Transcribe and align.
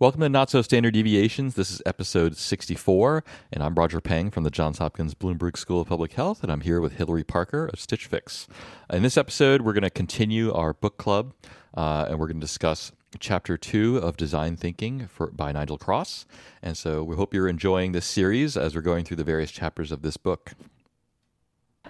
Welcome 0.00 0.20
to 0.20 0.28
Not 0.28 0.48
So 0.48 0.62
Standard 0.62 0.94
Deviations. 0.94 1.56
This 1.56 1.72
is 1.72 1.82
episode 1.84 2.36
64, 2.36 3.24
and 3.52 3.64
I'm 3.64 3.74
Roger 3.74 4.00
Peng 4.00 4.30
from 4.30 4.44
the 4.44 4.50
Johns 4.50 4.78
Hopkins 4.78 5.12
Bloomberg 5.12 5.56
School 5.56 5.80
of 5.80 5.88
Public 5.88 6.12
Health, 6.12 6.44
and 6.44 6.52
I'm 6.52 6.60
here 6.60 6.80
with 6.80 6.92
Hilary 6.92 7.24
Parker 7.24 7.66
of 7.66 7.80
Stitch 7.80 8.06
Fix. 8.06 8.46
In 8.92 9.02
this 9.02 9.16
episode, 9.16 9.62
we're 9.62 9.72
going 9.72 9.82
to 9.82 9.90
continue 9.90 10.52
our 10.52 10.72
book 10.72 10.98
club, 10.98 11.34
uh, 11.76 12.06
and 12.08 12.20
we're 12.20 12.28
going 12.28 12.38
to 12.38 12.46
discuss 12.46 12.92
chapter 13.18 13.56
two 13.56 13.96
of 13.96 14.16
Design 14.16 14.56
Thinking 14.56 15.08
for, 15.08 15.32
by 15.32 15.50
Nigel 15.50 15.78
Cross. 15.78 16.26
And 16.62 16.76
so 16.76 17.02
we 17.02 17.16
hope 17.16 17.34
you're 17.34 17.48
enjoying 17.48 17.90
this 17.90 18.06
series 18.06 18.56
as 18.56 18.76
we're 18.76 18.82
going 18.82 19.04
through 19.04 19.16
the 19.16 19.24
various 19.24 19.50
chapters 19.50 19.90
of 19.90 20.02
this 20.02 20.16
book. 20.16 20.52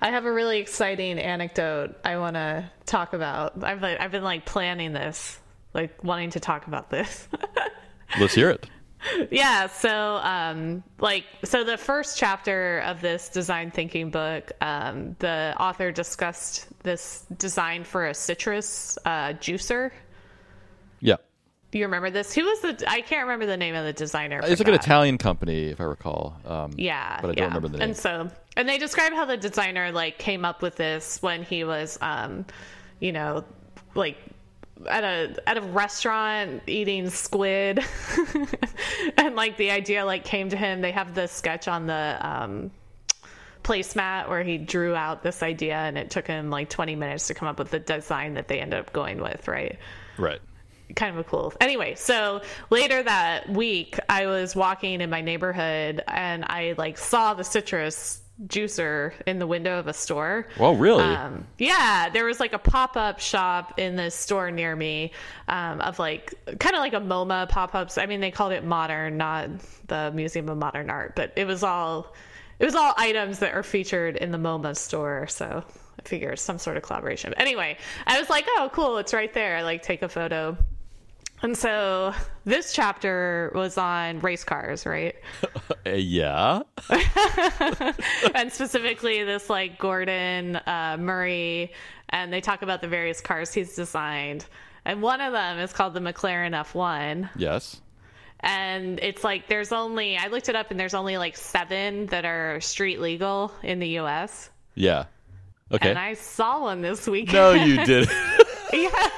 I 0.00 0.08
have 0.12 0.24
a 0.24 0.32
really 0.32 0.60
exciting 0.60 1.18
anecdote 1.18 1.94
I 2.06 2.16
want 2.16 2.36
to 2.36 2.70
talk 2.86 3.12
about. 3.12 3.62
I've 3.62 3.84
I've 3.84 4.12
been 4.12 4.24
like 4.24 4.46
planning 4.46 4.94
this, 4.94 5.38
like 5.74 6.02
wanting 6.02 6.30
to 6.30 6.40
talk 6.40 6.66
about 6.66 6.88
this. 6.88 7.28
Let's 8.18 8.34
hear 8.34 8.50
it. 8.50 8.66
yeah 9.30 9.68
so 9.68 10.16
um 10.16 10.82
like 10.98 11.24
so 11.44 11.62
the 11.62 11.76
first 11.76 12.18
chapter 12.18 12.80
of 12.80 13.00
this 13.00 13.28
design 13.28 13.70
thinking 13.70 14.10
book 14.10 14.50
um 14.60 15.14
the 15.20 15.54
author 15.60 15.92
discussed 15.92 16.66
this 16.82 17.24
design 17.38 17.84
for 17.84 18.06
a 18.08 18.12
citrus 18.14 18.98
uh 19.04 19.28
juicer 19.34 19.92
Yeah. 20.98 21.14
do 21.70 21.78
you 21.78 21.84
remember 21.84 22.10
this 22.10 22.34
who 22.34 22.42
was 22.44 22.58
the 22.60 22.84
i 22.90 23.00
can't 23.00 23.22
remember 23.22 23.46
the 23.46 23.56
name 23.56 23.76
of 23.76 23.84
the 23.84 23.92
designer 23.92 24.40
It's 24.42 24.58
like 24.58 24.66
an. 24.66 24.74
Italian 24.74 25.16
company, 25.16 25.66
if 25.68 25.80
I 25.80 25.84
recall. 25.84 26.36
Um, 26.44 26.72
Yeah, 26.76 27.20
But 27.20 27.30
I 27.30 27.34
don't 27.34 27.38
yeah. 27.38 27.44
remember 27.44 27.68
the 27.68 27.78
name. 27.78 27.88
And 27.90 27.96
so, 27.96 28.28
and 28.56 28.68
they 28.68 28.78
describe 28.78 29.12
how 29.12 29.26
the 29.26 29.36
designer 29.36 29.92
like 29.92 30.18
came 30.18 30.44
up 30.44 30.60
with 30.60 30.74
this 30.74 31.22
when 31.22 31.44
he 31.44 31.62
was, 31.62 31.98
um, 32.02 32.46
you 32.98 33.12
know, 33.12 33.44
like 33.94 34.16
at 34.86 35.04
a 35.04 35.48
at 35.48 35.58
a 35.58 35.60
restaurant 35.60 36.62
eating 36.66 37.10
squid, 37.10 37.84
and 39.16 39.34
like 39.34 39.56
the 39.56 39.70
idea 39.70 40.04
like 40.04 40.24
came 40.24 40.48
to 40.50 40.56
him. 40.56 40.80
They 40.80 40.92
have 40.92 41.14
the 41.14 41.26
sketch 41.26 41.68
on 41.68 41.86
the 41.86 42.18
um, 42.20 42.70
placemat 43.62 44.28
where 44.28 44.42
he 44.42 44.58
drew 44.58 44.94
out 44.94 45.22
this 45.22 45.42
idea, 45.42 45.76
and 45.76 45.98
it 45.98 46.10
took 46.10 46.26
him 46.26 46.50
like 46.50 46.70
20 46.70 46.96
minutes 46.96 47.26
to 47.28 47.34
come 47.34 47.48
up 47.48 47.58
with 47.58 47.70
the 47.70 47.78
design 47.78 48.34
that 48.34 48.48
they 48.48 48.60
ended 48.60 48.78
up 48.80 48.92
going 48.92 49.20
with, 49.20 49.48
right? 49.48 49.78
Right. 50.16 50.40
kind 50.96 51.16
of 51.16 51.24
a 51.24 51.28
cool. 51.28 51.52
Anyway, 51.60 51.94
so 51.94 52.42
later 52.70 53.02
that 53.02 53.48
week, 53.48 53.98
I 54.08 54.26
was 54.26 54.56
walking 54.56 55.00
in 55.00 55.10
my 55.10 55.20
neighborhood 55.20 56.02
and 56.08 56.44
I 56.44 56.74
like 56.78 56.98
saw 56.98 57.34
the 57.34 57.44
citrus 57.44 58.22
juicer 58.46 59.12
in 59.26 59.38
the 59.38 59.46
window 59.46 59.78
of 59.78 59.88
a 59.88 59.92
store. 59.92 60.46
Well, 60.58 60.74
really? 60.74 61.02
Um, 61.02 61.46
yeah, 61.58 62.08
there 62.08 62.24
was 62.24 62.38
like 62.38 62.52
a 62.52 62.58
pop 62.58 62.96
up 62.96 63.18
shop 63.18 63.78
in 63.78 63.96
this 63.96 64.14
store 64.14 64.50
near 64.50 64.76
me 64.76 65.12
um, 65.48 65.80
of 65.80 65.98
like 65.98 66.34
kind 66.60 66.76
of 66.76 66.80
like 66.80 66.92
a 66.92 67.00
MoMA 67.00 67.48
pop 67.48 67.74
ups. 67.74 67.98
I 67.98 68.06
mean, 68.06 68.20
they 68.20 68.30
called 68.30 68.52
it 68.52 68.64
modern, 68.64 69.16
not 69.16 69.50
the 69.88 70.12
Museum 70.14 70.48
of 70.48 70.58
Modern 70.58 70.90
Art, 70.90 71.14
but 71.16 71.32
it 71.36 71.46
was 71.46 71.62
all 71.62 72.14
it 72.58 72.64
was 72.64 72.74
all 72.74 72.94
items 72.96 73.40
that 73.40 73.54
are 73.54 73.62
featured 73.62 74.16
in 74.16 74.30
the 74.30 74.38
MoMA 74.38 74.76
store. 74.76 75.26
So 75.28 75.64
I 75.98 76.08
figure 76.08 76.30
it's 76.30 76.42
some 76.42 76.58
sort 76.58 76.76
of 76.76 76.82
collaboration. 76.82 77.30
But 77.30 77.40
anyway, 77.40 77.76
I 78.06 78.18
was 78.18 78.30
like, 78.30 78.46
oh, 78.48 78.70
cool, 78.72 78.98
it's 78.98 79.14
right 79.14 79.32
there. 79.32 79.56
I 79.56 79.62
like, 79.62 79.82
take 79.82 80.02
a 80.02 80.08
photo. 80.08 80.56
And 81.42 81.56
so 81.56 82.12
this 82.44 82.72
chapter 82.72 83.52
was 83.54 83.78
on 83.78 84.20
race 84.20 84.44
cars, 84.44 84.86
right? 84.86 85.14
Uh, 85.86 85.90
yeah. 85.92 86.60
and 88.34 88.52
specifically 88.52 89.22
this 89.22 89.48
like 89.48 89.78
Gordon 89.78 90.56
uh, 90.56 90.96
Murray, 90.98 91.72
and 92.08 92.32
they 92.32 92.40
talk 92.40 92.62
about 92.62 92.80
the 92.80 92.88
various 92.88 93.20
cars 93.20 93.54
he's 93.54 93.74
designed. 93.74 94.44
And 94.84 95.02
one 95.02 95.20
of 95.20 95.32
them 95.32 95.58
is 95.58 95.72
called 95.72 95.94
the 95.94 96.00
McLaren 96.00 96.52
F1. 96.52 97.30
Yes. 97.36 97.80
And 98.40 98.98
it's 99.00 99.24
like 99.24 99.48
there's 99.48 99.72
only, 99.72 100.16
I 100.16 100.28
looked 100.28 100.48
it 100.48 100.56
up 100.56 100.70
and 100.70 100.78
there's 100.78 100.94
only 100.94 101.16
like 101.16 101.36
seven 101.36 102.06
that 102.06 102.24
are 102.24 102.60
street 102.60 103.00
legal 103.00 103.52
in 103.62 103.78
the 103.78 103.98
US. 104.00 104.50
Yeah. 104.74 105.04
Okay. 105.70 105.90
And 105.90 105.98
I 105.98 106.14
saw 106.14 106.62
one 106.62 106.80
this 106.80 107.06
weekend. 107.06 107.34
no, 107.34 107.52
you 107.52 107.76
didn't. 107.84 108.10
Yeah. 108.72 109.08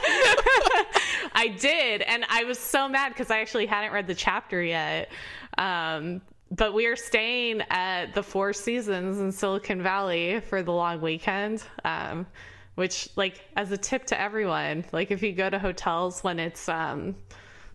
I 1.40 1.48
did. 1.48 2.02
And 2.02 2.26
I 2.28 2.44
was 2.44 2.58
so 2.58 2.86
mad 2.86 3.10
because 3.10 3.30
I 3.30 3.40
actually 3.40 3.64
hadn't 3.64 3.92
read 3.92 4.06
the 4.06 4.14
chapter 4.14 4.62
yet. 4.62 5.10
Um, 5.56 6.20
but 6.50 6.74
we 6.74 6.84
are 6.86 6.96
staying 6.96 7.62
at 7.70 8.12
the 8.12 8.22
Four 8.22 8.52
Seasons 8.52 9.18
in 9.20 9.32
Silicon 9.32 9.82
Valley 9.82 10.40
for 10.40 10.62
the 10.62 10.72
long 10.72 11.00
weekend. 11.00 11.62
Um, 11.84 12.26
which, 12.74 13.08
like, 13.16 13.40
as 13.56 13.72
a 13.72 13.76
tip 13.78 14.04
to 14.06 14.20
everyone, 14.20 14.84
like, 14.92 15.10
if 15.10 15.22
you 15.22 15.32
go 15.32 15.48
to 15.48 15.58
hotels 15.58 16.22
when 16.22 16.38
it's, 16.38 16.68
um, 16.68 17.14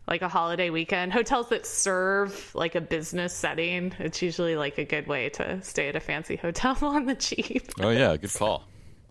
like 0.08 0.22
a 0.22 0.30
holiday 0.30 0.70
weekend, 0.70 1.12
hotels 1.12 1.50
that 1.50 1.66
serve 1.66 2.54
like 2.54 2.76
a 2.76 2.82
business 2.82 3.34
setting, 3.34 3.92
it's 4.00 4.22
usually 4.22 4.56
like 4.56 4.78
a 4.78 4.86
good 4.86 5.08
way 5.08 5.30
to 5.30 5.60
stay 5.64 5.90
at 5.90 5.96
a 5.96 6.00
fancy 6.00 6.36
hotel 6.36 6.78
on 6.82 7.06
the 7.06 7.16
cheap. 7.16 7.68
oh, 7.80 7.90
yeah. 7.90 8.16
Good 8.16 8.34
call. 8.34 8.64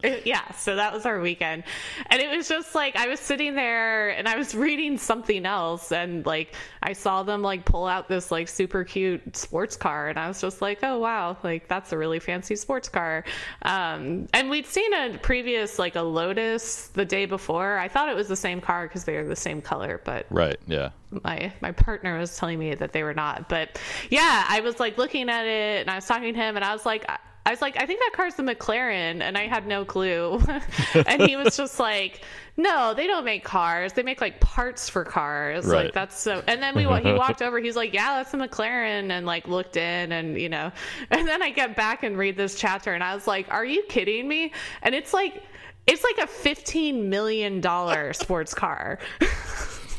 It- 0.05 0.27
yeah, 0.27 0.51
so 0.53 0.77
that 0.77 0.93
was 0.93 1.07
our 1.07 1.21
weekend. 1.21 1.65
And 2.11 2.21
it 2.21 2.35
was 2.37 2.49
just 2.49 2.75
like 2.75 2.97
I 2.97 3.09
was 3.09 3.21
sitting 3.21 3.55
there 3.55 4.11
and 4.11 4.29
I 4.29 4.37
was 4.37 4.55
reading 4.67 4.99
something 4.99 5.47
else 5.47 5.93
and 5.93 6.25
like 6.27 6.55
I 6.83 6.93
saw 6.93 7.23
them 7.23 7.43
like 7.43 7.65
pull 7.65 7.87
out 7.87 8.09
this 8.09 8.31
like 8.31 8.49
super 8.49 8.85
cute 8.85 9.37
sports 9.37 9.77
car 9.77 10.09
and 10.09 10.19
I 10.19 10.29
was 10.29 10.41
just 10.41 10.61
like, 10.63 10.81
"Oh 10.83 10.99
wow, 10.99 11.37
like 11.43 11.69
that's 11.69 11.93
a 11.93 11.99
really 11.99 12.19
fancy 12.21 12.57
sports 12.57 12.89
car." 12.89 13.25
Um 13.63 14.29
and 14.33 14.51
we'd 14.51 14.67
seen 14.67 14.93
a 14.95 15.19
previous 15.19 15.79
like 15.79 15.97
a 15.97 16.03
Lotus 16.03 16.89
the 16.89 17.05
day 17.05 17.27
before. 17.27 17.79
I 17.79 17.89
thought 17.89 18.09
it 18.09 18.17
was 18.17 18.29
the 18.29 18.37
same 18.37 18.61
car 18.61 18.87
cuz 18.89 19.05
they 19.05 19.17
were 19.17 19.25
the 19.25 19.37
same 19.37 19.63
color, 19.63 20.01
but 20.05 20.27
Right. 20.31 20.59
Yeah. 20.67 20.91
my 21.23 21.53
my 21.61 21.73
partner 21.73 22.19
was 22.19 22.37
telling 22.37 22.59
me 22.59 22.75
that 22.75 22.93
they 22.93 23.03
were 23.03 23.15
not. 23.15 23.49
But 23.49 23.81
yeah, 24.11 24.45
I 24.49 24.61
was 24.61 24.79
like 24.81 24.99
looking 24.99 25.29
at 25.31 25.47
it 25.47 25.81
and 25.81 25.91
I 25.91 25.95
was 25.97 26.07
talking 26.07 26.35
to 26.35 26.39
him 26.41 26.57
and 26.57 26.65
I 26.65 26.73
was 26.73 26.85
like 26.85 27.05
I- 27.47 27.51
was 27.51 27.61
like, 27.63 27.81
I 27.81 27.87
think 27.87 28.01
that 28.01 28.11
car's 28.15 28.35
the 28.35 28.43
McLaren, 28.43 29.21
and 29.21 29.37
I 29.37 29.47
had 29.47 29.67
no 29.67 29.85
clue. 29.85 30.41
and 31.07 31.23
he 31.23 31.37
was 31.37 31.57
just 31.59 31.79
like, 31.79 32.23
No, 32.57 32.95
they 32.95 33.07
don't 33.07 33.25
make 33.25 33.45
cars. 33.45 33.93
They 33.93 34.03
make 34.03 34.21
like 34.21 34.41
parts 34.41 34.89
for 34.89 35.05
cars. 35.05 35.67
Right. 35.67 35.87
Like 35.87 35.95
that's 35.95 36.19
so. 36.19 36.43
And 36.47 36.63
then 36.63 36.75
we 36.75 36.83
he 36.83 37.13
walked 37.13 37.43
over. 37.47 37.59
He's 37.61 37.77
like, 37.77 37.93
Yeah, 37.93 38.17
that's 38.17 38.33
a 38.35 38.37
McLaren, 38.37 39.11
and 39.11 39.27
like 39.27 39.47
looked 39.49 39.77
in, 39.77 40.13
and 40.13 40.41
you 40.41 40.49
know. 40.49 40.73
And 41.11 41.27
then 41.29 41.43
I 41.43 41.51
get 41.51 41.77
back 41.77 42.03
and 42.03 42.17
read 42.17 42.37
this 42.37 42.59
chapter, 42.59 42.93
and 42.95 43.03
I 43.05 43.15
was 43.15 43.27
like, 43.27 43.47
Are 43.51 43.65
you 43.65 43.83
kidding 43.89 44.27
me? 44.29 44.53
And 44.83 44.95
it's 44.95 45.13
like. 45.13 45.43
It's 45.87 46.03
like 46.03 46.17
a 46.17 46.27
fifteen 46.27 47.11
million 47.11 47.61
dollar 47.61 48.15
sports 48.15 48.55
car. 48.55 48.99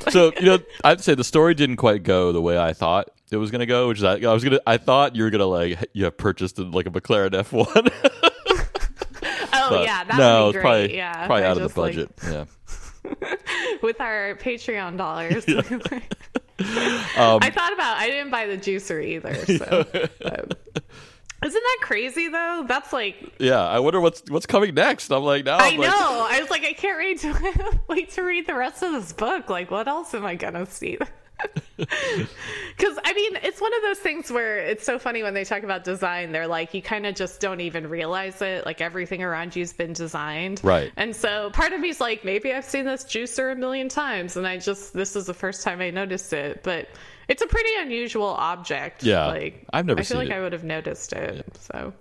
so 0.09 0.31
you 0.39 0.47
know 0.47 0.57
i'd 0.83 0.99
say 1.01 1.13
the 1.15 1.23
story 1.23 1.53
didn't 1.53 1.75
quite 1.77 2.01
go 2.03 2.31
the 2.31 2.41
way 2.41 2.57
i 2.57 2.73
thought 2.73 3.09
it 3.35 3.39
was 3.39 3.51
going 3.51 3.59
to 3.59 3.65
go 3.65 3.87
which 3.89 3.99
is 3.99 4.03
I, 4.03 4.13
I 4.13 4.33
was 4.33 4.43
going 4.43 4.53
to 4.53 4.63
i 4.65 4.77
thought 4.77 5.15
you 5.15 5.23
were 5.23 5.29
going 5.29 5.39
to 5.39 5.45
like 5.45 5.89
you 5.93 6.05
have 6.05 6.17
purchased 6.17 6.57
like 6.57 6.87
a 6.87 6.89
mclaren 6.91 7.31
f1 7.31 7.91
Oh 9.57 9.69
but 9.69 9.85
yeah, 9.85 10.03
that 10.03 10.17
no 10.17 10.45
would 10.47 10.49
be 10.49 10.53
great. 10.53 10.61
probably 10.61 10.97
yeah, 10.97 11.25
probably 11.25 11.43
I 11.43 11.47
out 11.47 11.57
of 11.57 11.63
the 11.63 11.67
just, 11.69 11.77
like, 11.77 11.95
budget 11.95 12.11
yeah 12.23 12.45
with 13.81 13.99
our 14.01 14.35
Patreon 14.35 14.97
dollars. 14.97 15.45
Um, 16.57 17.39
I 17.41 17.49
thought 17.49 17.73
about. 17.73 17.97
I 17.97 18.07
didn't 18.07 18.31
buy 18.31 18.45
the 18.47 18.57
juicer 18.57 19.03
either. 19.03 19.35
So, 19.35 19.85
isn't 19.85 20.13
that 21.41 21.77
crazy 21.81 22.29
though? 22.29 22.63
That's 22.65 22.93
like 22.93 23.33
yeah 23.39 23.61
i 23.61 23.79
wonder 23.79 23.99
what's 23.99 24.23
what's 24.29 24.45
coming 24.45 24.73
next 24.73 25.11
i'm 25.11 25.23
like 25.23 25.43
now 25.43 25.57
I 25.57 25.67
I'm 25.67 25.77
like, 25.77 25.89
know. 25.89 26.27
I 26.29 26.39
was 26.39 26.49
like, 26.49 26.63
I 26.63 26.71
can't 26.71 26.97
wait 26.97 27.19
to 27.19 27.79
wait 27.89 28.09
to 28.11 28.21
read 28.23 28.47
the 28.47 28.55
rest 28.55 28.83
of 28.83 28.93
this 28.93 29.11
book. 29.11 29.49
Like, 29.49 29.69
what 29.69 29.89
else 29.89 30.13
am 30.13 30.25
I 30.25 30.35
gonna 30.35 30.65
see? 30.65 30.97
Because 32.77 32.99
I 33.05 33.13
mean, 33.13 33.37
it's 33.41 33.61
one 33.61 33.73
of 33.73 33.81
those 33.83 33.99
things 33.99 34.29
where 34.29 34.57
it's 34.57 34.85
so 34.85 34.99
funny 34.99 35.23
when 35.23 35.33
they 35.33 35.45
talk 35.45 35.63
about 35.63 35.83
design. 35.83 36.31
They're 36.31 36.47
like, 36.47 36.73
you 36.73 36.81
kind 36.81 37.05
of 37.05 37.15
just 37.15 37.39
don't 37.39 37.61
even 37.61 37.87
realize 37.87 38.41
it. 38.41 38.65
Like 38.65 38.81
everything 38.81 39.23
around 39.23 39.55
you's 39.55 39.71
been 39.73 39.93
designed, 39.93 40.61
Right. 40.63 40.91
And 40.97 41.15
so 41.15 41.51
part 41.51 41.71
of 41.73 41.79
me's 41.79 42.01
like, 42.01 42.25
maybe 42.25 42.53
I've 42.53 42.65
seen 42.65 42.85
this 42.85 43.05
juicer 43.05 43.51
a 43.51 43.55
million 43.55 43.87
times, 43.87 44.35
and 44.35 44.45
I 44.45 44.57
just 44.57 44.93
this 44.93 45.15
is 45.15 45.25
the 45.25 45.33
first 45.33 45.63
time 45.63 45.79
I 45.81 45.89
noticed 45.89 46.33
it. 46.33 46.63
But 46.63 46.89
it's 47.27 47.41
a 47.41 47.47
pretty 47.47 47.71
unusual 47.79 48.27
object. 48.27 49.03
Yeah. 49.03 49.27
like 49.27 49.65
I've 49.71 49.85
never 49.85 50.01
I 50.01 50.03
feel 50.03 50.17
like 50.17 50.29
it. 50.29 50.33
I 50.33 50.41
would 50.41 50.53
have 50.53 50.63
noticed 50.63 51.13
it. 51.13 51.45
So. 51.57 51.93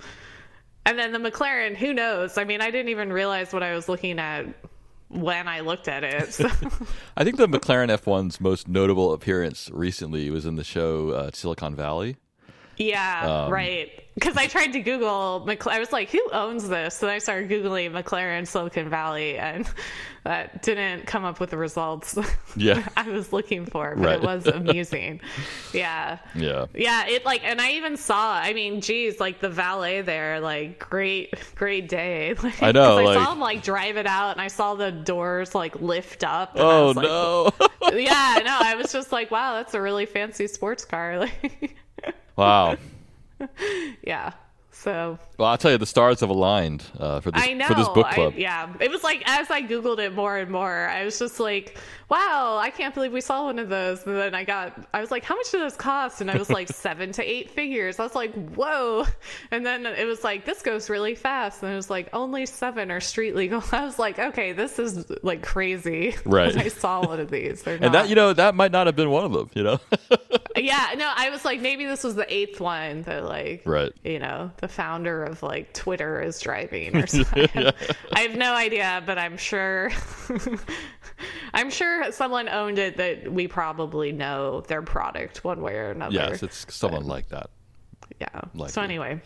And 0.86 0.98
then 0.98 1.12
the 1.12 1.18
McLaren, 1.18 1.76
who 1.76 1.94
knows? 1.94 2.36
I 2.36 2.44
mean, 2.44 2.60
I 2.60 2.70
didn't 2.70 2.90
even 2.90 3.10
realize 3.10 3.54
what 3.54 3.62
I 3.62 3.74
was 3.74 3.88
looking 3.88 4.18
at 4.18 4.46
when 5.08 5.48
I 5.48 5.60
looked 5.60 5.88
at 5.88 6.04
it. 6.04 6.32
So. 6.32 6.48
i 7.16 7.24
think 7.24 7.36
the 7.36 7.48
mclaren 7.48 7.88
f1's 7.96 8.40
most 8.40 8.68
notable 8.68 9.12
appearance 9.12 9.70
recently 9.72 10.30
was 10.30 10.46
in 10.46 10.56
the 10.56 10.64
show 10.64 11.10
uh, 11.10 11.30
silicon 11.32 11.74
valley 11.74 12.16
Yeah, 12.76 13.44
Um, 13.46 13.52
right. 13.52 13.90
Because 14.14 14.36
I 14.36 14.46
tried 14.46 14.72
to 14.74 14.80
Google, 14.80 15.44
McL- 15.44 15.72
I 15.72 15.80
was 15.80 15.90
like, 15.90 16.08
who 16.08 16.22
owns 16.32 16.68
this? 16.68 17.02
And 17.02 17.10
I 17.10 17.18
started 17.18 17.50
Googling 17.50 17.90
McLaren 17.90 18.46
Silicon 18.46 18.88
Valley, 18.88 19.36
and 19.38 19.68
that 20.22 20.62
didn't 20.62 21.04
come 21.06 21.24
up 21.24 21.40
with 21.40 21.50
the 21.50 21.56
results 21.56 22.16
Yeah. 22.56 22.86
I 22.96 23.08
was 23.10 23.32
looking 23.32 23.66
for, 23.66 23.96
but 23.96 24.04
Right. 24.04 24.14
it 24.14 24.22
was 24.22 24.46
amusing. 24.60 25.20
yeah. 25.72 26.18
Yeah. 26.36 26.66
Yeah, 26.74 27.06
it 27.08 27.24
like, 27.24 27.42
and 27.44 27.60
I 27.60 27.72
even 27.72 27.96
saw. 27.96 28.34
I 28.34 28.52
mean, 28.52 28.80
geez, 28.80 29.18
like 29.18 29.40
the 29.40 29.48
valet 29.50 30.02
there, 30.02 30.38
like 30.38 30.78
great, 30.78 31.34
great 31.56 31.88
day. 31.88 32.34
Like, 32.42 32.62
I 32.62 32.70
know, 32.70 32.98
I 32.98 33.02
like- 33.04 33.18
saw 33.18 33.32
him 33.32 33.40
like 33.40 33.64
drive 33.64 33.96
it 33.96 34.06
out, 34.06 34.30
and 34.30 34.40
I 34.40 34.46
saw 34.46 34.76
the 34.76 34.92
doors 34.92 35.56
like 35.56 35.80
lift 35.80 36.22
up. 36.22 36.54
And 36.54 36.62
I 36.62 36.66
Oh 36.66 36.86
was 36.86 36.96
like, 36.96 37.04
no. 37.04 37.98
yeah, 37.98 38.38
no, 38.44 38.56
I 38.62 38.76
was 38.76 38.92
just 38.92 39.10
like, 39.10 39.32
wow, 39.32 39.54
that's 39.54 39.74
a 39.74 39.80
really 39.80 40.06
fancy 40.06 40.46
sports 40.46 40.84
car. 40.84 41.18
Like, 41.18 41.74
wow. 42.36 42.76
yeah. 44.02 44.32
So 44.72 45.18
Well, 45.38 45.48
I'll 45.48 45.56
tell 45.58 45.70
you, 45.70 45.78
the 45.78 45.86
stars 45.86 46.20
have 46.20 46.30
aligned 46.30 46.84
uh, 46.98 47.20
for 47.20 47.30
this 47.30 47.42
I 47.42 47.54
know. 47.54 47.66
for 47.68 47.74
this 47.74 47.88
book 47.88 48.06
I- 48.06 48.14
club. 48.14 48.34
yeah. 48.36 48.72
It 48.80 48.90
was 48.90 49.02
like 49.04 49.22
as 49.26 49.50
I 49.50 49.62
Googled 49.62 49.98
it 49.98 50.14
more 50.14 50.36
and 50.36 50.50
more, 50.50 50.88
I 50.88 51.04
was 51.04 51.18
just 51.18 51.38
like, 51.40 51.78
wow, 52.10 52.58
I 52.60 52.70
can't 52.70 52.94
believe 52.94 53.12
we 53.12 53.20
saw 53.20 53.44
one 53.44 53.58
of 53.58 53.68
those. 53.68 54.06
And 54.06 54.16
then 54.16 54.34
I 54.34 54.44
got, 54.44 54.86
I 54.92 55.00
was 55.00 55.10
like, 55.10 55.24
how 55.24 55.36
much 55.36 55.50
did 55.50 55.62
this 55.62 55.76
cost? 55.76 56.20
And 56.20 56.30
I 56.30 56.36
was 56.36 56.50
like, 56.50 56.68
seven 56.72 57.12
to 57.12 57.22
eight 57.22 57.50
figures. 57.50 57.98
I 57.98 58.02
was 58.04 58.14
like, 58.14 58.32
whoa. 58.54 59.06
And 59.50 59.64
then 59.64 59.86
it 59.86 60.06
was 60.06 60.22
like, 60.22 60.44
this 60.44 60.62
goes 60.62 60.90
really 60.90 61.14
fast. 61.14 61.62
And 61.62 61.72
it 61.72 61.76
was 61.76 61.90
like, 61.90 62.08
only 62.12 62.46
seven 62.46 62.90
are 62.90 63.00
street 63.00 63.34
legal. 63.34 63.62
I 63.72 63.84
was 63.84 63.98
like, 63.98 64.18
okay, 64.18 64.52
this 64.52 64.78
is 64.78 65.10
like 65.22 65.42
crazy. 65.42 66.14
Right. 66.24 66.56
I 66.64 66.68
saw 66.68 67.06
one 67.06 67.20
of 67.20 67.30
these. 67.30 67.62
They're 67.62 67.78
And 67.80 67.94
that 67.94 68.08
you 68.08 68.14
know 68.14 68.32
that 68.32 68.54
might 68.54 68.72
not 68.72 68.86
have 68.86 68.96
been 68.96 69.10
one 69.10 69.24
of 69.24 69.32
them. 69.32 69.50
You 69.54 69.62
know. 69.62 69.80
yeah, 70.56 70.94
no, 70.96 71.10
I 71.14 71.30
was 71.30 71.44
like, 71.44 71.60
maybe 71.60 71.86
this 71.86 72.04
was 72.04 72.14
the 72.14 72.32
eighth 72.32 72.60
one 72.60 73.02
that, 73.02 73.24
like, 73.24 73.62
Right. 73.64 73.92
you 74.04 74.18
know, 74.18 74.50
the 74.58 74.68
founder 74.68 75.24
of 75.24 75.42
like 75.42 75.72
Twitter 75.72 76.20
is 76.20 76.40
driving 76.40 76.96
or 76.96 77.06
something. 77.06 77.48
I 78.12 78.20
have 78.20 78.36
no 78.36 78.54
idea, 78.54 79.02
but 79.06 79.18
I'm 79.18 79.36
sure, 79.36 79.90
I'm 81.54 81.70
sure 81.70 82.10
someone 82.12 82.48
owned 82.48 82.78
it 82.78 82.96
that 82.96 83.32
we 83.32 83.48
probably 83.48 84.12
know 84.12 84.60
their 84.62 84.82
product 84.82 85.44
one 85.44 85.60
way 85.62 85.76
or 85.76 85.90
another. 85.90 86.14
yes, 86.14 86.42
it's 86.42 86.66
someone 86.74 87.06
like 87.06 87.28
that. 87.30 87.50
yeah. 88.20 88.28
likely. 88.54 88.72
So 88.72 88.82
anyway, 88.82 89.20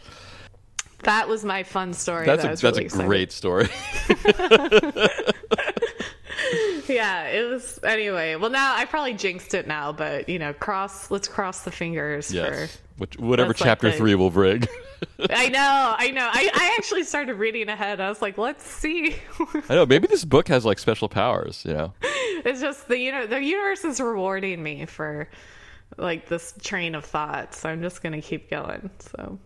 that 1.05 1.29
was 1.29 1.45
my 1.45 1.63
fun 1.63 1.93
story. 1.93 2.27
That's 2.27 2.43
that 2.43 2.49
a 2.49 2.51
that's 2.51 2.63
really 2.63 2.83
a 2.83 2.85
excited. 2.87 3.07
great 3.07 3.33
story. 3.33 3.69
Yeah, 6.89 7.25
it 7.25 7.49
was. 7.49 7.79
Anyway, 7.83 8.37
well, 8.37 8.51
now 8.51 8.75
I 8.75 8.85
probably 8.87 9.15
jinxed 9.15 9.55
it 9.55 9.67
now, 9.67 9.93
but 9.93 10.29
you 10.29 10.39
know, 10.39 10.53
cross. 10.53 11.11
Let's 11.11 11.29
cross 11.29 11.63
the 11.63 11.71
fingers 11.71 12.33
yes. 12.33 12.79
Which, 12.99 13.17
whatever 13.19 13.49
That's 13.51 13.61
like 13.61 13.69
chapter 13.69 13.91
the- 13.91 13.97
three 13.97 14.15
will 14.15 14.31
bring. 14.31 14.65
I 15.31 15.49
know, 15.49 15.95
I 15.97 16.11
know. 16.11 16.29
I, 16.31 16.51
I 16.53 16.75
actually 16.77 17.05
started 17.05 17.35
reading 17.35 17.69
ahead. 17.69 18.01
I 18.01 18.09
was 18.09 18.21
like, 18.21 18.37
let's 18.37 18.65
see. 18.65 19.15
I 19.69 19.75
know. 19.77 19.87
Maybe 19.87 20.09
this 20.09 20.25
book 20.25 20.49
has 20.49 20.65
like 20.65 20.79
special 20.81 21.09
powers. 21.09 21.65
You 21.65 21.75
know. 21.75 21.93
it's 22.03 22.61
just 22.61 22.89
the 22.89 22.99
you 22.99 23.13
know 23.13 23.27
the 23.27 23.43
universe 23.43 23.85
is 23.85 24.01
rewarding 24.01 24.63
me 24.63 24.87
for 24.87 25.29
like 25.97 26.29
this 26.29 26.55
train 26.63 26.95
of 26.95 27.05
thought, 27.05 27.55
so 27.55 27.69
I'm 27.69 27.81
just 27.83 28.03
gonna 28.03 28.21
keep 28.21 28.51
going. 28.51 28.91
So 28.99 29.39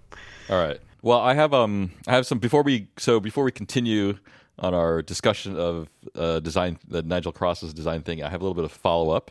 All 0.49 0.59
right. 0.59 0.81
Well, 1.03 1.21
I 1.21 1.35
have 1.35 1.53
um 1.53 1.93
I 2.07 2.13
have 2.15 2.27
some 2.27 2.39
before 2.39 2.63
we 2.63 2.89
so 2.97 3.21
before 3.21 3.45
we 3.45 3.53
continue 3.53 4.19
on 4.59 4.75
our 4.75 5.03
discussion 5.03 5.59
of 5.59 5.89
uh, 6.15 6.41
design 6.41 6.79
the 6.89 7.03
Nigel 7.03 7.33
Cross's 7.33 7.75
design 7.75 8.03
thing, 8.03 8.23
I 8.23 8.29
have 8.29 8.41
a 8.41 8.45
little 8.45 8.55
bit 8.55 8.65
of 8.65 8.73
follow 8.73 9.11
up. 9.11 9.31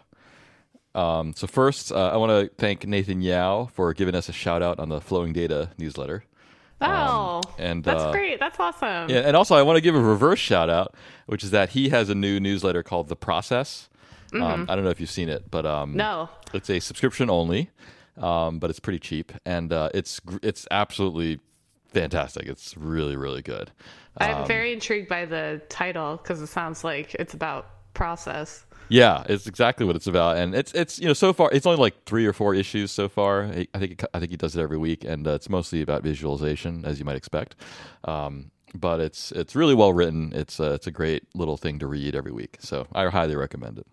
Um, 0.93 1.33
so 1.33 1.47
first, 1.47 1.91
uh, 1.91 2.09
I 2.09 2.17
want 2.17 2.31
to 2.31 2.53
thank 2.57 2.85
Nathan 2.85 3.21
Yau 3.21 3.65
for 3.73 3.93
giving 3.93 4.15
us 4.15 4.27
a 4.29 4.33
shout 4.33 4.61
out 4.61 4.79
on 4.79 4.89
the 4.89 4.99
Flowing 4.99 5.31
Data 5.33 5.69
newsletter. 5.77 6.23
oh, 6.81 7.41
and, 7.57 7.83
that's 7.83 8.01
uh, 8.03 8.11
great. 8.11 8.39
That's 8.39 8.59
awesome. 8.59 9.09
Yeah, 9.09 9.19
and 9.19 9.35
also 9.37 9.55
I 9.55 9.61
want 9.61 9.77
to 9.77 9.81
give 9.81 9.95
a 9.95 9.99
reverse 10.01 10.39
shout 10.39 10.69
out, 10.69 10.95
which 11.27 11.43
is 11.43 11.51
that 11.51 11.69
he 11.69 11.89
has 11.89 12.09
a 12.09 12.15
new 12.15 12.39
newsletter 12.39 12.83
called 12.83 13.07
The 13.07 13.15
Process. 13.15 13.87
Um, 14.33 14.65
I 14.69 14.75
don't 14.75 14.85
know 14.85 14.89
if 14.89 14.99
you've 15.01 15.09
seen 15.11 15.27
it, 15.27 15.51
but 15.51 15.65
um, 15.65 15.95
No. 15.95 16.29
it's 16.53 16.69
a 16.69 16.79
subscription 16.79 17.29
only, 17.29 17.69
um, 18.17 18.59
but 18.59 18.69
it's 18.69 18.79
pretty 18.79 18.99
cheap, 18.99 19.33
and 19.45 19.73
uh, 19.73 19.89
it's 19.93 20.21
it's 20.41 20.65
absolutely 20.71 21.41
fantastic. 21.89 22.47
It's 22.47 22.77
really 22.77 23.17
really 23.17 23.41
good. 23.41 23.71
I'm 24.17 24.37
Um, 24.43 24.47
very 24.47 24.71
intrigued 24.71 25.09
by 25.09 25.25
the 25.25 25.61
title 25.67 26.15
because 26.15 26.41
it 26.41 26.47
sounds 26.47 26.83
like 26.85 27.13
it's 27.15 27.33
about 27.33 27.67
process. 27.93 28.65
Yeah, 28.91 29.23
it's 29.29 29.47
exactly 29.47 29.85
what 29.85 29.95
it's 29.95 30.07
about, 30.07 30.35
and 30.35 30.53
it's 30.53 30.73
it's 30.73 30.99
you 30.99 31.07
know 31.07 31.13
so 31.13 31.31
far 31.31 31.49
it's 31.53 31.65
only 31.65 31.79
like 31.79 32.03
three 32.03 32.25
or 32.25 32.33
four 32.33 32.53
issues 32.53 32.91
so 32.91 33.07
far. 33.07 33.45
I 33.45 33.79
think 33.79 34.03
I 34.13 34.19
think 34.19 34.31
he 34.31 34.37
does 34.37 34.53
it 34.57 34.61
every 34.61 34.77
week, 34.77 35.05
and 35.05 35.25
uh, 35.25 35.31
it's 35.31 35.47
mostly 35.47 35.81
about 35.81 36.03
visualization, 36.03 36.83
as 36.83 36.99
you 36.99 37.05
might 37.05 37.15
expect. 37.15 37.55
Um, 38.03 38.51
but 38.75 38.99
it's 38.99 39.31
it's 39.31 39.55
really 39.55 39.75
well 39.75 39.93
written. 39.93 40.33
It's 40.35 40.59
a, 40.59 40.73
it's 40.73 40.87
a 40.87 40.91
great 40.91 41.23
little 41.33 41.55
thing 41.55 41.79
to 41.79 41.87
read 41.87 42.15
every 42.15 42.33
week, 42.33 42.57
so 42.59 42.85
I 42.91 43.07
highly 43.07 43.37
recommend 43.37 43.77
it. 43.77 43.87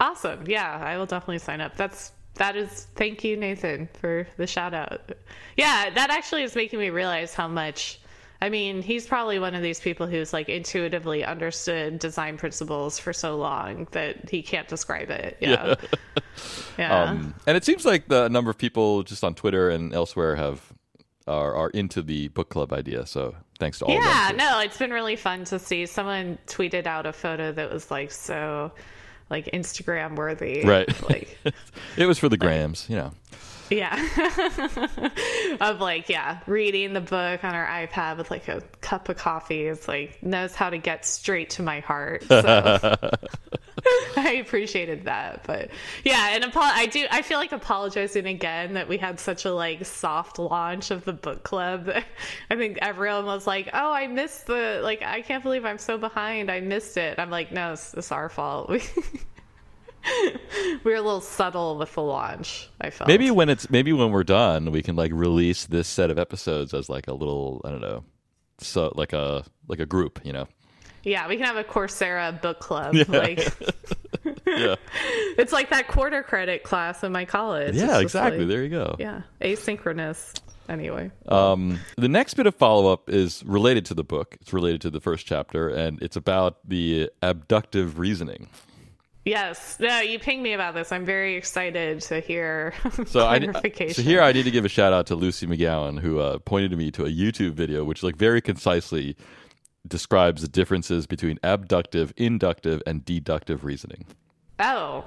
Awesome. 0.00 0.44
Yeah, 0.46 0.82
I 0.84 0.98
will 0.98 1.06
definitely 1.06 1.38
sign 1.38 1.62
up. 1.62 1.74
That's 1.76 2.12
that 2.34 2.54
is 2.54 2.88
thank 2.94 3.24
you, 3.24 3.38
Nathan, 3.38 3.88
for 3.94 4.26
the 4.36 4.46
shout 4.46 4.74
out. 4.74 5.12
Yeah, 5.56 5.88
that 5.88 6.10
actually 6.10 6.42
is 6.42 6.54
making 6.54 6.78
me 6.78 6.90
realize 6.90 7.32
how 7.32 7.48
much 7.48 8.01
I 8.42 8.48
mean, 8.48 8.82
he's 8.82 9.06
probably 9.06 9.38
one 9.38 9.54
of 9.54 9.62
these 9.62 9.78
people 9.78 10.08
who's 10.08 10.32
like 10.32 10.48
intuitively 10.48 11.24
understood 11.24 12.00
design 12.00 12.36
principles 12.36 12.98
for 12.98 13.12
so 13.12 13.36
long 13.36 13.86
that 13.92 14.28
he 14.28 14.42
can't 14.42 14.66
describe 14.66 15.10
it. 15.10 15.38
Yeah. 15.40 15.76
Yeah. 16.78 17.02
Um, 17.02 17.34
and 17.46 17.58
it 17.58 17.64
seems 17.64 17.84
like 17.84 18.08
the 18.08 18.28
number 18.28 18.50
of 18.50 18.56
people 18.56 19.02
just 19.02 19.22
on 19.22 19.34
Twitter 19.34 19.68
and 19.68 19.92
elsewhere 19.92 20.34
have 20.36 20.72
are 21.28 21.54
are 21.54 21.68
into 21.70 22.00
the 22.00 22.28
book 22.28 22.48
club 22.48 22.72
idea. 22.72 23.04
So 23.04 23.34
thanks 23.58 23.78
to 23.80 23.84
all 23.84 23.92
yeah, 23.92 24.32
no, 24.34 24.58
it's 24.60 24.78
been 24.78 24.90
really 24.90 25.16
fun 25.16 25.44
to 25.44 25.58
see. 25.58 25.84
Someone 25.84 26.38
tweeted 26.46 26.86
out 26.86 27.04
a 27.04 27.12
photo 27.12 27.52
that 27.52 27.70
was 27.70 27.90
like 27.90 28.10
so 28.10 28.72
like 29.28 29.44
Instagram 29.52 30.16
worthy. 30.16 30.64
Right. 30.64 30.88
Like 31.08 31.38
It 31.98 32.06
was 32.06 32.18
for 32.18 32.30
the 32.30 32.38
grams, 32.38 32.88
you 32.88 32.96
know. 32.96 33.12
Yeah. 33.76 35.08
of 35.60 35.80
like, 35.80 36.08
yeah, 36.08 36.40
reading 36.46 36.92
the 36.92 37.00
book 37.00 37.44
on 37.44 37.54
our 37.54 37.66
iPad 37.66 38.18
with 38.18 38.30
like 38.30 38.48
a 38.48 38.62
cup 38.80 39.08
of 39.08 39.16
coffee. 39.16 39.66
It's 39.66 39.88
like 39.88 40.22
knows 40.22 40.54
how 40.54 40.70
to 40.70 40.78
get 40.78 41.04
straight 41.06 41.50
to 41.50 41.62
my 41.62 41.80
heart. 41.80 42.24
So 42.24 42.96
I 44.16 44.32
appreciated 44.34 45.04
that. 45.04 45.44
But 45.44 45.70
yeah, 46.04 46.30
and 46.34 46.44
apo- 46.44 46.60
I 46.60 46.86
do 46.86 47.06
I 47.10 47.22
feel 47.22 47.38
like 47.38 47.52
apologizing 47.52 48.26
again 48.26 48.74
that 48.74 48.88
we 48.88 48.98
had 48.98 49.18
such 49.18 49.44
a 49.44 49.52
like 49.52 49.84
soft 49.84 50.38
launch 50.38 50.90
of 50.90 51.04
the 51.04 51.12
book 51.12 51.42
club. 51.42 51.90
I 52.50 52.56
think 52.56 52.78
everyone 52.82 53.26
was 53.26 53.46
like, 53.46 53.70
Oh, 53.72 53.92
I 53.92 54.06
missed 54.06 54.46
the 54.46 54.80
like 54.82 55.02
I 55.02 55.22
can't 55.22 55.42
believe 55.42 55.64
I'm 55.64 55.78
so 55.78 55.98
behind. 55.98 56.50
I 56.50 56.60
missed 56.60 56.96
it. 56.96 57.18
I'm 57.18 57.30
like, 57.30 57.52
no, 57.52 57.72
it's, 57.72 57.94
it's 57.94 58.12
our 58.12 58.28
fault. 58.28 58.70
We 60.04 60.38
we 60.84 60.90
were 60.92 60.96
a 60.96 61.02
little 61.02 61.20
subtle 61.20 61.76
with 61.78 61.94
the 61.94 62.02
launch, 62.02 62.68
I 62.80 62.90
felt. 62.90 63.08
Maybe 63.08 63.30
when 63.30 63.48
it's 63.48 63.70
maybe 63.70 63.92
when 63.92 64.10
we're 64.10 64.24
done, 64.24 64.70
we 64.70 64.82
can 64.82 64.96
like 64.96 65.12
release 65.12 65.66
this 65.66 65.88
set 65.88 66.10
of 66.10 66.18
episodes 66.18 66.74
as 66.74 66.88
like 66.88 67.08
a 67.08 67.14
little 67.14 67.60
I 67.64 67.70
don't 67.70 67.80
know, 67.80 68.04
so 68.58 68.92
like 68.96 69.12
a 69.12 69.44
like 69.68 69.78
a 69.80 69.86
group, 69.86 70.20
you 70.24 70.32
know. 70.32 70.48
Yeah, 71.04 71.26
we 71.28 71.36
can 71.36 71.46
have 71.46 71.56
a 71.56 71.64
Coursera 71.64 72.40
book 72.40 72.60
club. 72.60 72.94
Like 73.08 73.38
Yeah, 74.46 74.76
it's 75.38 75.52
like 75.52 75.70
that 75.70 75.88
quarter 75.88 76.22
credit 76.22 76.62
class 76.62 77.02
in 77.02 77.10
my 77.12 77.24
college. 77.24 77.74
Yeah, 77.74 77.98
exactly. 78.00 78.40
like- 78.40 78.48
there 78.48 78.62
you 78.62 78.68
go. 78.68 78.96
yeah, 78.98 79.22
asynchronous. 79.40 80.34
Anyway, 80.68 81.10
Um, 81.28 81.80
the 81.96 82.08
next 82.08 82.34
bit 82.34 82.46
of 82.46 82.54
follow 82.54 82.92
up 82.92 83.10
is 83.10 83.42
related 83.44 83.84
to 83.86 83.94
the 83.94 84.04
book. 84.04 84.36
It's 84.40 84.52
related 84.52 84.80
to 84.82 84.90
the 84.90 85.00
first 85.00 85.26
chapter, 85.26 85.68
and 85.68 86.00
it's 86.00 86.14
about 86.16 86.58
the 86.66 87.10
abductive 87.20 87.98
reasoning. 87.98 88.48
Yes, 89.24 89.78
no, 89.80 90.00
you 90.00 90.18
pinged 90.18 90.42
me 90.42 90.52
about 90.52 90.74
this. 90.74 90.92
I'm 90.92 91.04
very 91.04 91.36
excited 91.36 92.00
to 92.02 92.20
hear 92.20 92.74
So 93.06 93.26
I 93.26 93.40
so 93.92 94.02
here 94.02 94.22
I 94.22 94.32
need 94.32 94.44
to 94.44 94.50
give 94.50 94.64
a 94.64 94.68
shout 94.68 94.92
out 94.92 95.06
to 95.06 95.14
Lucy 95.14 95.46
McGowan 95.46 96.00
who 96.00 96.18
uh, 96.18 96.38
pointed 96.38 96.76
me 96.76 96.90
to 96.92 97.04
a 97.04 97.10
YouTube 97.10 97.52
video 97.52 97.84
which 97.84 98.02
like 98.02 98.16
very 98.16 98.40
concisely 98.40 99.16
describes 99.86 100.42
the 100.42 100.48
differences 100.48 101.06
between 101.06 101.38
abductive, 101.42 102.12
inductive, 102.16 102.82
and 102.86 103.04
deductive 103.04 103.64
reasoning. 103.64 104.06
oh, 104.60 105.04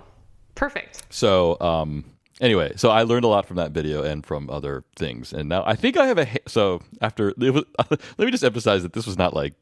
perfect. 0.55 1.03
So 1.09 1.57
um, 1.61 2.05
anyway, 2.41 2.73
so 2.75 2.89
I 2.89 3.03
learned 3.03 3.25
a 3.25 3.29
lot 3.29 3.45
from 3.45 3.57
that 3.57 3.71
video 3.71 4.03
and 4.03 4.25
from 4.25 4.49
other 4.49 4.83
things, 4.95 5.33
and 5.33 5.49
now 5.49 5.63
I 5.65 5.75
think 5.75 5.97
I 5.97 6.07
have 6.07 6.17
a 6.17 6.25
ha- 6.25 6.37
so 6.47 6.81
after 7.01 7.29
it 7.29 7.53
was, 7.53 7.63
let 7.89 8.19
me 8.19 8.31
just 8.31 8.43
emphasize 8.43 8.83
that 8.83 8.93
this 8.93 9.05
was 9.05 9.17
not 9.17 9.33
like. 9.33 9.53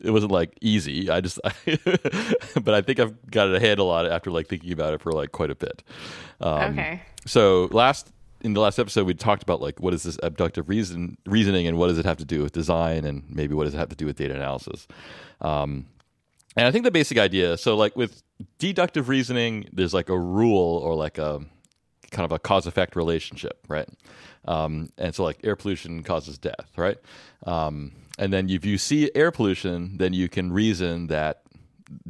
It 0.00 0.10
wasn't 0.10 0.32
like 0.32 0.56
easy. 0.60 1.10
I 1.10 1.20
just, 1.20 1.40
but 2.62 2.74
I 2.74 2.82
think 2.82 3.00
I've 3.00 3.30
got 3.30 3.52
a 3.52 3.60
handle 3.60 3.90
on 3.90 4.06
it 4.06 4.12
after 4.12 4.30
like 4.30 4.46
thinking 4.46 4.72
about 4.72 4.94
it 4.94 5.00
for 5.00 5.12
like 5.12 5.32
quite 5.32 5.50
a 5.50 5.54
bit. 5.54 5.82
Um, 6.40 6.78
okay. 6.78 7.02
so 7.26 7.68
last 7.72 8.12
in 8.40 8.54
the 8.54 8.60
last 8.60 8.78
episode 8.78 9.04
we 9.04 9.14
talked 9.14 9.42
about 9.42 9.60
like 9.60 9.80
what 9.80 9.92
is 9.92 10.04
this 10.04 10.16
abductive 10.22 10.68
reason 10.68 11.18
reasoning 11.26 11.66
and 11.66 11.76
what 11.76 11.88
does 11.88 11.98
it 11.98 12.04
have 12.04 12.18
to 12.18 12.24
do 12.24 12.40
with 12.40 12.52
design 12.52 13.04
and 13.04 13.24
maybe 13.28 13.52
what 13.52 13.64
does 13.64 13.74
it 13.74 13.78
have 13.78 13.88
to 13.88 13.96
do 13.96 14.06
with 14.06 14.16
data 14.16 14.32
analysis 14.32 14.86
um, 15.40 15.86
and 16.54 16.64
i 16.64 16.70
think 16.70 16.84
the 16.84 16.90
basic 16.92 17.18
idea 17.18 17.56
so 17.56 17.76
like 17.76 17.96
with 17.96 18.22
deductive 18.60 19.08
reasoning 19.08 19.68
there's 19.72 19.92
like 19.92 20.08
a 20.08 20.16
rule 20.16 20.76
or 20.76 20.94
like 20.94 21.18
a 21.18 21.40
kind 22.10 22.24
of 22.24 22.32
a 22.32 22.38
cause 22.38 22.66
effect 22.66 22.96
relationship, 22.96 23.64
right? 23.68 23.88
Um, 24.46 24.88
and 24.96 25.14
so 25.14 25.24
like 25.24 25.38
air 25.44 25.56
pollution 25.56 26.02
causes 26.02 26.38
death, 26.38 26.70
right? 26.76 26.98
Um, 27.46 27.92
and 28.18 28.32
then 28.32 28.48
if 28.50 28.64
you 28.64 28.78
see 28.78 29.10
air 29.14 29.30
pollution, 29.30 29.96
then 29.98 30.12
you 30.12 30.28
can 30.28 30.52
reason 30.52 31.06
that 31.08 31.42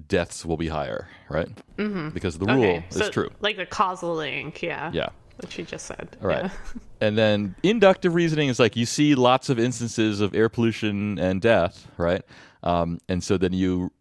deaths 0.09 0.45
will 0.45 0.57
be 0.57 0.69
higher, 0.69 1.09
right? 1.29 1.49
Mm-hmm. 1.77 2.09
Because 2.11 2.38
the 2.38 2.47
rule 2.47 2.59
Okay, 2.65 2.85
is 2.91 2.97
so 2.97 3.11
true. 3.11 3.31
like 3.41 3.57
the 3.57 3.67
causal 3.67 4.15
link, 4.17 4.62
yeah. 4.62 4.91
Yeah. 4.93 5.09
What 5.41 5.57
you 5.57 5.65
just 5.65 5.87
said. 5.87 6.17
Right. 6.21 6.45
Yeah. 6.45 6.50
And 7.00 7.17
then 7.17 7.55
inductive 7.62 8.12
reasoning 8.17 8.49
is 8.49 8.59
like 8.59 8.75
you 8.75 8.85
see 8.85 9.15
lots 9.15 9.49
of 9.49 9.57
instances 9.57 10.21
of 10.21 10.35
air 10.35 10.49
pollution 10.49 11.17
and 11.21 11.41
death, 11.41 11.87
right? 11.97 12.23
Um, 12.65 12.99
and 13.09 13.23
so 13.23 13.38
then 13.38 13.53
you 13.53 13.93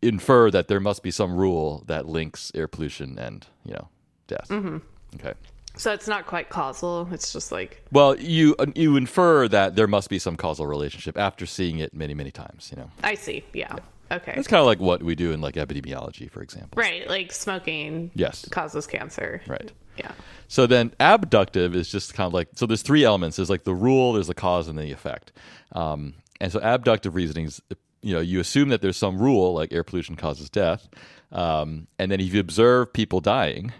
infer 0.00 0.50
that 0.50 0.66
there 0.66 0.80
must 0.80 1.02
be 1.02 1.10
some 1.10 1.34
rule 1.36 1.84
that 1.88 2.06
links 2.08 2.50
air 2.54 2.66
pollution 2.68 3.18
and 3.18 3.46
you 3.66 3.74
know 3.74 3.88
death. 4.28 4.48
Mm-hmm. 4.48 4.78
Okay. 5.16 5.34
So 5.76 5.92
it's 5.92 6.06
not 6.06 6.26
quite 6.26 6.48
causal. 6.50 7.08
It's 7.12 7.32
just 7.32 7.50
like 7.52 7.82
Well, 7.92 8.18
you 8.20 8.54
uh, 8.58 8.66
you 8.74 8.96
infer 8.96 9.48
that 9.48 9.74
there 9.76 9.86
must 9.86 10.10
be 10.10 10.18
some 10.18 10.36
causal 10.36 10.66
relationship 10.66 11.16
after 11.18 11.46
seeing 11.46 11.78
it 11.78 11.94
many 11.94 12.14
many 12.14 12.30
times. 12.30 12.70
You 12.70 12.82
know, 12.82 12.90
I 13.02 13.14
see. 13.14 13.44
Yeah. 13.52 13.76
Okay. 14.10 14.34
it's 14.36 14.46
kind 14.48 14.60
of 14.60 14.66
like 14.66 14.78
what 14.78 15.02
we 15.02 15.14
do 15.14 15.32
in 15.32 15.40
like 15.40 15.54
epidemiology, 15.54 16.30
for 16.30 16.42
example. 16.42 16.74
right. 16.76 17.08
Like 17.08 17.32
smoking 17.32 18.10
Yes. 18.14 18.46
causes 18.50 18.86
cancer. 18.86 19.40
Right. 19.46 19.72
Yeah. 19.96 20.12
So 20.48 20.66
then 20.66 20.92
abductive 21.00 21.74
is 21.74 21.90
just 21.90 22.12
kind 22.12 22.26
of 22.26 22.34
like 22.34 22.48
so 22.54 22.66
there's 22.66 22.82
three 22.82 23.04
elements. 23.04 23.36
There's 23.36 23.48
like 23.50 23.64
the 23.64 23.74
rule, 23.74 24.12
there's 24.12 24.26
the 24.26 24.34
cause, 24.34 24.68
and 24.68 24.78
the 24.78 24.92
effect. 24.92 25.32
Um, 25.72 26.14
and 26.40 26.52
so 26.52 26.60
abductive 26.60 27.14
reasonings, 27.14 27.62
you 28.02 28.12
know, 28.12 28.20
you 28.20 28.40
assume 28.40 28.68
that 28.68 28.82
there's 28.82 28.96
some 28.98 29.16
rule 29.18 29.54
like 29.54 29.72
air 29.72 29.84
pollution 29.84 30.16
causes 30.16 30.50
death, 30.50 30.88
um, 31.30 31.86
and 31.98 32.10
then 32.12 32.20
if 32.20 32.34
you 32.34 32.40
observe 32.40 32.92
people 32.92 33.20
dying, 33.20 33.72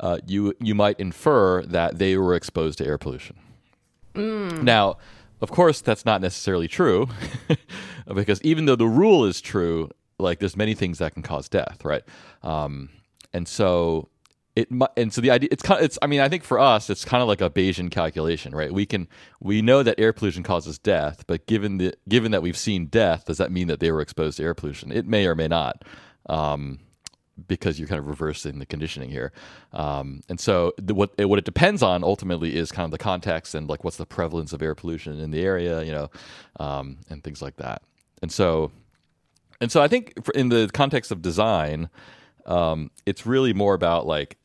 uh, 0.00 0.18
you 0.26 0.54
you 0.60 0.74
might 0.74 0.98
infer 1.00 1.62
that 1.62 1.98
they 1.98 2.16
were 2.16 2.34
exposed 2.34 2.78
to 2.78 2.86
air 2.86 2.98
pollution. 2.98 3.36
Now, 4.64 4.98
of 5.40 5.50
course, 5.50 5.80
that's 5.80 6.04
not 6.04 6.20
necessarily 6.20 6.68
true, 6.68 7.08
because 8.14 8.42
even 8.42 8.64
though 8.66 8.76
the 8.76 8.86
rule 8.86 9.24
is 9.24 9.40
true, 9.40 9.90
like 10.18 10.40
there's 10.40 10.56
many 10.56 10.74
things 10.74 10.98
that 10.98 11.14
can 11.14 11.22
cause 11.22 11.48
death, 11.48 11.84
right? 11.84 12.02
Um, 12.42 12.88
and 13.32 13.46
so 13.46 14.08
it 14.56 14.68
and 14.96 15.12
so 15.12 15.20
the 15.20 15.30
idea 15.30 15.48
it's 15.52 15.62
kind 15.62 15.78
of, 15.78 15.84
it's 15.84 15.98
I 16.02 16.06
mean 16.06 16.20
I 16.20 16.28
think 16.28 16.42
for 16.42 16.58
us 16.58 16.90
it's 16.90 17.04
kind 17.04 17.22
of 17.22 17.28
like 17.28 17.40
a 17.40 17.48
Bayesian 17.48 17.90
calculation, 17.90 18.54
right? 18.54 18.72
We 18.72 18.86
can 18.86 19.08
we 19.40 19.62
know 19.62 19.82
that 19.82 19.98
air 19.98 20.12
pollution 20.12 20.42
causes 20.42 20.78
death, 20.78 21.24
but 21.26 21.46
given 21.46 21.78
the 21.78 21.94
given 22.08 22.32
that 22.32 22.42
we've 22.42 22.56
seen 22.56 22.86
death, 22.86 23.26
does 23.26 23.38
that 23.38 23.52
mean 23.52 23.68
that 23.68 23.78
they 23.78 23.92
were 23.92 24.00
exposed 24.00 24.38
to 24.38 24.42
air 24.42 24.54
pollution? 24.54 24.90
It 24.90 25.06
may 25.06 25.26
or 25.26 25.34
may 25.34 25.48
not. 25.48 25.84
Um, 26.28 26.80
because 27.46 27.78
you're 27.78 27.88
kind 27.88 27.98
of 27.98 28.06
reversing 28.06 28.58
the 28.58 28.66
conditioning 28.66 29.10
here. 29.10 29.32
Um, 29.72 30.22
and 30.28 30.40
so 30.40 30.72
the, 30.78 30.94
what 30.94 31.12
it, 31.18 31.26
what 31.26 31.38
it 31.38 31.44
depends 31.44 31.82
on 31.82 32.02
ultimately 32.02 32.56
is 32.56 32.72
kind 32.72 32.84
of 32.84 32.90
the 32.90 32.98
context 32.98 33.54
and 33.54 33.68
like 33.68 33.84
what's 33.84 33.96
the 33.96 34.06
prevalence 34.06 34.52
of 34.52 34.62
air 34.62 34.74
pollution 34.74 35.20
in 35.20 35.30
the 35.30 35.42
area, 35.42 35.82
you 35.82 35.92
know, 35.92 36.10
um, 36.58 36.98
and 37.08 37.22
things 37.22 37.40
like 37.40 37.56
that. 37.56 37.82
And 38.22 38.32
so, 38.32 38.72
and 39.60 39.70
so 39.70 39.80
I 39.80 39.88
think 39.88 40.14
in 40.34 40.48
the 40.48 40.70
context 40.72 41.10
of 41.10 41.22
design, 41.22 41.88
um, 42.46 42.90
it's 43.06 43.26
really 43.26 43.52
more 43.52 43.74
about 43.74 44.06
like 44.06 44.38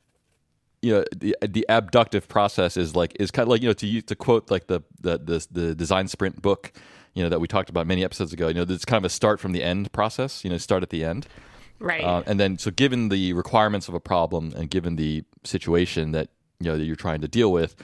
you 0.83 0.93
know 0.93 1.05
the 1.15 1.35
the 1.41 1.65
abductive 1.69 2.27
process 2.27 2.75
is 2.75 2.95
like 2.95 3.15
is 3.19 3.31
kind 3.31 3.43
of 3.43 3.49
like 3.49 3.61
you 3.61 3.69
know 3.69 3.73
to 3.73 3.87
use, 3.87 4.03
to 4.03 4.15
quote 4.15 4.51
like 4.51 4.67
the, 4.67 4.81
the 4.99 5.17
the 5.17 5.47
the 5.49 5.75
design 5.75 6.07
sprint 6.09 6.41
book 6.41 6.73
you 7.13 7.23
know 7.23 7.29
that 7.29 7.39
we 7.39 7.47
talked 7.47 7.69
about 7.69 7.87
many 7.87 8.03
episodes 8.03 8.33
ago 8.33 8.49
you 8.49 8.53
know 8.53 8.65
it's 8.67 8.85
kind 8.85 8.97
of 8.97 9.05
a 9.05 9.09
start 9.09 9.39
from 9.39 9.53
the 9.53 9.63
end 9.63 9.91
process 9.93 10.43
you 10.43 10.49
know 10.49 10.57
start 10.57 10.83
at 10.83 10.89
the 10.89 11.03
end 11.03 11.25
Right. 11.79 12.03
uh, 12.03 12.23
and 12.25 12.39
then, 12.39 12.57
so 12.57 12.71
given 12.71 13.09
the 13.09 13.33
requirements 13.33 13.87
of 13.87 13.93
a 13.93 13.99
problem 13.99 14.53
and 14.55 14.69
given 14.69 14.95
the 14.95 15.23
situation 15.43 16.11
that 16.11 16.29
you 16.59 16.67
know 16.67 16.77
that 16.77 16.85
you're 16.85 16.95
trying 16.95 17.21
to 17.21 17.27
deal 17.27 17.51
with, 17.51 17.75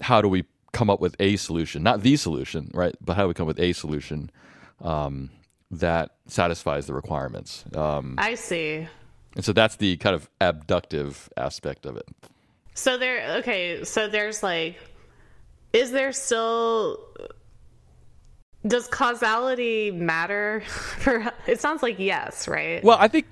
how 0.00 0.22
do 0.22 0.28
we 0.28 0.44
come 0.72 0.88
up 0.90 1.00
with 1.00 1.16
a 1.20 1.36
solution? 1.36 1.82
Not 1.82 2.02
the 2.02 2.16
solution, 2.16 2.70
right? 2.74 2.94
But 3.00 3.16
how 3.16 3.22
do 3.22 3.28
we 3.28 3.34
come 3.34 3.44
up 3.44 3.56
with 3.56 3.60
a 3.60 3.72
solution 3.72 4.30
um, 4.80 5.30
that 5.70 6.12
satisfies 6.26 6.86
the 6.86 6.94
requirements? 6.94 7.64
Um, 7.74 8.14
I 8.18 8.34
see. 8.34 8.86
and 9.34 9.44
so 9.44 9.52
that's 9.52 9.76
the 9.76 9.96
kind 9.98 10.14
of 10.14 10.28
abductive 10.40 11.28
aspect 11.36 11.86
of 11.86 11.96
it. 11.96 12.06
So 12.74 12.98
there 12.98 13.38
okay, 13.38 13.84
so 13.84 14.08
there's 14.08 14.42
like 14.42 14.76
is 15.72 15.90
there 15.90 16.12
still 16.12 17.00
does 18.66 18.88
causality 18.88 19.90
matter 19.90 20.60
for 20.66 21.32
it 21.46 21.60
sounds 21.60 21.82
like 21.82 21.98
yes, 21.98 22.48
right? 22.48 22.82
Well, 22.82 22.98
I 23.00 23.08
think 23.08 23.26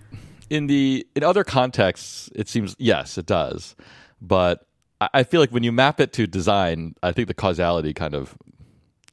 in 0.50 0.66
the 0.66 1.06
in 1.14 1.22
other 1.22 1.44
contexts, 1.44 2.30
it 2.34 2.48
seems 2.48 2.76
yes, 2.78 3.18
it 3.18 3.26
does, 3.26 3.76
but 4.20 4.66
I, 5.00 5.08
I 5.14 5.22
feel 5.24 5.40
like 5.40 5.50
when 5.50 5.62
you 5.62 5.72
map 5.72 6.00
it 6.00 6.12
to 6.14 6.26
design, 6.26 6.94
I 7.02 7.12
think 7.12 7.28
the 7.28 7.34
causality 7.34 7.92
kind 7.92 8.14
of 8.14 8.36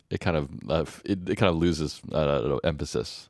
it 0.09 0.19
kind 0.19 0.37
of 0.37 0.49
uh, 0.69 0.85
it, 1.05 1.29
it 1.29 1.35
kind 1.37 1.49
of 1.49 1.55
loses 1.55 2.01
uh, 2.11 2.25
know, 2.25 2.59
emphasis. 2.63 3.29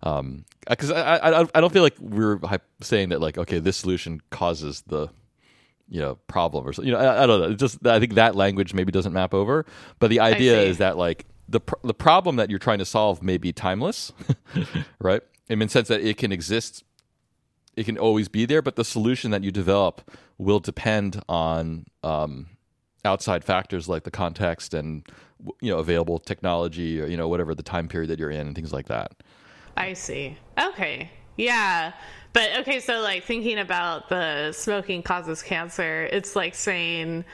Because 0.00 0.90
I, 0.90 1.18
I 1.18 1.46
I 1.54 1.60
don't 1.60 1.72
feel 1.72 1.82
like 1.82 1.96
we're 2.00 2.40
saying 2.80 3.10
that 3.10 3.20
like 3.20 3.38
okay 3.38 3.58
this 3.58 3.76
solution 3.76 4.20
causes 4.30 4.82
the 4.86 5.08
you 5.88 6.00
know 6.00 6.16
problem 6.26 6.66
or 6.66 6.72
something 6.72 6.90
you 6.90 6.98
know 6.98 7.04
I, 7.04 7.24
I 7.24 7.26
don't 7.26 7.40
know. 7.40 7.50
It 7.50 7.58
just 7.58 7.86
I 7.86 8.00
think 8.00 8.14
that 8.14 8.34
language 8.34 8.74
maybe 8.74 8.90
doesn't 8.90 9.12
map 9.12 9.34
over. 9.34 9.66
But 9.98 10.10
the 10.10 10.20
idea 10.20 10.60
is 10.62 10.78
that 10.78 10.96
like 10.96 11.26
the 11.48 11.60
pr- 11.60 11.74
the 11.84 11.94
problem 11.94 12.36
that 12.36 12.50
you're 12.50 12.58
trying 12.58 12.78
to 12.78 12.84
solve 12.84 13.22
may 13.22 13.36
be 13.36 13.52
timeless 13.52 14.12
right 15.00 15.22
in 15.48 15.58
the 15.58 15.68
sense 15.68 15.88
that 15.88 16.00
it 16.00 16.16
can 16.16 16.32
exist 16.32 16.84
it 17.76 17.84
can 17.84 17.98
always 17.98 18.28
be 18.28 18.44
there, 18.44 18.62
but 18.62 18.76
the 18.76 18.84
solution 18.84 19.30
that 19.30 19.42
you 19.42 19.50
develop 19.50 20.10
will 20.38 20.60
depend 20.60 21.22
on 21.28 21.86
um, 22.02 22.46
outside 23.04 23.44
factors 23.44 23.88
like 23.88 24.04
the 24.04 24.10
context 24.10 24.74
and 24.74 25.06
you 25.60 25.72
know 25.72 25.78
available 25.78 26.18
technology 26.18 27.00
or 27.00 27.06
you 27.06 27.16
know 27.16 27.28
whatever 27.28 27.54
the 27.54 27.62
time 27.62 27.88
period 27.88 28.08
that 28.08 28.18
you're 28.18 28.30
in 28.30 28.46
and 28.46 28.54
things 28.54 28.72
like 28.72 28.86
that. 28.86 29.12
I 29.76 29.94
see. 29.94 30.36
Okay. 30.60 31.10
Yeah. 31.36 31.92
But 32.34 32.50
okay, 32.60 32.80
so 32.80 33.00
like 33.00 33.24
thinking 33.24 33.58
about 33.58 34.08
the 34.08 34.52
smoking 34.52 35.02
causes 35.02 35.42
cancer, 35.42 36.08
it's 36.12 36.36
like 36.36 36.54
saying 36.54 37.24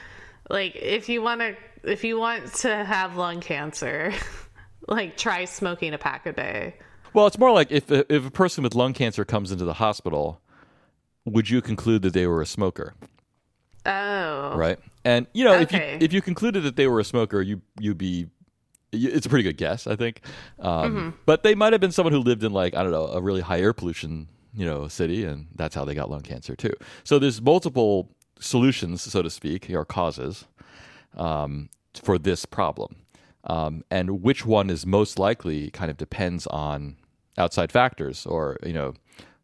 like 0.49 0.75
if 0.75 1.09
you 1.09 1.21
want 1.21 1.41
to 1.41 1.55
if 1.83 2.03
you 2.03 2.19
want 2.19 2.53
to 2.55 2.83
have 2.83 3.15
lung 3.17 3.41
cancer, 3.41 4.13
like 4.87 5.17
try 5.17 5.45
smoking 5.45 5.93
a 5.93 5.97
pack 5.97 6.25
a 6.25 6.33
day. 6.33 6.75
Well, 7.13 7.27
it's 7.27 7.37
more 7.39 7.51
like 7.51 7.71
if 7.71 7.91
if 7.91 8.25
a 8.25 8.31
person 8.31 8.63
with 8.63 8.75
lung 8.75 8.93
cancer 8.93 9.25
comes 9.25 9.51
into 9.51 9.65
the 9.65 9.73
hospital, 9.75 10.41
would 11.25 11.49
you 11.49 11.61
conclude 11.61 12.01
that 12.03 12.13
they 12.13 12.27
were 12.27 12.41
a 12.41 12.45
smoker, 12.45 12.93
Oh. 13.85 14.53
right? 14.55 14.77
And 15.05 15.25
you 15.33 15.43
know 15.43 15.53
if 15.53 15.71
you 15.71 15.79
if 15.79 16.13
you 16.13 16.21
concluded 16.21 16.63
that 16.63 16.75
they 16.75 16.87
were 16.87 16.99
a 16.99 17.03
smoker, 17.05 17.41
you 17.41 17.61
you'd 17.79 17.97
be 17.97 18.27
it's 18.91 19.25
a 19.25 19.29
pretty 19.29 19.43
good 19.43 19.57
guess, 19.57 19.85
I 19.87 19.95
think. 19.95 20.21
Um, 20.59 21.13
But 21.25 21.43
they 21.43 21.53
might 21.55 21.73
have 21.73 21.81
been 21.81 21.91
someone 21.91 22.11
who 22.13 22.19
lived 22.19 22.43
in 22.43 22.51
like 22.51 22.75
I 22.75 22.83
don't 22.83 22.91
know 22.91 23.07
a 23.07 23.21
really 23.21 23.41
high 23.41 23.59
air 23.59 23.73
pollution 23.73 24.27
you 24.53 24.65
know 24.65 24.87
city, 24.87 25.23
and 25.23 25.47
that's 25.55 25.73
how 25.75 25.85
they 25.85 25.95
got 25.95 26.09
lung 26.09 26.21
cancer 26.21 26.55
too. 26.55 26.73
So 27.03 27.17
there's 27.19 27.41
multiple 27.41 28.09
solutions, 28.39 29.01
so 29.01 29.21
to 29.21 29.29
speak, 29.29 29.69
or 29.71 29.85
causes 29.85 30.45
um, 31.17 31.69
for 31.93 32.17
this 32.17 32.45
problem, 32.45 32.95
um, 33.45 33.83
and 33.89 34.21
which 34.21 34.45
one 34.45 34.69
is 34.69 34.85
most 34.85 35.19
likely 35.19 35.71
kind 35.71 35.89
of 35.91 35.97
depends 35.97 36.47
on 36.47 36.97
outside 37.37 37.71
factors 37.71 38.25
or 38.25 38.57
you 38.63 38.73
know. 38.73 38.93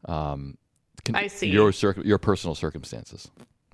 Um, 0.05 0.57
con- 1.03 1.15
I 1.15 1.27
see. 1.27 1.47
your 1.47 1.71
circ- 1.71 2.03
your 2.05 2.19
personal 2.19 2.55
circumstances. 2.55 3.29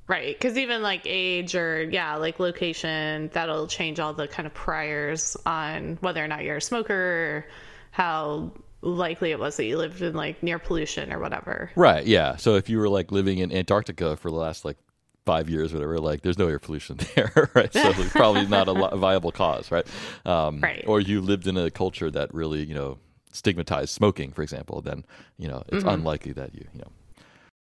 Right, 0.08 0.38
because 0.38 0.58
even 0.58 0.82
like 0.82 1.04
age 1.06 1.56
or 1.56 1.84
yeah, 1.84 2.16
like 2.16 2.40
location, 2.40 3.30
that'll 3.34 3.68
change 3.68 4.00
all 4.00 4.14
the 4.14 4.28
kind 4.28 4.46
of 4.46 4.54
priors 4.54 5.38
on 5.46 5.98
whether 6.02 6.24
or 6.24 6.28
not 6.28 6.44
you're 6.44 6.58
a 6.58 6.62
smoker, 6.62 6.94
or 6.94 7.46
how 7.92 8.52
likely 8.82 9.32
it 9.32 9.40
was 9.40 9.58
that 9.58 9.66
you 9.66 9.78
lived 9.78 10.02
in 10.02 10.14
like 10.14 10.42
near 10.44 10.60
pollution 10.60 11.14
or 11.14 11.20
whatever. 11.20 11.72
Right. 11.76 12.06
Yeah. 12.06 12.36
So 12.36 12.56
if 12.56 12.68
you 12.68 12.80
were 12.80 12.90
like 12.90 13.12
living 13.12 13.38
in 13.38 13.54
Antarctica 13.54 14.18
for 14.18 14.30
the 14.30 14.38
last 14.38 14.66
like 14.66 14.78
five 15.26 15.50
years, 15.50 15.74
whatever, 15.74 16.00
like 16.00 16.22
there's 16.22 16.38
no 16.38 16.48
air 16.48 16.60
pollution 16.60 16.98
there, 17.16 17.50
right? 17.54 17.72
So 17.74 17.90
it's 17.90 18.12
probably 18.12 18.48
not 18.48 18.68
a 18.68 18.72
li- 18.72 18.90
viable 18.98 19.32
cause, 19.32 19.72
right? 19.72 19.86
Um, 20.26 20.60
Right. 20.62 20.84
Or 20.88 21.00
you 21.00 21.22
lived 21.22 21.48
in 21.48 21.58
a 21.58 21.70
culture 21.70 22.10
that 22.12 22.34
really, 22.34 22.64
you 22.66 22.74
know, 22.74 22.98
stigmatized 23.32 23.90
smoking, 23.90 24.32
for 24.32 24.42
example, 24.44 24.82
then 24.82 25.06
you 25.38 25.48
know 25.48 25.64
it's 25.70 25.86
unlikely 25.86 26.34
that 26.34 26.54
you, 26.54 26.66
you 26.74 26.80
know. 26.80 26.92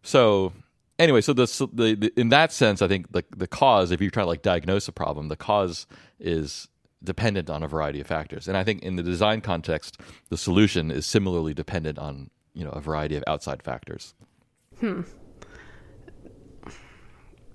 So 0.03 0.53
anyway, 0.99 1.21
so 1.21 1.33
the, 1.33 1.45
the, 1.73 1.95
the 1.95 2.13
in 2.21 2.31
that 2.31 2.53
sense, 2.53 2.81
I 2.83 2.89
think 2.89 3.13
the 3.13 3.25
the 3.37 3.47
cause, 3.47 3.91
if 3.91 4.01
you're 4.01 4.11
trying 4.11 4.25
to 4.25 4.29
like 4.31 4.43
diagnose 4.43 4.89
a 4.89 4.93
problem, 4.93 5.29
the 5.29 5.37
cause 5.37 5.87
is 6.19 6.69
dependent 7.03 7.51
on 7.51 7.63
a 7.63 7.69
variety 7.69 8.01
of 8.01 8.07
factors, 8.07 8.47
and 8.49 8.57
I 8.57 8.65
think 8.65 8.83
in 8.83 8.97
the 8.97 9.03
design 9.03 9.41
context, 9.41 10.01
the 10.29 10.37
solution 10.39 10.91
is 10.91 11.05
similarly 11.07 11.53
dependent 11.55 11.99
on 11.99 12.31
you 12.55 12.65
know 12.65 12.71
a 12.71 12.81
variety 12.81 13.17
of 13.17 13.25
outside 13.27 13.63
factors. 13.63 14.15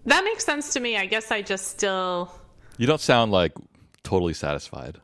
That 0.06 0.24
makes 0.24 0.46
sense 0.46 0.74
to 0.74 0.80
me. 0.80 0.98
I 0.98 1.06
guess 1.06 1.32
I 1.32 1.42
just 1.42 1.68
still. 1.68 2.32
You 2.78 2.88
don't 2.88 3.02
sound 3.02 3.32
like 3.32 3.54
totally 4.04 4.34
satisfied. 4.34 5.00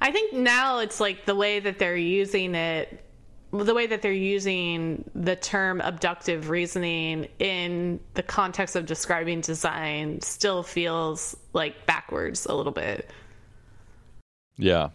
I 0.00 0.10
think 0.10 0.32
now 0.32 0.78
it's 0.78 1.00
like 1.00 1.26
the 1.26 1.34
way 1.34 1.60
that 1.60 1.78
they're 1.78 1.96
using 1.96 2.54
it 2.54 3.04
the 3.52 3.74
way 3.74 3.86
that 3.86 4.00
they're 4.00 4.12
using 4.12 5.04
the 5.14 5.34
term 5.34 5.80
abductive 5.80 6.50
reasoning 6.50 7.26
in 7.40 7.98
the 8.14 8.22
context 8.22 8.76
of 8.76 8.86
describing 8.86 9.40
design 9.40 10.20
still 10.20 10.62
feels 10.62 11.36
like 11.52 11.84
backwards 11.86 12.46
a 12.46 12.54
little 12.54 12.72
bit. 12.72 13.10
Yeah. 14.56 14.90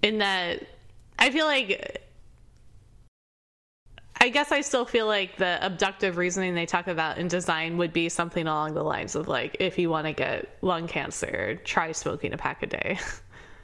In 0.00 0.18
that, 0.18 0.66
I 1.18 1.30
feel 1.30 1.46
like. 1.46 2.01
I 4.22 4.28
guess 4.28 4.52
I 4.52 4.60
still 4.60 4.84
feel 4.84 5.08
like 5.08 5.36
the 5.36 5.58
abductive 5.66 6.16
reasoning 6.16 6.54
they 6.54 6.64
talk 6.64 6.86
about 6.86 7.18
in 7.18 7.26
design 7.26 7.76
would 7.78 7.92
be 7.92 8.08
something 8.08 8.46
along 8.46 8.74
the 8.74 8.84
lines 8.84 9.16
of 9.16 9.26
like, 9.26 9.56
if 9.58 9.80
you 9.80 9.90
want 9.90 10.06
to 10.06 10.12
get 10.12 10.58
lung 10.62 10.86
cancer, 10.86 11.56
try 11.64 11.90
smoking 11.90 12.32
a 12.32 12.36
pack 12.36 12.62
a 12.62 12.66
day. 12.68 12.98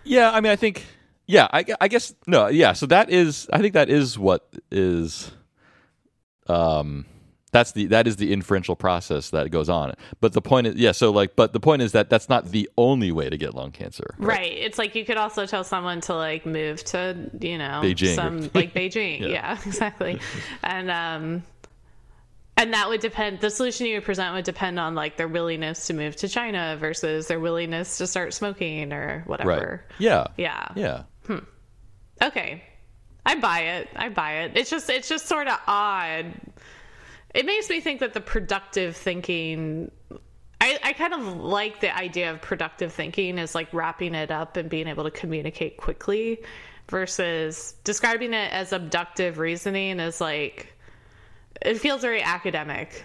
Yeah, 0.05 0.31
I 0.31 0.41
mean, 0.41 0.50
I 0.50 0.57
think, 0.57 0.87
yeah, 1.27 1.49
I, 1.53 1.65
I 1.83 1.88
guess 1.88 2.15
no, 2.27 2.47
yeah. 2.47 2.73
So 2.73 2.87
that 2.87 3.11
is, 3.11 3.47
I 3.53 3.59
think 3.59 3.75
that 3.75 3.91
is 3.91 4.19
what 4.19 4.49
is, 4.71 5.31
um, 6.47 7.05
that's 7.50 7.73
the 7.73 7.87
that 7.87 8.07
is 8.07 8.17
the 8.17 8.33
inferential 8.33 8.76
process 8.76 9.31
that 9.31 9.50
goes 9.50 9.69
on. 9.69 9.95
But 10.21 10.33
the 10.33 10.43
point 10.43 10.67
is, 10.67 10.75
yeah. 10.76 10.93
So 10.93 11.11
like, 11.11 11.37
but 11.37 11.52
the 11.52 11.61
point 11.61 11.83
is 11.83 11.93
that 11.93 12.11
that's 12.11 12.28
not 12.28 12.47
the 12.47 12.69
only 12.76 13.12
way 13.12 13.31
to 13.31 13.37
get 13.37 13.55
lung 13.55 13.73
cancer. 13.73 14.14
Right. 14.19 14.38
right. 14.38 14.52
It's 14.52 14.78
like 14.78 14.95
you 14.95 15.05
could 15.05 15.17
also 15.17 15.47
tell 15.47 15.64
someone 15.64 16.00
to 16.02 16.14
like 16.14 16.47
move 16.47 16.85
to 16.85 17.31
you 17.40 17.59
know 17.59 17.81
Beijing 17.83 18.14
some 18.14 18.40
like 18.55 18.75
Beijing. 18.75 19.21
yeah. 19.21 19.28
yeah, 19.28 19.59
exactly. 19.67 20.21
and 20.62 20.90
um, 20.90 21.43
and 22.59 22.75
that 22.75 22.88
would 22.88 23.00
depend 23.00 23.40
the 23.40 23.50
solution 23.50 23.87
you 23.87 23.95
would 23.95 24.05
present 24.05 24.35
would 24.35 24.45
depend 24.45 24.78
on 24.78 24.95
like 24.95 25.17
their 25.17 25.28
willingness 25.28 25.87
to 25.87 25.95
move 25.95 26.17
to 26.17 26.28
china 26.28 26.76
versus 26.78 27.28
their 27.28 27.40
willingness 27.40 27.99
to 27.99 28.07
start 28.07 28.35
smoking 28.35 28.93
or 28.93 29.23
whatever 29.26 29.85
right. 29.88 30.00
yeah 30.00 30.26
yeah 30.37 30.67
yeah 30.75 31.02
hmm. 31.26 31.38
okay 32.21 32.62
i 33.25 33.37
buy 33.37 33.61
it 33.61 33.88
i 33.97 34.09
buy 34.09 34.40
it 34.40 34.52
it's 34.57 34.69
just 34.69 34.90
it's 34.90 35.09
just 35.09 35.26
sort 35.26 35.47
of 35.47 35.59
odd 35.67 36.26
it 37.35 37.47
makes 37.47 37.68
me 37.68 37.80
think 37.80 38.00
that 38.00 38.14
the 38.14 38.20
productive 38.20 38.97
thinking 38.97 39.90
I, 40.61 40.78
I 40.82 40.92
kind 40.92 41.14
of 41.14 41.37
like 41.37 41.80
the 41.80 41.97
idea 41.97 42.32
of 42.32 42.40
productive 42.40 42.92
thinking 42.92 43.38
is 43.38 43.54
like 43.54 43.73
wrapping 43.73 44.14
it 44.14 44.30
up 44.30 44.56
and 44.56 44.68
being 44.68 44.88
able 44.88 45.04
to 45.04 45.11
communicate 45.11 45.76
quickly 45.76 46.42
versus 46.88 47.75
describing 47.85 48.32
it 48.32 48.52
as 48.52 48.73
abductive 48.73 49.38
reasoning 49.38 50.00
is 50.00 50.20
like 50.20 50.75
it 51.62 51.78
feels 51.78 52.00
very 52.00 52.23
academic. 52.23 53.04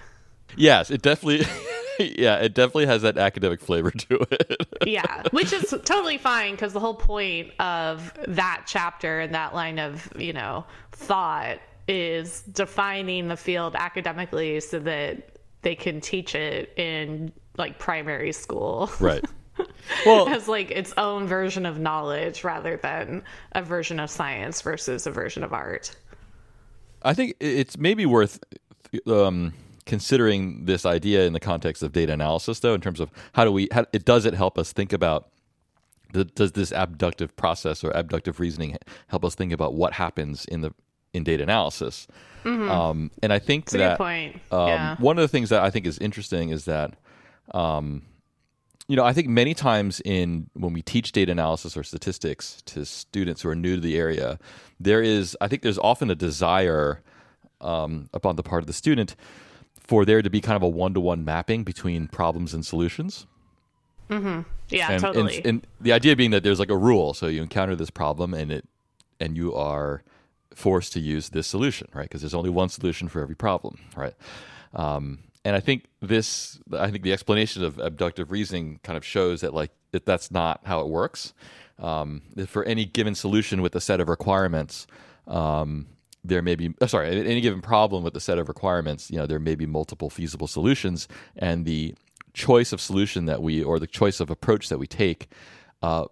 Yes, 0.55 0.91
it 0.91 1.01
definitely. 1.01 1.45
yeah, 1.99 2.37
it 2.37 2.53
definitely 2.53 2.85
has 2.87 3.01
that 3.03 3.17
academic 3.17 3.61
flavor 3.61 3.91
to 3.91 4.25
it. 4.31 4.67
yeah, 4.85 5.23
which 5.31 5.53
is 5.53 5.73
totally 5.85 6.17
fine 6.17 6.51
because 6.51 6.73
the 6.73 6.79
whole 6.79 6.95
point 6.95 7.51
of 7.59 8.13
that 8.27 8.63
chapter 8.67 9.19
and 9.19 9.33
that 9.33 9.53
line 9.53 9.79
of 9.79 10.11
you 10.17 10.33
know 10.33 10.65
thought 10.91 11.59
is 11.87 12.41
defining 12.43 13.27
the 13.27 13.37
field 13.37 13.75
academically 13.75 14.59
so 14.59 14.79
that 14.79 15.37
they 15.61 15.75
can 15.75 16.01
teach 16.01 16.35
it 16.35 16.73
in 16.77 17.31
like 17.57 17.79
primary 17.79 18.31
school. 18.31 18.91
Right. 18.99 19.23
Well, 20.05 20.27
as 20.29 20.47
like 20.47 20.71
its 20.71 20.93
own 20.97 21.27
version 21.27 21.65
of 21.65 21.77
knowledge 21.77 22.43
rather 22.43 22.77
than 22.77 23.21
a 23.51 23.61
version 23.61 23.99
of 23.99 24.09
science 24.09 24.61
versus 24.61 25.05
a 25.05 25.11
version 25.11 25.43
of 25.43 25.53
art. 25.53 25.95
I 27.03 27.13
think 27.13 27.35
it's 27.39 27.77
maybe 27.77 28.05
worth 28.05 28.39
um, 29.05 29.53
considering 29.85 30.65
this 30.65 30.85
idea 30.85 31.27
in 31.27 31.33
the 31.33 31.39
context 31.39 31.83
of 31.83 31.91
data 31.91 32.13
analysis, 32.13 32.59
though, 32.61 32.73
in 32.73 32.81
terms 32.81 32.99
of 32.99 33.11
how 33.33 33.43
do 33.43 33.51
we, 33.51 33.67
how, 33.71 33.85
it 33.93 34.05
does 34.05 34.25
it 34.25 34.33
help 34.33 34.57
us 34.57 34.71
think 34.73 34.93
about 34.93 35.29
does 36.35 36.51
this 36.51 36.71
abductive 36.71 37.35
process 37.35 37.83
or 37.83 37.89
abductive 37.91 38.39
reasoning 38.39 38.77
help 39.07 39.25
us 39.25 39.33
think 39.33 39.51
about 39.51 39.73
what 39.73 39.93
happens 39.93 40.45
in 40.45 40.61
the 40.61 40.73
in 41.13 41.23
data 41.23 41.43
analysis? 41.43 42.07
Mm-hmm. 42.43 42.69
Um, 42.69 43.11
and 43.21 43.31
I 43.31 43.39
think 43.39 43.65
That's 43.65 43.77
that 43.77 43.97
point. 43.97 44.41
Um, 44.51 44.67
yeah. 44.67 44.95
one 44.97 45.17
of 45.17 45.21
the 45.21 45.27
things 45.27 45.49
that 45.49 45.63
I 45.63 45.69
think 45.69 45.85
is 45.85 45.97
interesting 45.99 46.49
is 46.49 46.65
that. 46.65 46.95
Um, 47.53 48.03
you 48.87 48.97
know, 48.97 49.05
I 49.05 49.13
think 49.13 49.29
many 49.29 49.53
times 49.53 50.01
in 50.03 50.49
when 50.53 50.73
we 50.73 50.81
teach 50.81 51.13
data 51.13 51.31
analysis 51.31 51.77
or 51.77 51.83
statistics 51.83 52.61
to 52.65 52.85
students 52.85 53.41
who 53.41 53.49
are 53.49 53.55
new 53.55 53.75
to 53.75 53.81
the 53.81 53.97
area, 53.97 54.37
there 54.79 55.01
is, 55.01 55.37
I 55.39 55.47
think, 55.47 55.61
there's 55.61 55.79
often 55.79 56.11
a 56.11 56.15
desire 56.15 57.01
um, 57.61 58.09
upon 58.13 58.35
the 58.35 58.43
part 58.43 58.61
of 58.61 58.67
the 58.67 58.73
student 58.73 59.15
for 59.79 60.03
there 60.05 60.21
to 60.21 60.29
be 60.29 60.41
kind 60.41 60.55
of 60.55 60.63
a 60.63 60.67
one-to-one 60.67 61.23
mapping 61.23 61.63
between 61.63 62.07
problems 62.07 62.53
and 62.53 62.65
solutions. 62.65 63.25
Mm-hmm. 64.09 64.41
Yeah, 64.69 64.91
and, 64.91 65.01
totally. 65.01 65.37
And, 65.37 65.45
and 65.45 65.67
the 65.79 65.93
idea 65.93 66.15
being 66.15 66.31
that 66.31 66.43
there's 66.43 66.59
like 66.59 66.69
a 66.69 66.77
rule, 66.77 67.13
so 67.13 67.27
you 67.27 67.41
encounter 67.41 67.75
this 67.75 67.89
problem 67.89 68.33
and 68.33 68.51
it, 68.51 68.67
and 69.19 69.37
you 69.37 69.55
are 69.55 70.03
forced 70.55 70.93
to 70.93 70.99
use 70.99 71.29
this 71.29 71.47
solution, 71.47 71.87
right? 71.93 72.03
Because 72.03 72.21
there's 72.21 72.33
only 72.33 72.49
one 72.49 72.69
solution 72.69 73.07
for 73.07 73.21
every 73.21 73.35
problem, 73.35 73.79
right? 73.95 74.13
Um, 74.73 75.19
and 75.45 75.55
I 75.55 75.59
think 75.59 75.85
this, 76.01 76.59
I 76.71 76.89
think 76.89 77.03
the 77.03 77.13
explanation 77.13 77.63
of 77.63 77.77
abductive 77.79 78.31
reasoning 78.31 78.79
kind 78.83 78.97
of 78.97 79.05
shows 79.05 79.41
that 79.41 79.53
like 79.53 79.71
that 79.91 80.05
that's 80.05 80.31
not 80.31 80.61
how 80.63 80.79
it 80.81 80.87
works. 80.87 81.33
Um, 81.79 82.21
for 82.47 82.63
any 82.63 82.85
given 82.85 83.15
solution 83.15 83.61
with 83.61 83.75
a 83.75 83.81
set 83.81 83.99
of 83.99 84.07
requirements, 84.07 84.87
um, 85.27 85.87
there 86.23 86.41
may 86.41 86.55
be 86.55 86.73
oh, 86.79 86.85
sorry 86.85 87.09
any 87.09 87.41
given 87.41 87.61
problem 87.61 88.03
with 88.03 88.15
a 88.15 88.21
set 88.21 88.37
of 88.37 88.47
requirements. 88.47 89.11
You 89.11 89.17
know, 89.17 89.25
there 89.25 89.39
may 89.39 89.55
be 89.55 89.65
multiple 89.65 90.09
feasible 90.09 90.47
solutions, 90.47 91.07
and 91.35 91.65
the 91.65 91.95
choice 92.33 92.71
of 92.71 92.79
solution 92.79 93.25
that 93.25 93.41
we 93.41 93.63
or 93.63 93.79
the 93.79 93.87
choice 93.87 94.19
of 94.19 94.29
approach 94.29 94.69
that 94.69 94.77
we 94.77 94.87
take 94.87 95.29
uh, 95.81 96.05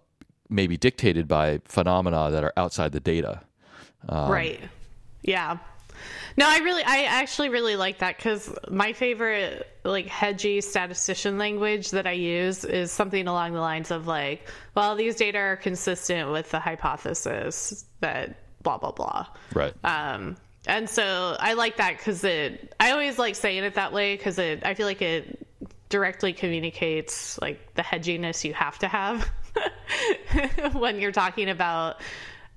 may 0.48 0.66
be 0.66 0.76
dictated 0.76 1.26
by 1.26 1.60
phenomena 1.64 2.30
that 2.30 2.44
are 2.44 2.52
outside 2.56 2.92
the 2.92 3.00
data. 3.00 3.42
Um, 4.08 4.30
right. 4.30 4.60
Yeah. 5.22 5.58
No, 6.36 6.46
I 6.48 6.58
really, 6.58 6.82
I 6.82 7.04
actually 7.04 7.50
really 7.50 7.76
like 7.76 7.98
that 7.98 8.16
because 8.16 8.52
my 8.70 8.92
favorite, 8.92 9.66
like, 9.84 10.06
hedgy 10.06 10.60
statistician 10.60 11.38
language 11.38 11.90
that 11.90 12.06
I 12.06 12.12
use 12.12 12.64
is 12.64 12.90
something 12.90 13.28
along 13.28 13.52
the 13.52 13.60
lines 13.60 13.90
of, 13.90 14.06
like, 14.06 14.48
well, 14.74 14.96
these 14.96 15.16
data 15.16 15.38
are 15.38 15.56
consistent 15.56 16.30
with 16.32 16.50
the 16.50 16.58
hypothesis 16.58 17.84
that 18.00 18.36
blah, 18.62 18.78
blah, 18.78 18.92
blah. 18.92 19.26
Right. 19.54 19.74
Um, 19.84 20.36
and 20.66 20.88
so 20.88 21.36
I 21.38 21.54
like 21.54 21.76
that 21.76 21.98
because 21.98 22.24
it, 22.24 22.74
I 22.80 22.92
always 22.92 23.18
like 23.18 23.34
saying 23.34 23.64
it 23.64 23.74
that 23.74 23.92
way 23.92 24.16
because 24.16 24.38
it, 24.38 24.64
I 24.64 24.74
feel 24.74 24.86
like 24.86 25.02
it 25.02 25.46
directly 25.90 26.32
communicates, 26.32 27.38
like, 27.40 27.74
the 27.74 27.82
hedginess 27.82 28.44
you 28.44 28.54
have 28.54 28.78
to 28.78 28.88
have 28.88 29.30
when 30.72 30.98
you're 30.98 31.12
talking 31.12 31.50
about 31.50 32.00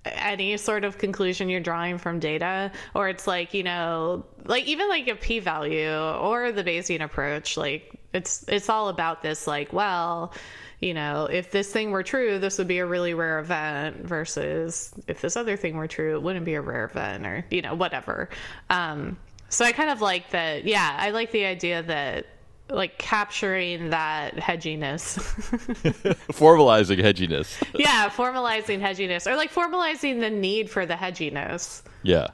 any 0.06 0.56
sort 0.58 0.84
of 0.84 0.98
conclusion 0.98 1.50
you're 1.50 1.60
drawing 1.60 1.98
from 1.98 2.20
data 2.20 2.72
or 2.94 3.10
it's 3.10 3.28
like 3.28 3.54
you 3.54 3.64
know 3.64 4.24
like 4.46 4.66
even 4.66 4.88
like 4.88 5.08
a 5.08 5.16
p-value 5.16 5.94
or 5.94 6.52
the 6.52 6.64
bayesian 6.64 7.04
approach 7.04 7.58
like 7.58 7.92
it's 8.14 8.48
it's 8.48 8.70
all 8.70 8.90
about 8.90 9.22
this 9.22 9.48
like 9.48 9.74
well 9.74 10.34
you 10.80 10.94
know 10.94 11.26
if 11.26 11.52
this 11.52 11.72
thing 11.72 11.92
were 11.92 12.04
true 12.04 12.38
this 12.40 12.58
would 12.58 12.68
be 12.68 12.80
a 12.80 12.86
really 12.86 13.14
rare 13.14 13.40
event 13.40 13.98
versus 14.06 14.94
if 15.08 15.22
this 15.22 15.36
other 15.36 15.58
thing 15.58 15.76
were 15.76 15.88
true 15.88 16.16
it 16.16 16.22
wouldn't 16.22 16.46
be 16.46 16.54
a 16.54 16.62
rare 16.62 16.86
event 16.86 17.26
or 17.26 17.46
you 17.50 17.62
know 17.62 17.74
whatever. 17.74 18.30
Um 18.70 19.18
so 19.50 19.64
i 19.64 19.72
kind 19.72 19.90
of 19.92 20.02
like 20.02 20.32
that 20.32 20.66
yeah 20.66 20.96
i 21.00 21.12
like 21.12 21.32
the 21.32 21.46
idea 21.46 21.84
that 21.84 22.26
like 22.70 22.98
capturing 22.98 23.92
that 23.92 24.36
hedginess. 24.36 25.18
Formalizing 26.32 27.00
hedginess. 27.02 27.62
Yeah 27.76 28.10
formalizing 28.10 28.82
hedginess 28.82 29.28
or 29.28 29.36
like 29.36 29.52
formalizing 29.52 30.20
the 30.20 30.30
need 30.30 30.70
for 30.70 30.86
the 30.86 30.96
hedginess. 30.96 31.84
Yeah. 32.04 32.28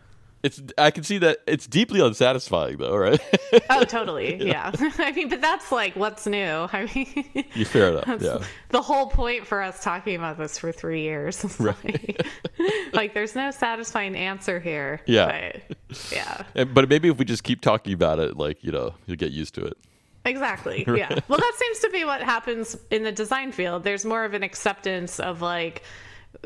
It's 0.43 0.59
i 0.77 0.89
can 0.89 1.03
see 1.03 1.19
that 1.19 1.37
it's 1.45 1.67
deeply 1.67 2.01
unsatisfying 2.01 2.77
though 2.77 2.95
right? 2.95 3.21
Oh 3.69 3.83
totally 3.87 4.43
yeah. 4.43 4.71
yeah. 4.79 4.91
i 4.97 5.11
mean 5.11 5.29
but 5.29 5.39
that's 5.39 5.71
like 5.71 5.95
what's 5.95 6.25
new. 6.25 6.67
I 6.73 6.89
mean 6.95 7.45
you 7.53 7.65
fair 7.65 7.89
enough 7.89 8.21
yeah. 8.21 8.39
the 8.69 8.81
whole 8.81 9.07
point 9.07 9.45
for 9.45 9.61
us 9.61 9.83
talking 9.83 10.15
about 10.15 10.37
this 10.39 10.57
for 10.57 10.71
three 10.71 11.03
years. 11.03 11.45
Right. 11.59 11.75
Like, 11.83 12.27
like 12.93 13.13
there's 13.13 13.35
no 13.35 13.51
satisfying 13.51 14.15
answer 14.15 14.59
here 14.59 15.01
yeah. 15.05 15.51
but, 15.67 15.77
yeah. 16.11 16.43
And, 16.55 16.73
but 16.73 16.89
maybe 16.89 17.09
if 17.09 17.17
we 17.17 17.25
just 17.25 17.43
keep 17.43 17.61
talking 17.61 17.93
about 17.93 18.17
it 18.19 18.37
like 18.37 18.63
you 18.63 18.71
know 18.71 18.95
you'll 19.05 19.17
get 19.17 19.31
used 19.31 19.53
to 19.55 19.65
it 19.65 19.77
Exactly. 20.25 20.85
Yeah. 20.91 21.19
well, 21.27 21.39
that 21.39 21.53
seems 21.57 21.79
to 21.79 21.89
be 21.89 22.03
what 22.05 22.21
happens 22.21 22.77
in 22.89 23.03
the 23.03 23.11
design 23.11 23.51
field. 23.51 23.83
There's 23.83 24.05
more 24.05 24.25
of 24.25 24.33
an 24.33 24.43
acceptance 24.43 25.19
of 25.19 25.41
like, 25.41 25.83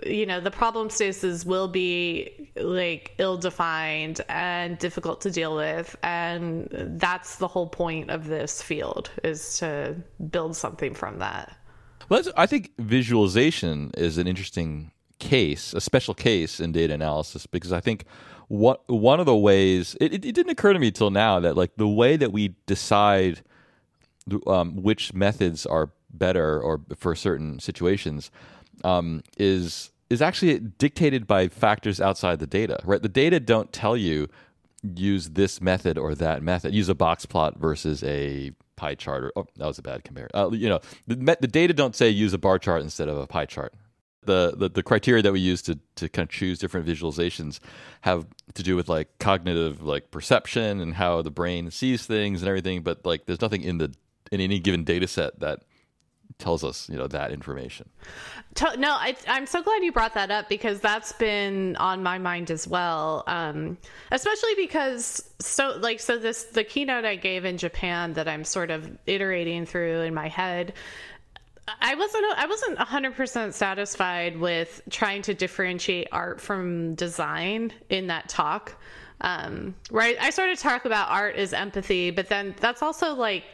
you 0.05 0.25
know, 0.25 0.39
the 0.39 0.51
problem 0.51 0.89
spaces 0.89 1.45
will 1.45 1.67
be 1.67 2.51
like 2.55 3.13
ill 3.17 3.37
defined 3.37 4.21
and 4.29 4.77
difficult 4.77 5.21
to 5.21 5.31
deal 5.31 5.55
with. 5.55 5.95
And 6.03 6.67
that's 6.99 7.37
the 7.37 7.47
whole 7.47 7.67
point 7.67 8.11
of 8.11 8.27
this 8.27 8.61
field 8.61 9.09
is 9.23 9.57
to 9.59 9.95
build 10.29 10.55
something 10.55 10.93
from 10.93 11.19
that. 11.19 11.55
Well, 12.07 12.21
I 12.37 12.45
think 12.45 12.71
visualization 12.77 13.91
is 13.97 14.17
an 14.17 14.27
interesting 14.27 14.91
case, 15.19 15.73
a 15.73 15.81
special 15.81 16.13
case 16.13 16.59
in 16.59 16.71
data 16.71 16.93
analysis, 16.93 17.47
because 17.47 17.73
I 17.73 17.79
think 17.79 18.05
what 18.47 18.87
one 18.87 19.19
of 19.19 19.25
the 19.25 19.35
ways 19.35 19.97
it, 19.99 20.13
it, 20.13 20.25
it 20.25 20.35
didn't 20.35 20.51
occur 20.51 20.71
to 20.71 20.77
me 20.77 20.91
till 20.91 21.09
now 21.09 21.39
that 21.39 21.57
like 21.57 21.75
the 21.77 21.87
way 21.87 22.15
that 22.15 22.31
we 22.31 22.55
decide 22.67 23.41
um, 24.47 24.81
which 24.81 25.13
methods 25.13 25.65
are 25.65 25.91
better 26.09 26.59
or 26.61 26.81
for 26.95 27.15
certain 27.15 27.59
situations 27.59 28.31
um, 28.83 29.23
is 29.37 29.91
is 30.09 30.21
actually 30.21 30.59
dictated 30.59 31.25
by 31.25 31.47
factors 31.47 31.99
outside 31.99 32.39
the 32.39 32.47
data, 32.47 32.79
right? 32.83 33.01
The 33.01 33.09
data 33.09 33.39
don't 33.39 33.73
tell 33.73 33.97
you 33.97 34.29
use 34.83 35.29
this 35.29 35.61
method 35.61 35.97
or 35.97 36.13
that 36.15 36.43
method. 36.43 36.73
Use 36.73 36.89
a 36.89 36.95
box 36.95 37.25
plot 37.25 37.57
versus 37.57 38.03
a 38.03 38.51
pie 38.75 38.95
chart. 38.95 39.23
Or 39.23 39.31
oh, 39.35 39.47
that 39.57 39.65
was 39.65 39.79
a 39.79 39.81
bad 39.81 40.03
comparison. 40.03 40.39
Uh, 40.39 40.51
you 40.51 40.69
know, 40.69 40.79
the, 41.07 41.37
the 41.39 41.47
data 41.47 41.73
don't 41.73 41.95
say 41.95 42.09
use 42.09 42.33
a 42.33 42.37
bar 42.37 42.59
chart 42.59 42.81
instead 42.81 43.09
of 43.09 43.17
a 43.17 43.27
pie 43.27 43.45
chart. 43.45 43.73
The, 44.23 44.55
the, 44.57 44.69
the 44.69 44.83
criteria 44.83 45.21
that 45.21 45.31
we 45.31 45.39
use 45.39 45.61
to, 45.63 45.77
to 45.97 46.09
kind 46.09 46.27
of 46.27 46.31
choose 46.31 46.57
different 46.57 46.87
visualizations 46.87 47.59
have 48.01 48.25
to 48.55 48.63
do 48.63 48.75
with 48.75 48.89
like 48.89 49.19
cognitive 49.19 49.83
like 49.83 50.09
perception 50.09 50.81
and 50.81 50.95
how 50.95 51.21
the 51.21 51.29
brain 51.29 51.69
sees 51.69 52.07
things 52.07 52.41
and 52.41 52.49
everything 52.49 52.81
but 52.81 53.05
like 53.05 53.27
there's 53.27 53.41
nothing 53.41 53.61
in 53.61 53.77
the 53.77 53.93
in 54.31 54.41
any 54.41 54.59
given 54.59 54.83
data 54.83 55.07
set 55.07 55.39
that 55.39 55.59
tells 56.37 56.63
us 56.63 56.89
you 56.89 56.97
know 56.97 57.07
that 57.07 57.31
information 57.31 57.89
no 58.77 58.89
I, 58.89 59.15
am 59.27 59.45
so 59.45 59.63
glad 59.63 59.83
you 59.83 59.91
brought 59.91 60.15
that 60.15 60.31
up 60.31 60.49
because 60.49 60.81
that's 60.81 61.13
been 61.13 61.77
on 61.77 62.03
my 62.03 62.17
mind 62.17 62.51
as 62.51 62.67
well 62.67 63.23
um, 63.27 63.77
especially 64.11 64.55
because 64.57 65.23
so 65.39 65.77
like 65.79 65.99
so 66.01 66.17
this 66.17 66.43
the 66.43 66.63
keynote 66.63 67.05
i 67.05 67.15
gave 67.15 67.45
in 67.45 67.57
japan 67.57 68.13
that 68.13 68.27
i'm 68.27 68.43
sort 68.43 68.69
of 68.69 68.89
iterating 69.05 69.65
through 69.65 70.01
in 70.01 70.13
my 70.13 70.27
head 70.27 70.73
I 71.81 71.95
wasn't 71.95 72.25
I 72.37 72.45
wasn't 72.45 72.77
100% 72.77 73.53
satisfied 73.53 74.37
with 74.37 74.81
trying 74.89 75.23
to 75.23 75.33
differentiate 75.33 76.07
art 76.11 76.39
from 76.39 76.93
design 76.95 77.73
in 77.89 78.07
that 78.07 78.29
talk. 78.29 78.75
Um, 79.21 79.75
right 79.89 80.15
I 80.19 80.29
started 80.29 80.57
to 80.57 80.63
talk 80.63 80.85
about 80.85 81.09
art 81.09 81.35
as 81.37 81.53
empathy, 81.53 82.11
but 82.11 82.29
then 82.29 82.53
that's 82.59 82.83
also 82.83 83.15
like 83.15 83.45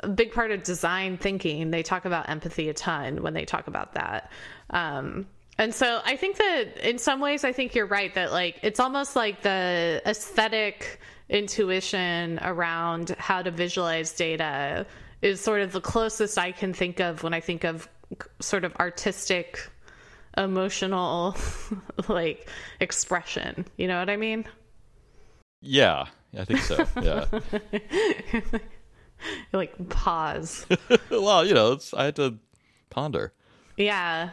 a 0.00 0.08
big 0.08 0.32
part 0.32 0.50
of 0.50 0.62
design 0.62 1.16
thinking. 1.16 1.70
They 1.70 1.82
talk 1.82 2.04
about 2.04 2.28
empathy 2.28 2.68
a 2.68 2.74
ton 2.74 3.22
when 3.22 3.34
they 3.34 3.44
talk 3.44 3.66
about 3.66 3.94
that. 3.94 4.30
Um, 4.70 5.26
and 5.58 5.74
so 5.74 6.00
I 6.04 6.16
think 6.16 6.36
that 6.36 6.88
in 6.88 6.98
some 6.98 7.20
ways, 7.20 7.44
I 7.44 7.52
think 7.52 7.74
you're 7.74 7.86
right 7.86 8.14
that 8.14 8.30
like 8.30 8.60
it's 8.62 8.78
almost 8.78 9.16
like 9.16 9.42
the 9.42 10.00
aesthetic 10.06 11.00
intuition 11.28 12.38
around 12.42 13.10
how 13.18 13.42
to 13.42 13.50
visualize 13.50 14.12
data 14.12 14.86
is 15.20 15.40
sort 15.40 15.60
of 15.60 15.72
the 15.72 15.80
closest 15.80 16.38
I 16.38 16.52
can 16.52 16.72
think 16.72 17.00
of 17.00 17.24
when 17.24 17.34
I 17.34 17.40
think 17.40 17.64
of 17.64 17.88
sort 18.40 18.64
of 18.64 18.74
artistic, 18.76 19.68
emotional, 20.36 21.36
like 22.08 22.48
expression. 22.80 23.66
You 23.76 23.88
know 23.88 23.98
what 23.98 24.08
I 24.08 24.16
mean? 24.16 24.44
Yeah, 25.60 26.06
I 26.38 26.44
think 26.44 26.60
so. 26.60 26.86
Yeah. 27.02 27.24
like 29.52 29.88
pause. 29.88 30.66
well, 31.10 31.44
you 31.44 31.54
know, 31.54 31.78
I 31.96 32.04
had 32.04 32.16
to 32.16 32.38
ponder. 32.90 33.32
Yeah. 33.76 34.30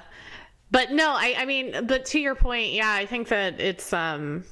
But 0.72 0.92
no, 0.92 1.10
I 1.10 1.36
I 1.38 1.46
mean, 1.46 1.86
but 1.88 2.06
to 2.06 2.20
your 2.20 2.36
point, 2.36 2.74
yeah, 2.74 2.92
I 2.92 3.06
think 3.06 3.30
that 3.30 3.60
it's 3.60 3.94
um 3.94 4.44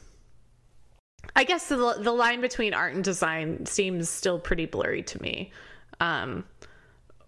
I 1.35 1.43
guess 1.43 1.67
the 1.67 1.95
the 1.99 2.11
line 2.11 2.41
between 2.41 2.73
art 2.73 2.93
and 2.93 3.03
design 3.03 3.65
seems 3.65 4.09
still 4.09 4.39
pretty 4.39 4.65
blurry 4.65 5.03
to 5.03 5.21
me. 5.21 5.51
Um 5.99 6.45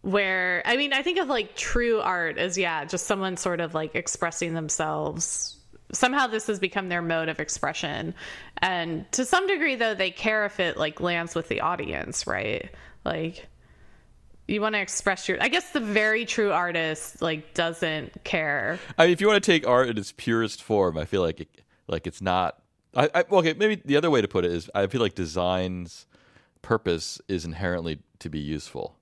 where 0.02 0.62
I 0.66 0.78
mean, 0.78 0.94
I 0.94 1.02
think 1.02 1.18
of 1.18 1.28
like 1.28 1.56
true 1.56 2.00
art 2.00 2.38
as 2.38 2.58
yeah, 2.58 2.86
just 2.86 3.08
someone 3.08 3.38
sort 3.38 3.60
of 3.60 3.74
like 3.74 3.96
expressing 3.96 4.54
themselves 4.54 5.56
somehow 5.92 6.28
this 6.28 6.48
has 6.48 6.60
become 6.60 6.90
their 6.90 7.02
mode 7.02 7.30
of 7.30 7.40
expression 7.40 8.14
and 8.58 9.10
to 9.12 9.24
some 9.24 9.48
degree 9.48 9.76
though 9.76 9.94
they 9.94 10.12
care 10.12 10.46
if 10.46 10.60
it 10.60 10.78
like 10.78 11.00
lands 11.00 11.36
with 11.36 11.48
the 11.48 11.62
audience 11.62 12.26
right 12.26 12.72
like 13.06 13.48
you 14.48 14.62
want 14.62 14.76
to 14.76 14.82
express 14.82 15.28
your 15.28 15.42
I 15.42 15.48
guess 15.48 15.72
the 15.72 15.80
very 15.80 16.26
true 16.26 16.52
artist 16.52 17.22
like 17.22 17.54
doesn't 17.54 18.24
care. 18.24 18.80
I 18.98 19.06
mean, 19.06 19.14
if 19.14 19.22
you 19.22 19.28
want 19.28 19.44
to 19.44 19.52
take 19.52 19.68
art 19.68 19.90
in 19.90 19.98
its 19.98 20.12
purest 20.12 20.62
form, 20.62 20.98
I 20.98 21.06
feel 21.06 21.22
like 21.22 21.42
it, 21.42 21.62
like 21.88 22.08
it's 22.08 22.22
not 22.22 22.62
I, 22.96 23.10
I 23.14 23.24
okay, 23.32 23.54
maybe 23.54 23.82
the 23.84 23.98
other 23.98 24.10
way 24.10 24.22
to 24.22 24.28
put 24.28 24.46
it 24.46 24.52
is 24.52 24.70
I 24.74 24.88
feel 24.88 25.02
like 25.02 25.16
design's 25.16 26.08
purpose 26.62 27.22
is 27.28 27.46
inherently 27.46 28.00
to 28.20 28.30
be 28.30 28.40
useful. 28.40 28.98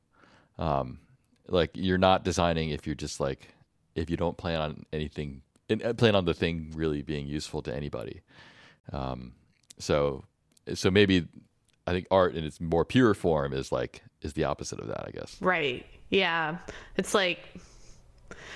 Um 0.57 0.99
like 1.47 1.71
you're 1.73 1.97
not 1.97 2.23
designing 2.23 2.69
if 2.69 2.85
you're 2.85 2.95
just 2.95 3.19
like 3.19 3.49
if 3.95 4.09
you 4.09 4.17
don't 4.17 4.37
plan 4.37 4.61
on 4.61 4.85
anything 4.93 5.41
uh, 5.69 5.93
plan 5.93 6.15
on 6.15 6.25
the 6.25 6.33
thing 6.33 6.71
really 6.73 7.01
being 7.01 7.27
useful 7.27 7.61
to 7.63 7.75
anybody. 7.75 8.21
Um 8.91 9.33
so 9.77 10.23
so 10.73 10.89
maybe 10.89 11.27
I 11.85 11.91
think 11.91 12.07
art 12.11 12.35
in 12.35 12.43
its 12.43 12.61
more 12.61 12.85
pure 12.85 13.13
form 13.13 13.53
is 13.53 13.71
like 13.71 14.03
is 14.21 14.33
the 14.33 14.45
opposite 14.45 14.79
of 14.79 14.87
that, 14.87 15.05
I 15.07 15.11
guess. 15.11 15.37
Right. 15.41 15.85
Yeah. 16.09 16.57
It's 16.97 17.13
like 17.13 17.39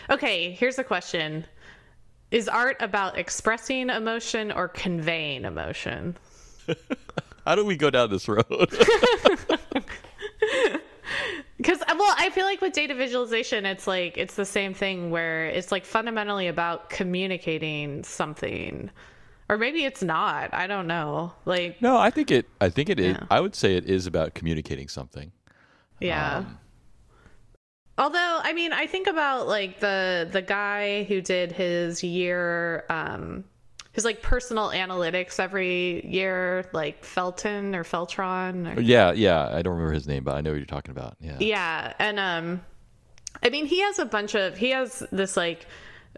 Okay, 0.10 0.52
here's 0.52 0.80
a 0.80 0.84
question. 0.84 1.46
Is 2.32 2.48
art 2.48 2.78
about 2.80 3.18
expressing 3.18 3.90
emotion 3.90 4.52
or 4.52 4.68
conveying 4.68 5.46
emotion? 5.46 6.18
How 7.46 7.56
do 7.56 7.63
we 7.66 7.78
go 7.78 7.90
down 7.90 8.10
this 8.10 8.28
road? 8.28 8.46
Because, 11.58 11.80
well, 11.88 12.16
I 12.18 12.30
feel 12.30 12.46
like 12.46 12.62
with 12.62 12.74
data 12.74 12.94
visualization, 12.94 13.66
it's 13.66 13.88
like, 13.88 14.16
it's 14.16 14.36
the 14.36 14.46
same 14.46 14.76
thing 14.76 15.10
where 15.10 15.48
it's 15.48 15.72
like 15.72 15.86
fundamentally 15.86 16.48
about 16.48 16.92
communicating 16.92 18.04
something 18.04 18.92
or 19.49 19.57
maybe 19.57 19.86
it's 19.86 20.03
not. 20.03 20.53
I 20.53 20.67
don't 20.67 20.88
know. 20.88 21.33
Like 21.45 21.81
no 21.81 21.97
i 21.97 22.10
think 22.10 22.31
it 22.31 22.47
i 22.60 22.69
think 22.69 22.89
it 22.89 22.99
yeah. 22.99 23.12
is, 23.12 23.17
i 23.29 23.39
would 23.39 23.55
say 23.55 23.75
it 23.75 23.86
is 23.86 24.07
about 24.07 24.33
communicating 24.33 24.88
something. 24.88 25.31
Yeah. 25.99 26.38
Um, 26.38 26.60
although 27.97 28.39
i 28.43 28.53
mean 28.53 28.73
i 28.73 28.86
think 28.86 29.07
about 29.07 29.47
like 29.47 29.79
the 29.79 30.29
the 30.31 30.41
guy 30.41 31.03
who 31.05 31.19
did 31.21 31.51
his 31.51 32.03
year 32.03 32.86
um 32.89 33.43
his 33.93 34.05
like 34.05 34.21
personal 34.21 34.69
analytics 34.69 35.39
every 35.39 36.05
year 36.05 36.69
like 36.73 37.03
felton 37.03 37.73
or 37.73 37.83
feltron 37.83 38.77
or... 38.77 38.81
yeah 38.81 39.12
yeah. 39.12 39.49
I 39.51 39.63
don't 39.63 39.73
remember 39.73 39.93
his 39.93 40.07
name 40.07 40.23
but 40.23 40.36
i 40.36 40.41
know 40.41 40.51
what 40.51 40.57
you're 40.57 40.65
talking 40.65 40.91
about. 40.91 41.15
Yeah. 41.19 41.38
Yeah 41.39 41.93
and 41.97 42.19
um 42.19 42.62
i 43.41 43.49
mean 43.49 43.65
he 43.65 43.81
has 43.81 43.97
a 43.97 44.05
bunch 44.05 44.36
of 44.36 44.55
he 44.57 44.69
has 44.69 45.03
this 45.12 45.36
like 45.36 45.65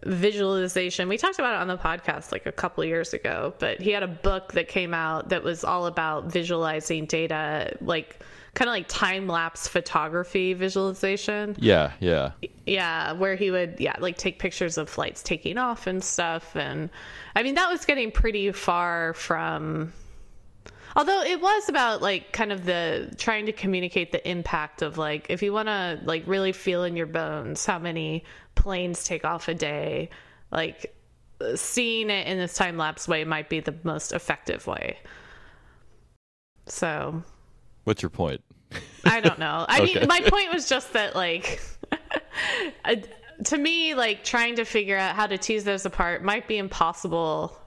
visualization. 0.05 1.09
We 1.09 1.17
talked 1.17 1.39
about 1.39 1.55
it 1.55 1.61
on 1.61 1.67
the 1.67 1.77
podcast 1.77 2.31
like 2.31 2.45
a 2.45 2.51
couple 2.51 2.83
years 2.85 3.13
ago, 3.13 3.53
but 3.59 3.81
he 3.81 3.91
had 3.91 4.03
a 4.03 4.07
book 4.07 4.53
that 4.53 4.67
came 4.67 4.93
out 4.93 5.29
that 5.29 5.43
was 5.43 5.63
all 5.63 5.85
about 5.85 6.25
visualizing 6.25 7.05
data, 7.05 7.75
like 7.81 8.23
kind 8.53 8.67
of 8.67 8.73
like 8.73 8.87
time 8.87 9.27
lapse 9.27 9.67
photography 9.67 10.53
visualization. 10.53 11.55
Yeah, 11.59 11.91
yeah. 11.99 12.31
Yeah, 12.65 13.13
where 13.13 13.35
he 13.35 13.51
would 13.51 13.79
yeah, 13.79 13.95
like 13.99 14.17
take 14.17 14.39
pictures 14.39 14.77
of 14.77 14.89
flights 14.89 15.23
taking 15.23 15.57
off 15.57 15.87
and 15.87 16.03
stuff 16.03 16.55
and 16.55 16.89
I 17.35 17.43
mean 17.43 17.55
that 17.55 17.69
was 17.69 17.85
getting 17.85 18.11
pretty 18.11 18.51
far 18.51 19.13
from 19.13 19.93
although 20.99 21.21
it 21.21 21.39
was 21.41 21.69
about 21.69 22.01
like 22.01 22.33
kind 22.33 22.51
of 22.51 22.65
the 22.65 23.09
trying 23.17 23.45
to 23.45 23.53
communicate 23.53 24.11
the 24.11 24.29
impact 24.29 24.81
of 24.81 24.97
like 24.97 25.27
if 25.29 25.41
you 25.41 25.53
want 25.53 25.67
to 25.67 25.99
like 26.03 26.23
really 26.27 26.51
feel 26.51 26.83
in 26.83 26.95
your 26.97 27.05
bones 27.05 27.65
how 27.65 27.79
many 27.79 28.23
planes 28.55 29.05
take 29.05 29.23
off 29.23 29.47
a 29.47 29.53
day 29.53 30.09
like 30.51 30.93
seeing 31.55 32.09
it 32.09 32.27
in 32.27 32.37
this 32.37 32.53
time 32.53 32.77
lapse 32.77 33.07
way 33.07 33.23
might 33.23 33.49
be 33.49 33.59
the 33.59 33.75
most 33.83 34.11
effective 34.11 34.67
way. 34.67 34.97
So. 36.67 37.23
What's 37.85 38.01
your 38.01 38.09
point? 38.09 38.41
I 39.05 39.21
don't 39.21 39.39
know. 39.39 39.65
I 39.67 39.81
okay. 39.81 39.99
mean 39.99 40.07
my 40.07 40.21
point 40.21 40.53
was 40.53 40.69
just 40.69 40.93
that 40.93 41.15
like 41.15 41.61
to 43.45 43.57
me 43.57 43.95
like 43.95 44.23
trying 44.23 44.57
to 44.57 44.65
figure 44.65 44.97
out 44.97 45.15
how 45.15 45.25
to 45.25 45.37
tease 45.37 45.63
those 45.63 45.85
apart 45.85 46.23
might 46.23 46.47
be 46.47 46.57
impossible 46.57 47.57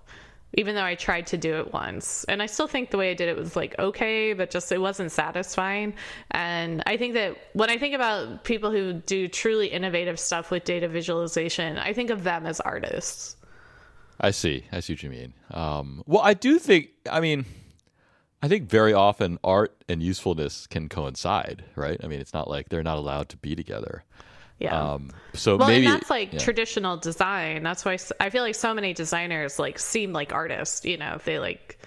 even 0.55 0.75
though 0.75 0.85
I 0.85 0.95
tried 0.95 1.27
to 1.29 1.37
do 1.37 1.57
it 1.57 1.73
once. 1.73 2.25
And 2.25 2.43
I 2.43 2.47
still 2.47 2.67
think 2.67 2.91
the 2.91 2.99
way 2.99 3.11
I 3.11 3.15
did 3.15 3.29
it 3.29 3.37
was 3.37 3.57
like 3.57 3.75
okay, 3.79 4.33
but 4.33 4.51
just 4.51 4.71
it 4.73 4.79
wasn't 4.79 5.12
satisfying. 5.12 5.95
And 6.31 6.83
I 6.87 6.97
think 6.97 7.15
that 7.15 7.37
when 7.55 7.71
I 7.71 7.79
think 7.79 7.95
about 7.95 8.45
people 8.45 8.71
who 8.71 8.93
do 8.93 9.29
truly 9.29 9.69
innovative 9.69 10.19
stuff 10.19 10.51
with 10.51 10.65
data 10.65 10.88
visualization, 10.88 11.79
I 11.79 11.93
think 11.93 12.11
of 12.11 12.25
them 12.25 12.47
as 12.47 12.61
artists. 12.61 13.37
I 14.21 14.31
see. 14.31 14.65
I 14.71 14.81
see 14.81 14.93
what 14.93 15.03
you 15.03 15.11
mean. 15.11 15.35
Um, 15.51 16.03
well, 16.07 16.23
I 16.23 16.35
do 16.35 16.59
think, 16.59 16.91
I 17.11 17.21
mean, 17.21 17.45
I 18.41 18.49
think 18.49 18.69
very 18.69 18.93
often 18.93 19.38
art 19.43 19.85
and 19.88 20.03
usefulness 20.03 20.67
can 20.67 20.88
coincide, 20.88 21.65
right? 21.75 22.01
I 22.03 22.07
mean, 22.07 22.21
it's 22.21 22.35
not 22.35 22.49
like 22.49 22.69
they're 22.69 22.83
not 22.83 22.99
allowed 22.99 23.29
to 23.31 23.37
be 23.37 23.57
together. 23.57 24.05
Yeah. 24.59 24.93
Um, 24.93 25.11
so 25.35 25.57
well, 25.57 25.69
maybe 25.69 25.87
that's 25.87 26.11
like 26.11 26.33
yeah. 26.33 26.38
traditional 26.38 26.97
design. 26.97 27.62
That's 27.62 27.85
why 27.85 27.99
I 28.21 28.31
feel 28.31 28.43
like 28.43 28.55
so 28.55 28.73
many 28.75 28.93
designers 28.95 29.59
like 29.59 29.79
seem 29.79 30.12
like 30.12 30.33
artists. 30.33 30.85
You 30.85 30.99
know, 30.99 31.19
they 31.25 31.38
like 31.38 31.79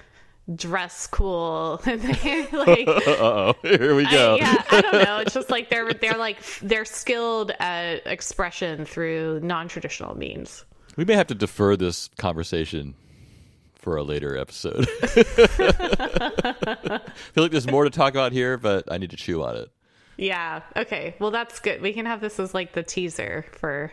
dress 0.54 1.08
cool 1.08 1.82
and 1.86 2.02
they 2.02 2.48
like. 2.52 2.88
oh, 3.08 3.56
here 3.62 3.96
we 3.96 4.04
go. 4.10 4.36
I, 4.36 4.38
yeah, 4.38 4.64
I 4.70 4.82
don't 4.82 5.04
know. 5.04 5.20
It's 5.20 5.34
just 5.34 5.50
like 5.50 5.70
they're 5.70 5.94
they're 5.94 6.18
like 6.18 6.44
they're 6.62 6.86
skilled 6.86 7.52
at 7.60 8.06
expression 8.06 8.86
through 8.86 9.40
non-traditional 9.42 10.18
means. 10.18 10.66
We 10.98 11.06
may 11.06 11.16
have 11.16 11.28
to 11.28 11.36
defer 11.36 11.76
this 11.76 12.10
conversation 12.18 12.96
for 13.76 13.98
a 13.98 14.04
later 14.04 14.38
episode. 14.38 14.88
I 15.04 15.24
feel 17.34 17.44
like 17.44 17.52
there's 17.52 17.70
more 17.70 17.84
to 17.84 17.90
talk 17.90 18.14
about 18.14 18.32
here, 18.32 18.58
but 18.58 18.92
I 18.92 18.98
need 18.98 19.12
to 19.12 19.18
chew 19.18 19.44
on 19.44 19.58
it. 19.58 19.70
Yeah. 20.18 20.62
Okay. 20.76 21.16
Well, 21.20 21.32
that's 21.32 21.60
good. 21.60 21.82
We 21.82 21.94
can 21.94 22.06
have 22.06 22.22
this 22.22 22.40
as 22.40 22.54
like 22.54 22.74
the 22.74 22.84
teaser 22.84 23.46
for 23.52 23.92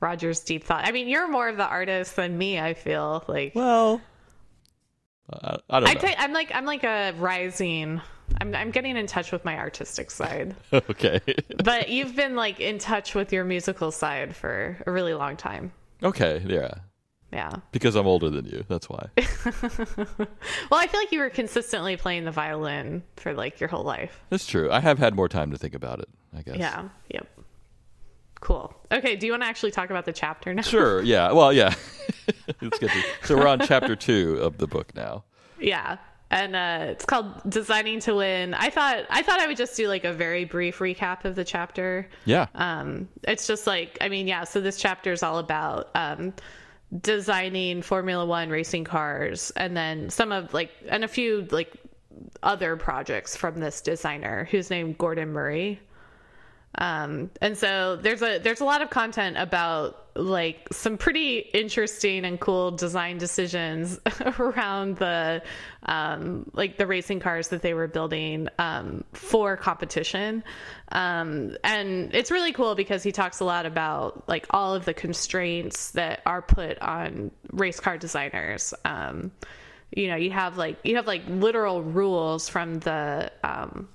Roger's 0.00 0.40
deep 0.40 0.64
thought. 0.64 0.86
I 0.86 0.92
mean, 0.92 1.08
you're 1.08 1.28
more 1.28 1.48
of 1.48 1.56
the 1.56 1.66
artist 1.66 2.16
than 2.16 2.36
me. 2.36 2.58
I 2.60 2.74
feel 2.74 3.24
like. 3.28 3.54
Well, 3.54 4.00
I, 5.32 5.56
I 5.70 5.80
don't 5.80 5.88
I 5.88 5.94
know. 5.94 6.00
think 6.00 6.16
I'm 6.18 6.32
like 6.32 6.50
I'm 6.54 6.64
like 6.64 6.84
a 6.84 7.12
rising. 7.18 8.00
I'm 8.40 8.54
I'm 8.54 8.70
getting 8.70 8.96
in 8.96 9.06
touch 9.06 9.30
with 9.32 9.44
my 9.44 9.56
artistic 9.58 10.10
side, 10.10 10.54
okay. 10.72 11.20
but 11.64 11.88
you've 11.88 12.16
been 12.16 12.34
like 12.34 12.60
in 12.60 12.78
touch 12.78 13.14
with 13.14 13.32
your 13.32 13.44
musical 13.44 13.90
side 13.92 14.34
for 14.34 14.78
a 14.86 14.90
really 14.92 15.14
long 15.14 15.36
time. 15.36 15.72
okay. 16.02 16.42
Yeah. 16.46 16.74
Yeah. 17.32 17.50
Because 17.70 17.94
I'm 17.96 18.06
older 18.06 18.28
than 18.28 18.44
you. 18.46 18.64
That's 18.68 18.88
why. 18.88 19.08
Well, 20.70 20.80
I 20.80 20.86
feel 20.86 21.00
like 21.00 21.12
you 21.12 21.20
were 21.20 21.30
consistently 21.30 21.96
playing 21.96 22.24
the 22.24 22.30
violin 22.30 23.02
for 23.16 23.34
like 23.34 23.60
your 23.60 23.68
whole 23.68 23.84
life. 23.84 24.20
That's 24.30 24.46
true. 24.46 24.70
I 24.70 24.80
have 24.80 24.98
had 24.98 25.14
more 25.14 25.28
time 25.28 25.50
to 25.50 25.58
think 25.58 25.74
about 25.74 26.00
it. 26.00 26.08
I 26.36 26.42
guess. 26.42 26.56
Yeah. 26.56 26.88
Yep. 27.10 27.26
Cool. 28.40 28.74
Okay. 28.90 29.16
Do 29.16 29.26
you 29.26 29.32
want 29.32 29.42
to 29.42 29.48
actually 29.48 29.70
talk 29.70 29.90
about 29.90 30.04
the 30.04 30.12
chapter 30.12 30.52
now? 30.54 30.62
Sure. 30.62 31.02
Yeah. 31.04 31.32
Well. 31.32 31.52
Yeah. 31.52 31.74
Let's 32.60 32.78
get 32.78 32.90
to, 32.90 33.02
so 33.24 33.36
we're 33.36 33.46
on 33.46 33.60
chapter 33.60 33.94
two 33.96 34.38
of 34.40 34.58
the 34.58 34.66
book 34.66 34.94
now. 34.94 35.24
Yeah. 35.60 35.98
And 36.30 36.56
uh, 36.56 36.86
it's 36.88 37.04
called 37.04 37.26
"Designing 37.48 38.00
to 38.00 38.14
Win." 38.16 38.54
I 38.54 38.70
thought 38.70 39.04
I 39.10 39.22
thought 39.22 39.40
I 39.40 39.46
would 39.46 39.58
just 39.58 39.76
do 39.76 39.86
like 39.88 40.04
a 40.04 40.12
very 40.14 40.44
brief 40.46 40.78
recap 40.78 41.24
of 41.26 41.34
the 41.34 41.44
chapter. 41.44 42.08
Yeah. 42.24 42.46
Um, 42.54 43.08
it's 43.24 43.46
just 43.46 43.66
like 43.66 43.98
I 44.00 44.08
mean, 44.08 44.26
yeah. 44.26 44.44
So 44.44 44.60
this 44.60 44.78
chapter 44.78 45.12
is 45.12 45.22
all 45.22 45.38
about 45.38 45.90
um, 45.94 46.32
designing 47.00 47.82
Formula 47.82 48.26
One 48.26 48.50
racing 48.50 48.84
cars, 48.84 49.50
and 49.56 49.76
then 49.76 50.10
some 50.10 50.32
of 50.32 50.52
like 50.52 50.70
and 50.88 51.04
a 51.04 51.08
few 51.08 51.46
like 51.50 51.72
other 52.42 52.76
projects 52.76 53.36
from 53.36 53.60
this 53.60 53.80
designer 53.80 54.48
who's 54.50 54.70
named 54.70 54.98
Gordon 54.98 55.30
Murray. 55.30 55.80
Um, 56.78 57.30
and 57.40 57.56
so 57.56 57.96
there's 57.96 58.22
a 58.22 58.38
there's 58.38 58.60
a 58.60 58.64
lot 58.64 58.80
of 58.80 58.88
content 58.88 59.36
about 59.36 60.06
like 60.14 60.68
some 60.72 60.98
pretty 60.98 61.38
interesting 61.38 62.24
and 62.24 62.38
cool 62.40 62.70
design 62.70 63.18
decisions 63.18 63.98
around 64.38 64.96
the 64.96 65.42
um, 65.84 66.50
like 66.54 66.78
the 66.78 66.86
racing 66.86 67.20
cars 67.20 67.48
that 67.48 67.62
they 67.62 67.74
were 67.74 67.88
building 67.88 68.48
um, 68.58 69.04
for 69.12 69.56
competition. 69.56 70.44
Um, 70.92 71.56
and 71.64 72.14
it's 72.14 72.30
really 72.30 72.52
cool 72.52 72.74
because 72.74 73.02
he 73.02 73.12
talks 73.12 73.40
a 73.40 73.44
lot 73.44 73.66
about 73.66 74.26
like 74.28 74.46
all 74.50 74.74
of 74.74 74.84
the 74.84 74.94
constraints 74.94 75.90
that 75.92 76.20
are 76.26 76.42
put 76.42 76.78
on 76.80 77.30
race 77.52 77.80
car 77.80 77.98
designers. 77.98 78.72
Um, 78.84 79.30
you 79.94 80.08
know, 80.08 80.16
you 80.16 80.30
have 80.30 80.56
like 80.56 80.78
you 80.84 80.96
have 80.96 81.06
like 81.06 81.22
literal 81.28 81.82
rules 81.82 82.48
from 82.48 82.80
the 82.80 83.30
um, 83.44 83.88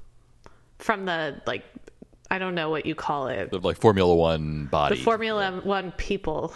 from 0.77 1.05
the 1.05 1.41
like 1.47 1.63
I 2.29 2.39
don't 2.39 2.55
know 2.55 2.69
what 2.69 2.85
you 2.85 2.95
call 2.95 3.27
it. 3.27 3.51
The, 3.51 3.59
like 3.59 3.77
Formula 3.77 4.13
One 4.13 4.65
body. 4.65 4.95
The 4.95 5.03
Formula 5.03 5.61
One 5.63 5.91
people. 5.93 6.53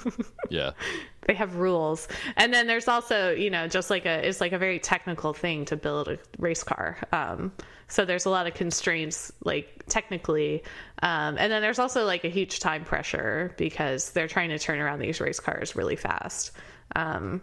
yeah. 0.50 0.72
they 1.26 1.34
have 1.34 1.56
rules. 1.56 2.08
And 2.36 2.52
then 2.52 2.66
there's 2.66 2.88
also, 2.88 3.30
you 3.30 3.50
know, 3.50 3.66
just 3.68 3.90
like 3.90 4.06
a 4.06 4.26
it's 4.26 4.40
like 4.40 4.52
a 4.52 4.58
very 4.58 4.78
technical 4.78 5.32
thing 5.32 5.64
to 5.66 5.76
build 5.76 6.08
a 6.08 6.18
race 6.38 6.62
car. 6.62 6.98
Um, 7.12 7.52
so 7.88 8.04
there's 8.04 8.26
a 8.26 8.30
lot 8.30 8.46
of 8.46 8.54
constraints 8.54 9.32
like 9.44 9.84
technically. 9.86 10.62
Um, 11.02 11.36
and 11.38 11.52
then 11.52 11.62
there's 11.62 11.78
also 11.78 12.04
like 12.04 12.24
a 12.24 12.28
huge 12.28 12.60
time 12.60 12.84
pressure 12.84 13.54
because 13.56 14.10
they're 14.10 14.28
trying 14.28 14.50
to 14.50 14.58
turn 14.58 14.78
around 14.78 14.98
these 15.00 15.20
race 15.20 15.40
cars 15.40 15.76
really 15.76 15.96
fast. 15.96 16.52
Um, 16.96 17.42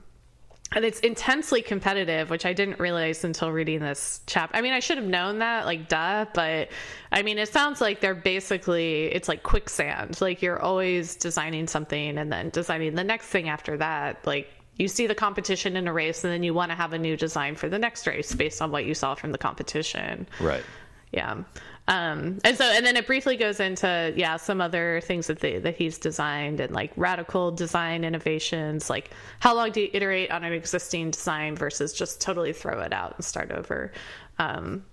and 0.74 0.86
it's 0.86 1.00
intensely 1.02 1.62
competitive, 1.62 2.30
which 2.30 2.46
I 2.46 2.54
didn't 2.54 2.80
realize 2.80 3.24
until 3.24 3.52
reading 3.52 3.80
this 3.80 4.22
chapter. 4.26 4.56
I 4.56 4.62
mean, 4.62 4.72
I 4.72 4.80
should 4.80 4.98
have 4.98 5.08
known 5.08 5.40
that, 5.40 5.66
like, 5.66 5.90
duh. 5.90 6.26
But 6.34 6.70
I 7.12 7.22
mean, 7.24 7.38
it 7.38 7.50
sounds 7.50 7.82
like 7.82 8.00
they're 8.00 8.16
basically 8.16 9.06
it's 9.06 9.28
like 9.28 9.44
quicksand. 9.44 10.22
Like 10.22 10.42
you're 10.42 10.62
always 10.62 11.16
designing 11.16 11.68
something 11.68 12.18
and 12.18 12.32
then 12.32 12.50
designing 12.50 12.96
the 12.96 13.04
next 13.04 13.28
thing 13.28 13.50
after 13.50 13.76
that. 13.78 14.26
Like 14.26 14.50
you 14.78 14.88
see 14.88 15.08
the 15.08 15.16
competition 15.16 15.76
in 15.76 15.88
a 15.88 15.94
race, 15.94 16.24
and 16.24 16.32
then 16.32 16.44
you 16.44 16.54
want 16.54 16.72
to 16.72 16.76
have 16.76 16.94
a 16.94 16.98
new 16.98 17.18
design 17.18 17.56
for 17.56 17.68
the 17.68 17.80
next 17.80 18.08
race 18.08 18.34
based 18.34 18.62
on 18.62 18.72
what 18.72 18.86
you 18.86 18.94
saw 18.94 19.14
from 19.14 19.34
the 19.34 19.38
competition. 19.38 20.26
Right. 20.40 20.64
Yeah. 21.12 21.44
Um, 21.92 22.40
and 22.46 22.58
so, 22.58 22.64
and 22.64 22.86
then 22.86 22.96
it 22.96 23.06
briefly 23.06 23.36
goes 23.36 23.60
into, 23.60 24.14
yeah, 24.16 24.38
some 24.38 24.62
other 24.62 25.02
things 25.04 25.28
that 25.28 25.40
they, 25.40 25.60
that 25.60 25.76
he's 25.76 25.98
designed 25.98 26.62
and 26.62 26.74
like 26.74 26.94
radical 26.96 27.52
design 27.52 28.06
innovations, 28.06 28.90
like 28.90 29.12
how 29.42 29.54
long 29.54 29.72
do 29.72 29.82
you 29.82 29.90
iterate 29.92 30.32
on 30.32 30.46
an 30.46 30.54
existing 30.54 31.12
design 31.12 31.54
versus 31.54 31.92
just 31.92 32.22
totally 32.22 32.54
throw 32.54 32.80
it 32.80 32.94
out 32.94 33.16
and 33.18 33.26
start 33.26 33.52
over. 33.52 33.92
Um, 34.40 34.86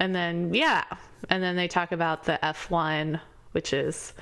and 0.00 0.12
then, 0.12 0.52
yeah. 0.52 0.82
And 1.28 1.40
then 1.40 1.54
they 1.54 1.68
talk 1.68 1.92
about 1.92 2.24
the 2.24 2.36
F1, 2.42 3.20
which 3.52 3.72
is 3.72 4.12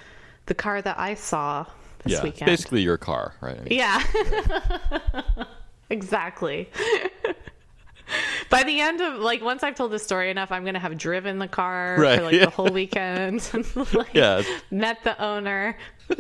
the 0.45 0.55
car 0.55 0.83
that 0.83 0.99
I 0.99 1.15
saw 1.15 1.65
this 2.05 2.13
yeah. 2.13 2.25
weekend. 2.25 2.47
Basically 2.47 2.83
your 2.83 2.99
car, 2.99 3.37
right? 3.41 3.57
I 3.59 3.65
mean, 3.65 3.73
Yeah. 3.73 5.45
exactly. 5.91 6.69
By 8.51 8.63
the 8.63 8.81
end 8.81 9.01
of 9.01 9.19
like 9.21 9.43
once 9.43 9.63
I've 9.63 9.75
told 9.75 9.93
the 9.93 9.99
story 9.99 10.31
enough, 10.31 10.51
I'm 10.53 10.65
gonna 10.65 10.79
have 10.79 10.97
driven 10.97 11.39
the 11.39 11.49
car 11.49 11.97
Right, 11.99 12.19
for 12.19 12.25
like 12.25 12.35
yeah. 12.35 12.45
the 12.47 12.51
whole 12.51 12.69
weekend. 12.73 13.49
and, 13.53 13.95
like, 13.95 14.15
Yeah. 14.15 14.43
Met 14.71 15.05
the 15.05 15.21
owner. 15.23 15.77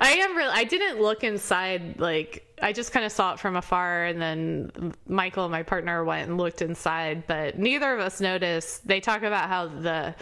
I 0.00 0.10
am 0.20 0.36
really 0.36 0.50
I 0.52 0.64
didn't 0.64 1.00
look 1.00 1.24
inside 1.24 1.98
like 1.98 2.42
I 2.62 2.72
just 2.72 2.92
kind 2.92 3.04
of 3.06 3.12
saw 3.12 3.32
it 3.34 3.38
from 3.40 3.56
afar 3.56 4.04
and 4.04 4.20
then 4.20 4.94
Michael, 5.06 5.48
my 5.48 5.62
partner, 5.62 6.04
went 6.04 6.28
and 6.28 6.38
looked 6.38 6.62
inside, 6.62 7.26
but 7.26 7.58
neither 7.58 7.92
of 7.94 8.00
us 8.00 8.20
noticed. 8.20 8.86
They 8.86 9.00
talk 9.00 9.22
about 9.22 9.48
how 9.48 9.66
the 9.68 10.14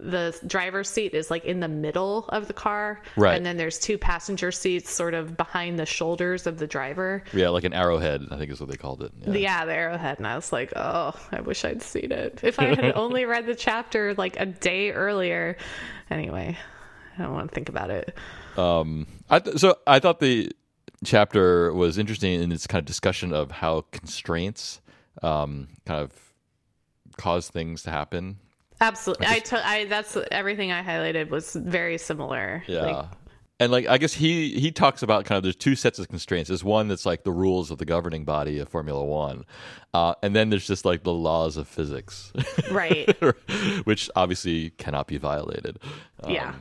the 0.00 0.38
driver's 0.46 0.88
seat 0.88 1.12
is 1.12 1.28
like 1.30 1.44
in 1.44 1.58
the 1.60 1.66
middle 1.68 2.26
of 2.28 2.46
the 2.46 2.52
car 2.52 3.02
Right. 3.16 3.36
and 3.36 3.44
then 3.44 3.56
there's 3.56 3.78
two 3.80 3.98
passenger 3.98 4.52
seats 4.52 4.90
sort 4.90 5.12
of 5.14 5.36
behind 5.36 5.78
the 5.78 5.86
shoulders 5.86 6.46
of 6.46 6.58
the 6.58 6.66
driver 6.68 7.24
Yeah, 7.32 7.48
like 7.48 7.64
an 7.64 7.72
arrowhead, 7.72 8.22
I 8.30 8.36
think 8.38 8.52
is 8.52 8.60
what 8.60 8.68
they 8.70 8.76
called 8.76 9.02
it. 9.02 9.10
Yeah. 9.26 9.32
yeah 9.34 9.64
the 9.64 9.72
arrowhead 9.74 10.18
and 10.18 10.26
i 10.26 10.36
was 10.36 10.52
like 10.52 10.72
oh 10.76 11.12
i 11.32 11.40
wish 11.40 11.64
i'd 11.64 11.82
seen 11.82 12.12
it 12.12 12.40
if 12.44 12.60
i 12.60 12.66
had 12.66 12.92
only 12.94 13.24
read 13.24 13.46
the 13.46 13.54
chapter 13.56 14.14
like 14.14 14.38
a 14.38 14.46
day 14.46 14.92
earlier 14.92 15.56
anyway 16.10 16.56
i 17.18 17.22
don't 17.22 17.32
want 17.34 17.48
to 17.48 17.54
think 17.54 17.68
about 17.68 17.90
it 17.90 18.16
I 19.30 19.38
th- 19.40 19.58
so 19.58 19.76
I 19.86 19.98
thought 20.00 20.20
the 20.20 20.50
chapter 21.04 21.72
was 21.72 21.96
interesting 21.98 22.40
in 22.42 22.50
its 22.50 22.66
kind 22.66 22.80
of 22.80 22.86
discussion 22.86 23.32
of 23.32 23.50
how 23.52 23.82
constraints 23.92 24.80
um, 25.22 25.68
kind 25.86 26.00
of 26.00 26.12
cause 27.16 27.48
things 27.48 27.82
to 27.84 27.90
happen. 27.90 28.38
Absolutely 28.80 29.26
I 29.26 29.38
to- 29.40 29.66
I 29.66 29.84
that's 29.86 30.16
everything 30.30 30.72
i 30.72 30.82
highlighted 30.82 31.30
was 31.30 31.54
very 31.54 31.98
similar 31.98 32.62
Yeah. 32.66 32.82
Like, 32.82 33.06
and 33.60 33.72
like 33.72 33.88
I 33.88 33.98
guess 33.98 34.12
he 34.12 34.50
he 34.58 34.70
talks 34.70 35.02
about 35.02 35.24
kind 35.24 35.36
of 35.36 35.42
there's 35.42 35.56
two 35.56 35.74
sets 35.74 35.98
of 35.98 36.08
constraints. 36.08 36.46
There's 36.48 36.62
one 36.62 36.86
that's 36.86 37.04
like 37.04 37.24
the 37.24 37.32
rules 37.32 37.72
of 37.72 37.78
the 37.78 37.84
governing 37.84 38.24
body 38.24 38.60
of 38.60 38.68
Formula 38.68 39.04
One, 39.04 39.44
uh, 39.92 40.14
and 40.22 40.34
then 40.36 40.50
there's 40.50 40.66
just 40.66 40.84
like 40.84 41.02
the 41.02 41.12
laws 41.12 41.56
of 41.56 41.66
physics, 41.66 42.32
right 42.70 43.10
which 43.84 44.08
obviously 44.14 44.70
cannot 44.70 45.08
be 45.08 45.18
violated. 45.18 45.80
Um, 46.22 46.30
yeah 46.32 46.54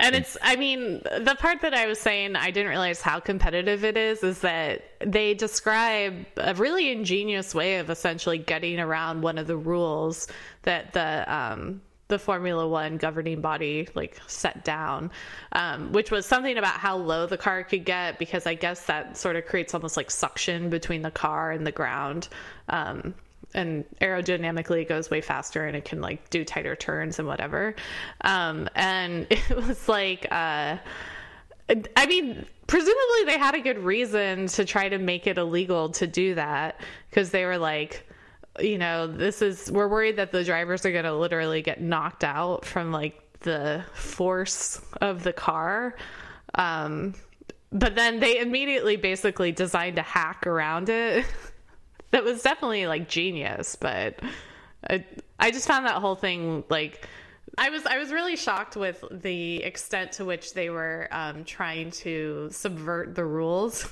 and 0.00 0.14
it's 0.14 0.36
i 0.42 0.56
mean 0.56 1.02
the 1.20 1.36
part 1.38 1.60
that 1.60 1.74
i 1.74 1.86
was 1.86 1.98
saying 1.98 2.36
i 2.36 2.50
didn't 2.50 2.68
realize 2.68 3.00
how 3.00 3.18
competitive 3.18 3.84
it 3.84 3.96
is 3.96 4.22
is 4.22 4.40
that 4.40 4.82
they 5.00 5.34
describe 5.34 6.26
a 6.36 6.54
really 6.54 6.90
ingenious 6.90 7.54
way 7.54 7.78
of 7.78 7.90
essentially 7.90 8.38
getting 8.38 8.78
around 8.78 9.22
one 9.22 9.38
of 9.38 9.46
the 9.46 9.56
rules 9.56 10.28
that 10.62 10.92
the 10.92 11.32
um 11.32 11.80
the 12.08 12.18
Formula 12.18 12.66
One 12.66 12.96
governing 12.96 13.40
body 13.40 13.86
like 13.94 14.18
set 14.26 14.64
down, 14.64 15.10
um, 15.52 15.92
which 15.92 16.10
was 16.10 16.26
something 16.26 16.56
about 16.56 16.78
how 16.78 16.96
low 16.96 17.26
the 17.26 17.36
car 17.36 17.62
could 17.62 17.84
get 17.84 18.18
because 18.18 18.46
I 18.46 18.54
guess 18.54 18.86
that 18.86 19.16
sort 19.16 19.36
of 19.36 19.46
creates 19.46 19.74
almost 19.74 19.96
like 19.96 20.10
suction 20.10 20.70
between 20.70 21.02
the 21.02 21.10
car 21.10 21.50
and 21.52 21.66
the 21.66 21.72
ground. 21.72 22.28
Um, 22.70 23.14
and 23.54 23.84
aerodynamically 24.00 24.82
it 24.82 24.88
goes 24.88 25.10
way 25.10 25.20
faster 25.20 25.66
and 25.66 25.76
it 25.76 25.84
can 25.84 26.00
like 26.00 26.28
do 26.30 26.44
tighter 26.44 26.76
turns 26.76 27.18
and 27.18 27.26
whatever. 27.26 27.74
Um, 28.22 28.68
and 28.74 29.26
it 29.30 29.56
was 29.56 29.88
like, 29.88 30.26
uh, 30.30 30.76
I 31.96 32.06
mean, 32.06 32.46
presumably 32.66 33.24
they 33.26 33.38
had 33.38 33.54
a 33.54 33.60
good 33.60 33.78
reason 33.78 34.46
to 34.48 34.64
try 34.64 34.88
to 34.88 34.98
make 34.98 35.26
it 35.26 35.38
illegal 35.38 35.90
to 35.90 36.06
do 36.06 36.34
that 36.34 36.80
because 37.10 37.30
they 37.30 37.44
were 37.44 37.58
like, 37.58 38.06
you 38.58 38.78
know, 38.78 39.06
this 39.06 39.42
is, 39.42 39.70
we're 39.70 39.88
worried 39.88 40.16
that 40.16 40.32
the 40.32 40.44
drivers 40.44 40.84
are 40.84 40.92
going 40.92 41.04
to 41.04 41.14
literally 41.14 41.62
get 41.62 41.80
knocked 41.80 42.24
out 42.24 42.64
from 42.64 42.90
like 42.90 43.20
the 43.40 43.84
force 43.92 44.80
of 45.00 45.22
the 45.22 45.32
car. 45.32 45.94
Um, 46.54 47.14
but 47.70 47.94
then 47.94 48.18
they 48.18 48.40
immediately 48.40 48.96
basically 48.96 49.52
designed 49.52 49.98
a 49.98 50.02
hack 50.02 50.46
around 50.46 50.88
it 50.88 51.26
that 52.10 52.24
was 52.24 52.42
definitely 52.42 52.86
like 52.86 53.08
genius, 53.08 53.76
but 53.76 54.20
I, 54.88 55.04
I 55.38 55.50
just 55.50 55.66
found 55.66 55.86
that 55.86 55.96
whole 55.96 56.14
thing 56.14 56.64
like 56.68 57.06
I 57.56 57.70
was 57.70 57.86
I 57.86 57.98
was 57.98 58.12
really 58.12 58.36
shocked 58.36 58.76
with 58.76 59.04
the 59.10 59.62
extent 59.62 60.12
to 60.12 60.24
which 60.24 60.54
they 60.54 60.70
were 60.70 61.08
um, 61.10 61.44
trying 61.44 61.90
to 61.92 62.48
subvert 62.50 63.14
the 63.14 63.24
rules. 63.24 63.88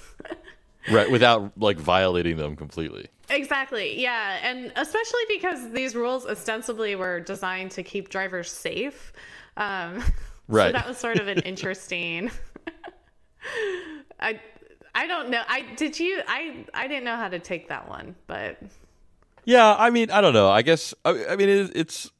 right, 0.90 1.11
without 1.11 1.52
like 1.57 1.79
violating 1.79 2.37
them 2.37 2.57
completely. 2.57 3.09
exactly, 3.29 4.00
yeah, 4.00 4.38
and 4.42 4.72
especially 4.76 5.22
because 5.29 5.70
these 5.70 5.94
rules 5.94 6.26
ostensibly 6.26 6.94
were 6.94 7.20
designed 7.20 7.72
to 7.72 7.83
keep 7.83 8.09
drivers 8.09 8.50
safe. 8.50 9.12
Um, 9.57 10.02
Right. 10.48 10.68
So 10.68 10.72
that 10.72 10.87
was 10.87 10.98
sort 10.98 11.18
of 11.18 11.29
an 11.29 11.38
interesting. 11.44 12.31
I 14.20 14.40
I 14.97 15.07
don't 15.07 15.29
know. 15.29 15.43
I 15.47 15.61
did 15.77 16.01
you 16.01 16.23
I 16.27 16.65
I 16.73 16.89
didn't 16.89 17.05
know 17.05 17.17
how 17.17 17.29
to 17.29 17.39
take 17.39 17.69
that 17.69 17.87
one, 17.87 18.17
but 18.27 18.59
Yeah, 19.45 19.77
I 19.79 19.91
mean, 19.91 20.11
I 20.11 20.23
don't 20.23 20.33
know. 20.33 20.49
I 20.49 20.63
guess 20.63 20.95
I, 21.05 21.27
I 21.31 21.37
mean 21.37 21.51
it, 21.51 21.73
it's 21.75 22.11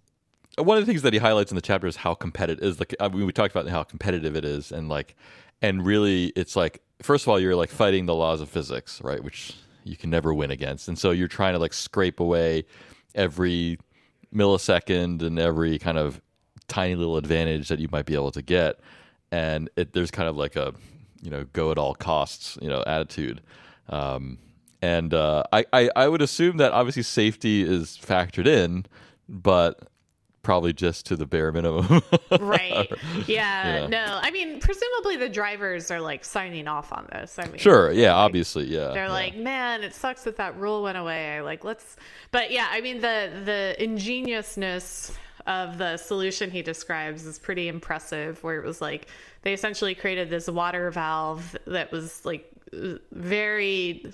one 0.59 0.77
of 0.77 0.83
the 0.85 0.87
things 0.87 1.01
that 1.03 1.15
he 1.15 1.19
highlights 1.19 1.51
in 1.51 1.55
the 1.55 1.63
chapter 1.63 1.87
is 1.87 1.97
how 1.97 2.15
competitive 2.15 2.63
is 2.63 2.79
like 2.79 2.95
I 3.01 3.09
mean, 3.09 3.25
we 3.25 3.33
talked 3.33 3.57
about 3.57 3.67
how 3.69 3.83
competitive 3.83 4.37
it 4.37 4.45
is 4.45 4.73
and 4.73 4.91
like 4.91 5.17
and 5.63 5.87
really 5.87 6.27
it's 6.37 6.55
like 6.55 6.83
first 7.01 7.25
of 7.25 7.31
all 7.31 7.41
you're 7.41 7.57
like 7.57 7.71
fighting 7.71 8.05
the 8.05 8.15
laws 8.15 8.43
of 8.43 8.51
physics, 8.51 9.01
right, 9.03 9.25
which 9.25 9.55
you 9.85 9.97
can 9.97 10.11
never 10.11 10.35
win 10.35 10.51
against. 10.51 10.87
And 10.87 10.99
so 10.99 11.13
you're 11.13 11.29
trying 11.29 11.55
to 11.55 11.59
like 11.59 11.73
scrape 11.73 12.21
away 12.21 12.67
every 13.15 13.79
millisecond 14.35 15.23
and 15.23 15.39
every 15.39 15.79
kind 15.79 15.97
of 15.97 16.21
tiny 16.69 16.95
little 16.95 17.17
advantage 17.17 17.69
that 17.69 17.79
you 17.79 17.89
might 17.91 18.05
be 18.05 18.15
able 18.15 18.33
to 18.33 18.43
get 18.43 18.81
and 19.33 19.71
it, 19.77 19.93
there's 19.93 20.11
kind 20.11 20.29
of 20.29 20.37
like 20.37 20.57
a 20.57 20.75
you 21.27 21.33
know 21.33 21.45
go 21.53 21.73
at 21.73 21.77
all 21.77 21.93
costs 21.93 22.57
you 22.63 22.69
know 22.69 22.85
attitude 22.87 23.43
um, 23.89 24.39
and 24.81 25.13
uh, 25.13 25.43
I, 25.53 25.67
I 25.73 25.91
I 25.97 26.09
would 26.09 26.23
assume 26.23 26.59
that 26.59 26.71
obviously 26.71 27.03
safety 27.03 27.63
is 27.63 27.99
factored 28.01 28.47
in 28.47 28.87
but 29.29 29.89
probably 30.45 30.73
just 30.73 31.05
to 31.07 31.17
the 31.17 31.27
bare 31.27 31.51
minimum 31.51 32.01
right. 32.41 32.89
Yeah, 33.27 33.81
Yeah. 33.81 33.87
No. 33.89 34.21
I 34.23 34.31
mean, 34.31 34.61
presumably 34.61 35.17
the 35.17 35.29
drivers 35.29 35.91
are 35.91 36.01
like 36.01 36.25
signing 36.25 36.69
off 36.69 36.93
on 36.93 37.09
this. 37.11 37.37
I 37.41 37.47
mean, 37.49 37.59
sure 37.59 37.91
yeah 37.91 38.15
obviously 38.15 38.67
yeah 38.67 38.93
They're 38.93 39.07
yeah. 39.07 39.13
like, 39.13 39.37
man, 39.37 39.83
it 39.83 39.93
sucks 39.93 40.23
that 40.23 40.37
that 40.37 40.57
rule 40.57 40.85
went 40.85 40.99
away. 40.99 41.41
Like, 41.41 41.65
let's. 41.65 41.97
But 42.31 42.53
yeah, 42.53 42.69
I 42.71 42.81
mean, 42.81 43.01
the 43.01 43.43
the 43.45 43.83
ingeniousness 43.83 45.13
of 45.47 45.79
the 45.79 45.97
solution 45.97 46.51
he 46.51 46.63
describes 46.63 47.25
is 47.25 47.39
pretty 47.39 47.69
impressive. 47.69 48.43
Where 48.43 48.59
it 48.59 48.67
was 48.67 48.81
like 48.81 49.09
they 49.43 49.53
essentially 49.53 49.95
created 49.95 50.31
this 50.31 50.49
water 50.49 50.91
valve 50.91 51.57
that 51.67 51.93
was 51.93 52.25
like 52.25 52.51
very. 52.73 54.13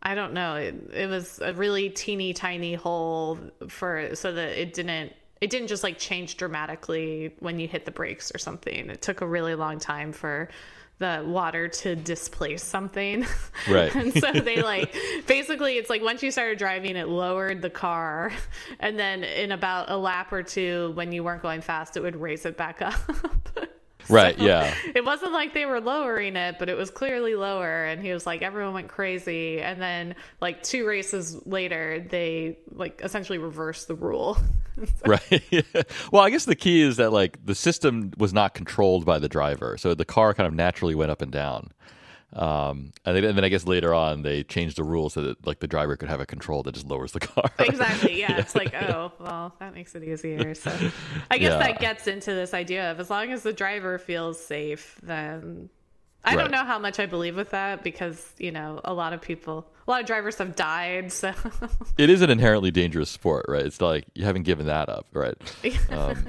I 0.00 0.14
don't 0.14 0.32
know. 0.32 0.54
It, 0.54 0.90
it 0.94 1.06
was 1.08 1.40
a 1.42 1.52
really 1.52 1.90
teeny 1.90 2.32
tiny 2.32 2.74
hole 2.74 3.38
for 3.68 4.14
so 4.14 4.32
that 4.32 4.60
it 4.60 4.72
didn't 4.72 5.12
it 5.40 5.50
didn't 5.50 5.68
just 5.68 5.82
like 5.82 5.98
change 5.98 6.36
dramatically 6.36 7.34
when 7.40 7.58
you 7.58 7.68
hit 7.68 7.84
the 7.84 7.90
brakes 7.90 8.32
or 8.34 8.38
something. 8.38 8.90
It 8.90 9.02
took 9.02 9.20
a 9.20 9.26
really 9.26 9.54
long 9.54 9.78
time 9.78 10.12
for 10.12 10.48
the 10.98 11.22
water 11.26 11.68
to 11.68 11.94
displace 11.96 12.62
something. 12.62 13.26
Right. 13.68 13.92
and 13.94 14.12
so 14.12 14.32
they 14.32 14.62
like 14.62 14.94
basically 15.26 15.78
it's 15.78 15.90
like 15.90 16.00
once 16.00 16.22
you 16.22 16.30
started 16.30 16.58
driving 16.58 16.96
it 16.96 17.08
lowered 17.08 17.60
the 17.60 17.68
car 17.68 18.30
and 18.78 18.96
then 18.98 19.24
in 19.24 19.50
about 19.50 19.90
a 19.90 19.96
lap 19.96 20.32
or 20.32 20.44
two 20.44 20.92
when 20.94 21.10
you 21.10 21.24
weren't 21.24 21.42
going 21.42 21.60
fast 21.60 21.96
it 21.96 22.00
would 22.02 22.16
raise 22.16 22.46
it 22.46 22.56
back 22.56 22.80
up. 22.80 22.94
right 24.14 24.38
yeah 24.38 24.74
It 24.94 25.04
wasn't 25.04 25.32
like 25.32 25.54
they 25.54 25.66
were 25.66 25.80
lowering 25.80 26.36
it, 26.36 26.56
but 26.58 26.68
it 26.68 26.76
was 26.76 26.90
clearly 26.90 27.34
lower. 27.34 27.84
And 27.84 28.02
he 28.02 28.12
was 28.12 28.26
like, 28.26 28.42
everyone 28.42 28.74
went 28.74 28.88
crazy. 28.88 29.60
And 29.60 29.80
then, 29.80 30.14
like, 30.40 30.62
two 30.62 30.86
races 30.86 31.40
later, 31.46 32.04
they, 32.08 32.58
like, 32.72 33.00
essentially 33.02 33.38
reversed 33.38 33.88
the 33.88 33.94
rule. 33.94 34.36
right 35.06 35.42
well 36.12 36.22
i 36.22 36.30
guess 36.30 36.44
the 36.44 36.54
key 36.54 36.82
is 36.82 36.98
that 36.98 37.12
like 37.12 37.44
the 37.44 37.54
system 37.54 38.12
was 38.16 38.32
not 38.32 38.54
controlled 38.54 39.04
by 39.04 39.18
the 39.18 39.28
driver 39.28 39.76
so 39.76 39.92
the 39.92 40.04
car 40.04 40.32
kind 40.32 40.46
of 40.46 40.54
naturally 40.54 40.94
went 40.94 41.10
up 41.10 41.20
and 41.20 41.32
down 41.32 41.72
um 42.34 42.92
and 43.06 43.16
then, 43.16 43.24
and 43.24 43.36
then 43.38 43.44
i 43.44 43.48
guess 43.48 43.66
later 43.66 43.94
on 43.94 44.20
they 44.22 44.42
changed 44.44 44.76
the 44.76 44.84
rules 44.84 45.14
so 45.14 45.22
that 45.22 45.46
like 45.46 45.60
the 45.60 45.66
driver 45.66 45.96
could 45.96 46.10
have 46.10 46.20
a 46.20 46.26
control 46.26 46.62
that 46.62 46.74
just 46.74 46.86
lowers 46.86 47.12
the 47.12 47.20
car 47.32 47.50
exactly. 47.58 48.20
Yeah. 48.20 48.36
It's 48.38 48.54
like, 48.54 48.74
oh, 48.82 49.12
well, 49.18 49.54
that 49.60 49.74
makes 49.74 49.94
it 49.94 50.04
easier. 50.04 50.54
So 50.54 50.70
I 51.30 51.38
guess 51.38 51.52
Yeah. 51.52 51.58
that 51.58 51.80
gets 51.80 52.06
into 52.06 52.34
this 52.34 52.52
idea 52.52 52.90
of 52.90 53.00
as 53.00 53.08
long 53.10 53.32
as 53.32 53.42
the 53.42 53.52
driver 53.52 53.98
feels 53.98 54.38
safe, 54.44 54.98
then. 55.02 55.70
I 56.24 56.34
Right. 56.34 56.42
don't 56.42 56.50
know 56.50 56.64
how 56.64 56.78
much 56.78 56.98
I 56.98 57.06
believe 57.06 57.36
with 57.36 57.50
that 57.50 57.82
because, 57.82 58.34
you 58.38 58.50
know, 58.50 58.80
a 58.84 58.92
lot 58.92 59.12
of 59.12 59.22
people, 59.22 59.66
a 59.86 59.90
lot 59.90 60.00
of 60.00 60.06
drivers 60.06 60.36
have 60.38 60.54
died. 60.56 61.12
So, 61.12 61.32
it 61.96 62.10
is 62.10 62.20
an 62.20 62.28
inherently 62.28 62.70
dangerous 62.70 63.08
sport 63.10 63.46
right 63.48 63.64
it's 63.64 63.80
like 63.80 64.04
you 64.14 64.24
haven't 64.24 64.42
given 64.42 64.66
that 64.66 64.88
up 64.90 65.06
right 65.14 65.36
um 65.90 66.26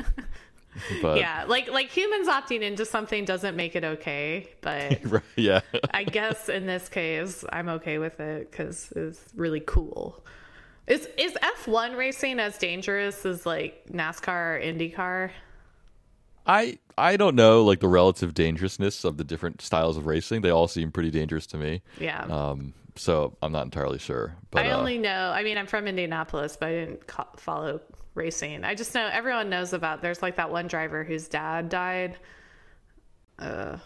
but 1.01 1.17
yeah, 1.17 1.45
like 1.47 1.69
like 1.69 1.89
humans 1.89 2.27
opting 2.27 2.61
into 2.61 2.85
something 2.85 3.25
doesn't 3.25 3.55
make 3.55 3.75
it 3.75 3.83
okay, 3.83 4.49
but 4.61 4.99
yeah 5.35 5.61
I 5.91 6.03
guess 6.03 6.49
in 6.49 6.65
this 6.65 6.89
case, 6.89 7.43
I'm 7.51 7.69
okay 7.69 7.97
with 7.97 8.19
it 8.19 8.51
because 8.51 8.91
it's 8.95 9.23
really 9.35 9.61
cool. 9.61 10.23
Is 10.87 11.07
is 11.17 11.33
F1 11.63 11.95
racing 11.97 12.39
as 12.39 12.57
dangerous 12.57 13.25
as 13.25 13.45
like 13.45 13.85
NASCAR 13.91 14.57
or 14.57 14.59
IndyCar? 14.61 15.31
I 16.45 16.79
I 16.97 17.15
don't 17.15 17.35
know 17.35 17.63
like 17.63 17.79
the 17.79 17.87
relative 17.87 18.33
dangerousness 18.33 19.03
of 19.03 19.17
the 19.17 19.23
different 19.23 19.61
styles 19.61 19.97
of 19.97 20.07
racing. 20.07 20.41
They 20.41 20.49
all 20.49 20.67
seem 20.67 20.91
pretty 20.91 21.11
dangerous 21.11 21.45
to 21.47 21.57
me. 21.57 21.81
Yeah. 21.99 22.23
Um, 22.23 22.73
so 22.95 23.37
I'm 23.41 23.51
not 23.51 23.65
entirely 23.65 23.99
sure. 23.99 24.35
But 24.51 24.65
I 24.65 24.71
uh, 24.71 24.77
only 24.77 24.97
know, 24.97 25.31
I 25.31 25.43
mean, 25.43 25.57
I'm 25.57 25.67
from 25.67 25.87
Indianapolis, 25.87 26.57
but 26.59 26.69
I 26.69 26.71
didn't 26.71 27.07
co- 27.07 27.27
follow 27.37 27.79
racing. 28.15 28.63
I 28.63 28.75
just 28.75 28.93
know 28.95 29.07
everyone 29.11 29.49
knows 29.49 29.73
about 29.73 30.01
there's 30.01 30.21
like 30.21 30.35
that 30.37 30.51
one 30.51 30.67
driver 30.67 31.03
whose 31.03 31.27
dad 31.27 31.69
died. 31.69 32.17
Uh, 33.37 33.77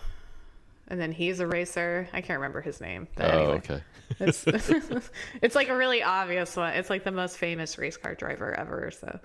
and 0.88 1.00
then 1.00 1.12
he's 1.12 1.40
a 1.40 1.48
racer. 1.48 2.08
I 2.14 2.22
can't 2.22 2.40
remember 2.40 2.62
his 2.62 2.82
name. 2.82 3.08
Oh, 3.20 3.24
anyway. 3.24 3.54
okay. 3.56 3.82
It's 4.20 4.44
it's 5.42 5.56
like 5.56 5.70
a 5.70 5.76
really 5.78 6.04
obvious 6.04 6.56
one. 6.56 6.74
It's 6.74 6.90
like 6.90 7.04
the 7.04 7.12
most 7.12 7.38
famous 7.38 7.78
race 7.78 7.98
car 7.98 8.16
driver 8.16 8.54
ever. 8.54 8.92
So, 8.92 9.20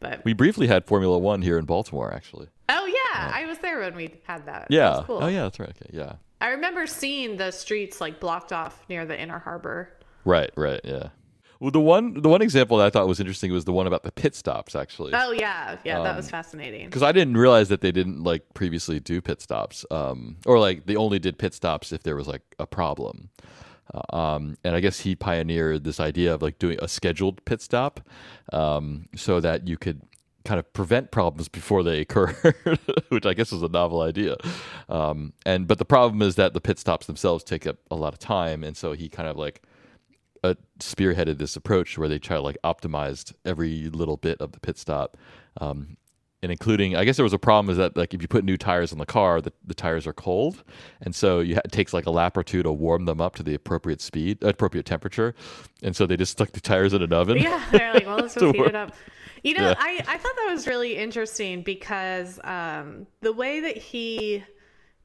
but 0.00 0.24
We 0.24 0.32
briefly 0.32 0.66
had 0.66 0.84
Formula 0.86 1.18
One 1.18 1.42
here 1.42 1.58
in 1.58 1.64
Baltimore, 1.66 2.12
actually. 2.12 2.48
oh 2.68 2.86
yeah, 2.86 3.30
I 3.34 3.46
was 3.46 3.58
there 3.58 3.80
when 3.80 3.94
we 3.96 4.14
had 4.24 4.46
that. 4.46 4.66
That 4.68 4.70
Yeah. 4.70 4.96
was 4.98 5.06
cool. 5.06 5.18
Oh, 5.22 5.26
yeah. 5.28 5.42
That's 5.42 5.58
right. 5.60 5.70
Okay. 5.70 5.90
Yeah. 5.92 6.14
I 6.40 6.48
remember 6.48 6.86
seeing 6.86 7.36
the 7.36 7.50
streets 7.50 8.00
like 8.00 8.20
blocked 8.20 8.52
off 8.52 8.84
near 8.88 9.04
the 9.06 9.18
inner 9.20 9.38
harbor. 9.38 9.90
Right. 10.24 10.50
Right. 10.56 10.80
Yeah. 10.84 11.08
Well, 11.64 11.70
the 11.70 11.80
one 11.80 12.20
the 12.20 12.28
one 12.28 12.42
example 12.42 12.76
that 12.76 12.86
I 12.86 12.90
thought 12.90 13.08
was 13.08 13.20
interesting 13.20 13.50
was 13.50 13.64
the 13.64 13.72
one 13.72 13.86
about 13.86 14.02
the 14.02 14.12
pit 14.12 14.34
stops, 14.34 14.76
actually. 14.76 15.12
Oh 15.14 15.32
yeah, 15.32 15.78
yeah, 15.82 16.02
that 16.02 16.10
Um, 16.10 16.16
was 16.16 16.28
fascinating. 16.28 16.84
because 16.84 17.02
I 17.02 17.10
didn't 17.10 17.38
realize 17.38 17.70
that 17.70 17.80
they 17.80 17.90
didn't 17.90 18.22
like 18.22 18.42
previously 18.52 19.00
do 19.00 19.22
pit 19.22 19.40
stops, 19.40 19.86
um, 19.90 20.36
or 20.44 20.58
like 20.58 20.84
they 20.84 20.94
only 20.94 21.18
did 21.18 21.38
pit 21.38 21.54
stops 21.54 21.90
if 21.90 22.02
there 22.02 22.16
was 22.16 22.28
like 22.28 22.42
a 22.58 22.66
problem. 22.66 23.30
Uh, 23.94 24.14
um, 24.14 24.58
and 24.62 24.76
I 24.76 24.80
guess 24.80 25.00
he 25.00 25.14
pioneered 25.14 25.84
this 25.84 26.00
idea 26.00 26.34
of 26.34 26.42
like 26.42 26.58
doing 26.58 26.78
a 26.82 26.86
scheduled 26.86 27.42
pit 27.46 27.62
stop, 27.62 28.00
um, 28.52 29.06
so 29.16 29.40
that 29.40 29.66
you 29.66 29.78
could 29.78 30.02
kind 30.44 30.58
of 30.58 30.70
prevent 30.74 31.12
problems 31.12 31.48
before 31.48 31.82
they 31.82 32.00
occur, 32.00 32.34
which 33.08 33.24
I 33.24 33.32
guess 33.32 33.50
was 33.52 33.62
a 33.62 33.68
novel 33.68 34.02
idea. 34.02 34.36
Um, 34.90 35.32
and 35.46 35.66
but 35.66 35.78
the 35.78 35.86
problem 35.86 36.20
is 36.20 36.34
that 36.34 36.52
the 36.52 36.60
pit 36.60 36.78
stops 36.78 37.06
themselves 37.06 37.42
take 37.42 37.66
up 37.66 37.76
a 37.90 37.94
lot 37.96 38.12
of 38.12 38.18
time, 38.18 38.62
and 38.64 38.76
so 38.76 38.92
he 38.92 39.08
kind 39.08 39.30
of 39.30 39.38
like 39.38 39.62
uh, 40.44 40.54
spearheaded 40.78 41.38
this 41.38 41.56
approach 41.56 41.96
where 41.98 42.08
they 42.08 42.18
try 42.18 42.36
to 42.36 42.42
like 42.42 42.58
optimized 42.62 43.32
every 43.44 43.88
little 43.90 44.16
bit 44.16 44.40
of 44.40 44.52
the 44.52 44.60
pit 44.60 44.78
stop, 44.78 45.16
um, 45.60 45.96
and 46.42 46.52
including 46.52 46.94
I 46.94 47.04
guess 47.04 47.16
there 47.16 47.24
was 47.24 47.32
a 47.32 47.38
problem 47.38 47.70
is 47.70 47.78
that 47.78 47.96
like 47.96 48.12
if 48.12 48.20
you 48.20 48.28
put 48.28 48.44
new 48.44 48.56
tires 48.58 48.92
on 48.92 48.98
the 48.98 49.06
car, 49.06 49.40
the, 49.40 49.52
the 49.66 49.74
tires 49.74 50.06
are 50.06 50.12
cold, 50.12 50.62
and 51.00 51.14
so 51.14 51.40
you 51.40 51.54
ha- 51.54 51.62
it 51.64 51.72
takes 51.72 51.92
like 51.94 52.06
a 52.06 52.10
lap 52.10 52.36
or 52.36 52.42
two 52.42 52.62
to 52.62 52.70
warm 52.70 53.06
them 53.06 53.20
up 53.20 53.34
to 53.36 53.42
the 53.42 53.54
appropriate 53.54 54.00
speed, 54.02 54.42
appropriate 54.42 54.84
temperature, 54.86 55.34
and 55.82 55.96
so 55.96 56.06
they 56.06 56.16
just 56.16 56.32
stuck 56.32 56.52
the 56.52 56.60
tires 56.60 56.92
in 56.92 57.02
an 57.02 57.12
oven. 57.12 57.38
Yeah, 57.38 57.64
they're 57.72 57.94
like, 57.94 58.06
well, 58.06 58.16
let's 58.18 58.34
just 58.34 58.54
heat 58.54 58.66
it 58.66 58.74
up. 58.76 58.92
You 59.42 59.54
know, 59.54 59.68
Yeah. 59.70 59.74
I, 59.78 60.02
I 60.08 60.18
thought 60.18 60.36
that 60.36 60.48
was 60.50 60.66
really 60.66 60.96
interesting 60.96 61.62
because 61.62 62.40
um, 62.44 63.06
the 63.20 63.32
way 63.32 63.60
that 63.60 63.76
he 63.76 64.42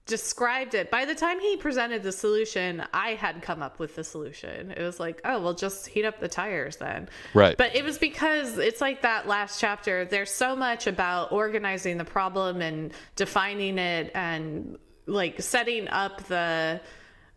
described 0.10 0.74
it, 0.74 0.90
by 0.90 1.06
the 1.06 1.14
time 1.14 1.40
he 1.40 1.56
presented 1.56 2.02
the 2.02 2.12
solution, 2.12 2.84
I 2.94 3.12
had 3.14 3.44
come 3.44 3.62
up 3.62 3.78
with 3.78 3.96
the 3.96 4.04
solution. 4.04 4.72
It 4.72 4.82
was 4.82 5.00
like, 5.00 5.22
oh, 5.24 5.40
well, 5.40 5.54
just 5.54 5.88
heat 5.88 6.04
up 6.04 6.20
the 6.20 6.28
tires 6.28 6.78
then. 6.78 7.08
Right. 7.36 7.56
But 7.56 7.76
it 7.76 7.86
was 7.86 8.00
because 8.00 8.58
it's 8.58 8.82
like 8.82 9.04
that 9.04 9.28
last 9.28 9.62
chapter. 9.62 10.06
There's 10.06 10.32
so 10.32 10.56
much 10.56 10.88
about 10.88 11.32
organizing 11.32 11.98
the 11.98 12.06
problem 12.06 12.60
and 12.60 12.92
defining 13.16 13.78
it 13.78 14.12
and 14.16 14.80
like 15.06 15.42
setting 15.42 15.88
up 15.88 16.24
the 16.26 16.82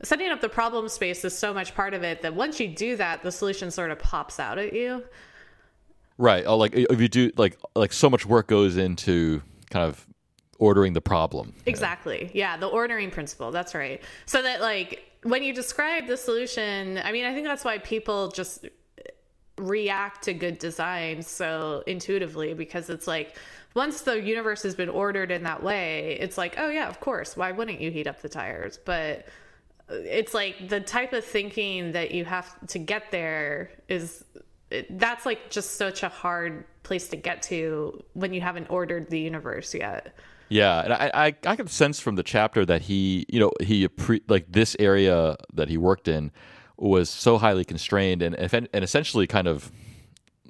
setting 0.03 0.31
up 0.31 0.41
the 0.41 0.49
problem 0.49 0.89
space 0.89 1.25
is 1.25 1.37
so 1.37 1.55
much 1.55 1.75
part 1.75 1.95
of 1.95 2.03
it 2.03 2.23
that 2.23 2.35
once 2.35 2.59
you 2.59 2.69
do 2.69 2.97
that, 2.97 3.23
the 3.23 3.31
solution 3.31 3.71
sort 3.71 3.91
of 3.91 3.99
pops 3.99 4.41
out 4.41 4.59
at 4.59 4.73
you. 4.73 5.05
Right. 6.17 6.45
Oh, 6.47 6.57
like 6.57 6.73
if 6.75 7.01
you 7.01 7.09
do 7.09 7.31
like 7.37 7.59
like 7.77 7.93
so 7.93 8.09
much 8.09 8.25
work 8.25 8.49
goes 8.49 8.79
into 8.79 9.43
kind 9.71 9.87
of 9.87 10.07
ordering 10.62 10.92
the 10.92 11.01
problem. 11.01 11.53
Exactly. 11.66 12.31
Yeah, 12.33 12.57
the 12.57 12.68
ordering 12.68 13.11
principle. 13.11 13.51
That's 13.51 13.75
right. 13.75 14.01
So 14.27 14.40
that 14.42 14.61
like 14.61 15.03
when 15.25 15.42
you 15.42 15.53
describe 15.53 16.07
the 16.07 16.16
solution, 16.16 17.01
I 17.03 17.11
mean, 17.11 17.25
I 17.25 17.35
think 17.35 17.48
that's 17.48 17.64
why 17.64 17.79
people 17.79 18.29
just 18.29 18.66
react 19.59 20.22
to 20.22 20.33
good 20.33 20.59
design 20.61 21.20
so 21.22 21.83
intuitively 21.88 22.55
because 22.55 22.90
it's 22.90 23.09
like 23.09 23.37
once 23.75 24.03
the 24.03 24.20
universe 24.20 24.62
has 24.62 24.77
been 24.77 24.88
ordered 24.88 25.33
in 25.33 25.42
that 25.42 25.64
way, 25.64 26.16
it's 26.20 26.38
like, 26.38 26.55
oh 26.59 26.70
yeah, 26.70 26.88
of 26.88 27.01
course. 27.01 27.37
Why 27.37 27.51
wouldn't 27.51 27.81
you 27.81 27.90
heat 27.90 28.07
up 28.07 28.22
the 28.22 28.29
tires? 28.29 28.79
But 28.85 29.27
it's 29.88 30.33
like 30.33 30.68
the 30.68 30.81
type 30.81 31.12
of 31.12 31.25
thinking 31.25 31.90
that 31.92 32.13
you 32.13 32.25
have 32.25 32.48
to 32.69 32.79
get 32.79 33.10
there 33.10 33.73
is 33.88 34.25
that's 34.90 35.27
like 35.27 35.50
just 35.50 35.73
such 35.73 36.04
a 36.04 36.08
hard 36.08 36.65
place 36.85 37.08
to 37.08 37.17
get 37.17 37.42
to 37.42 38.02
when 38.15 38.33
you 38.33 38.40
haven't 38.40 38.71
ordered 38.71 39.10
the 39.10 39.19
universe 39.19 39.75
yet. 39.75 40.15
Yeah, 40.49 40.83
and 40.83 40.93
I, 40.93 41.11
I 41.15 41.35
I 41.47 41.57
can 41.57 41.67
sense 41.67 41.99
from 42.01 42.17
the 42.17 42.23
chapter 42.23 42.65
that 42.67 42.83
he, 42.83 43.25
you 43.29 43.40
know, 43.40 43.53
he 43.61 43.88
like 44.29 44.47
this 44.51 44.77
area 44.79 45.37
that 45.55 45.69
he 45.69 45.79
worked 45.79 46.09
in 46.09 46.31
was 46.77 47.09
so 47.09 47.38
highly 47.38 47.65
constrained 47.65 48.23
and 48.23 48.35
and 48.35 48.85
essentially 48.85 49.27
kind 49.27 49.49
of 49.49 49.73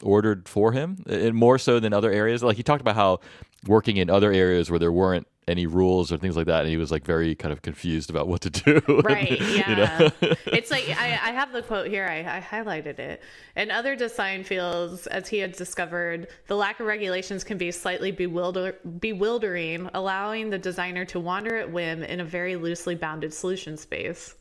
ordered 0.02 0.48
for 0.48 0.72
him, 0.72 1.04
and 1.06 1.34
more 1.34 1.58
so 1.58 1.78
than 1.78 1.92
other 1.92 2.10
areas. 2.10 2.42
Like 2.42 2.56
he 2.56 2.62
talked 2.62 2.80
about 2.80 2.96
how 2.96 3.20
working 3.66 3.96
in 3.96 4.10
other 4.10 4.32
areas 4.32 4.70
where 4.70 4.78
there 4.78 4.92
weren't 4.92 5.28
any 5.48 5.66
rules 5.66 6.12
or 6.12 6.16
things 6.16 6.36
like 6.36 6.46
that 6.46 6.60
and 6.60 6.68
he 6.68 6.76
was 6.76 6.92
like 6.92 7.04
very 7.04 7.34
kind 7.34 7.52
of 7.52 7.62
confused 7.62 8.10
about 8.10 8.28
what 8.28 8.40
to 8.40 8.50
do. 8.50 8.80
Right 9.02 9.40
yeah. 9.40 9.70
You 9.70 9.76
know? 9.76 10.34
it's 10.46 10.70
like 10.70 10.88
I, 10.88 11.18
I, 11.22 11.32
have 11.32 11.52
the 11.52 11.62
quote 11.62 11.88
here 11.88 12.06
I, 12.06 12.20
I, 12.20 12.40
highlighted 12.40 12.98
it. 12.98 13.22
In 13.56 13.70
other 13.70 13.96
design 13.96 14.44
fields 14.44 15.06
as 15.08 15.28
he 15.28 15.38
had 15.38 15.52
discovered 15.52 16.28
the 16.46 16.54
lack 16.54 16.78
of 16.78 16.86
regulations 16.86 17.42
can 17.42 17.58
be 17.58 17.72
slightly 17.72 18.12
bewilder, 18.12 18.76
bewildering 19.00 19.90
allowing 19.94 20.50
the 20.50 20.58
designer 20.58 21.04
to 21.06 21.18
wander 21.18 21.56
at 21.56 21.72
whim 21.72 22.04
in 22.04 22.20
a 22.20 22.24
very 22.24 22.54
loosely 22.54 22.94
bounded 22.94 23.34
solution 23.34 23.76
space. 23.76 24.36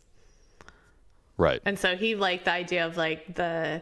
Right. 1.38 1.62
And 1.66 1.80
so 1.80 1.95
he 1.95 2.14
liked 2.14 2.45
the 2.45 2.52
idea 2.52 2.86
of 2.86 2.97
like 2.97 3.34
the 3.34 3.82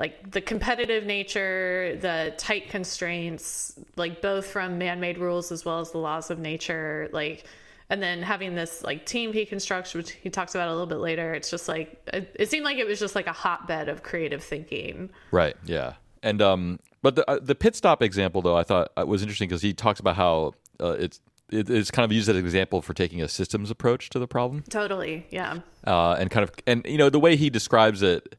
like 0.00 0.30
the 0.30 0.40
competitive 0.40 1.04
nature, 1.04 1.96
the 2.00 2.32
tight 2.38 2.70
constraints, 2.70 3.78
like 3.96 4.22
both 4.22 4.46
from 4.46 4.78
man-made 4.78 5.18
rules 5.18 5.52
as 5.52 5.64
well 5.64 5.78
as 5.78 5.90
the 5.90 5.98
laws 5.98 6.30
of 6.30 6.38
nature, 6.38 7.10
like 7.12 7.44
and 7.90 8.02
then 8.02 8.22
having 8.22 8.54
this 8.54 8.82
like 8.82 9.04
team 9.04 9.32
he 9.32 9.44
constructs 9.44 9.92
which 9.94 10.12
he 10.12 10.30
talks 10.30 10.54
about 10.54 10.68
a 10.68 10.70
little 10.70 10.86
bit 10.86 11.00
later 11.00 11.34
it's 11.34 11.50
just 11.50 11.66
like 11.66 12.00
it, 12.14 12.34
it 12.38 12.48
seemed 12.48 12.64
like 12.64 12.78
it 12.78 12.86
was 12.86 13.00
just 13.00 13.16
like 13.16 13.26
a 13.26 13.32
hotbed 13.32 13.88
of 13.88 14.02
creative 14.02 14.42
thinking. 14.42 15.10
Right 15.30 15.56
yeah. 15.66 15.94
And 16.22 16.40
um 16.40 16.78
but 17.02 17.16
the 17.16 17.28
uh, 17.28 17.38
the 17.42 17.54
pit 17.54 17.76
stop 17.76 18.02
example 18.02 18.42
though 18.42 18.56
i 18.56 18.62
thought 18.62 18.92
uh, 18.96 19.04
was 19.06 19.22
interesting 19.22 19.48
because 19.48 19.62
he 19.62 19.74
talks 19.74 20.00
about 20.00 20.16
how 20.16 20.54
uh, 20.78 20.96
it's 20.98 21.20
it's 21.52 21.90
kind 21.90 22.04
of 22.04 22.12
used 22.12 22.28
as 22.28 22.36
an 22.36 22.44
example 22.44 22.80
for 22.80 22.94
taking 22.94 23.20
a 23.22 23.28
systems 23.28 23.72
approach 23.72 24.08
to 24.10 24.18
the 24.18 24.28
problem. 24.28 24.62
Totally 24.68 25.26
yeah. 25.30 25.58
Uh, 25.84 26.12
and 26.12 26.30
kind 26.30 26.44
of 26.44 26.52
and 26.66 26.86
you 26.86 26.98
know 26.98 27.10
the 27.10 27.18
way 27.18 27.36
he 27.36 27.50
describes 27.50 28.02
it 28.02 28.36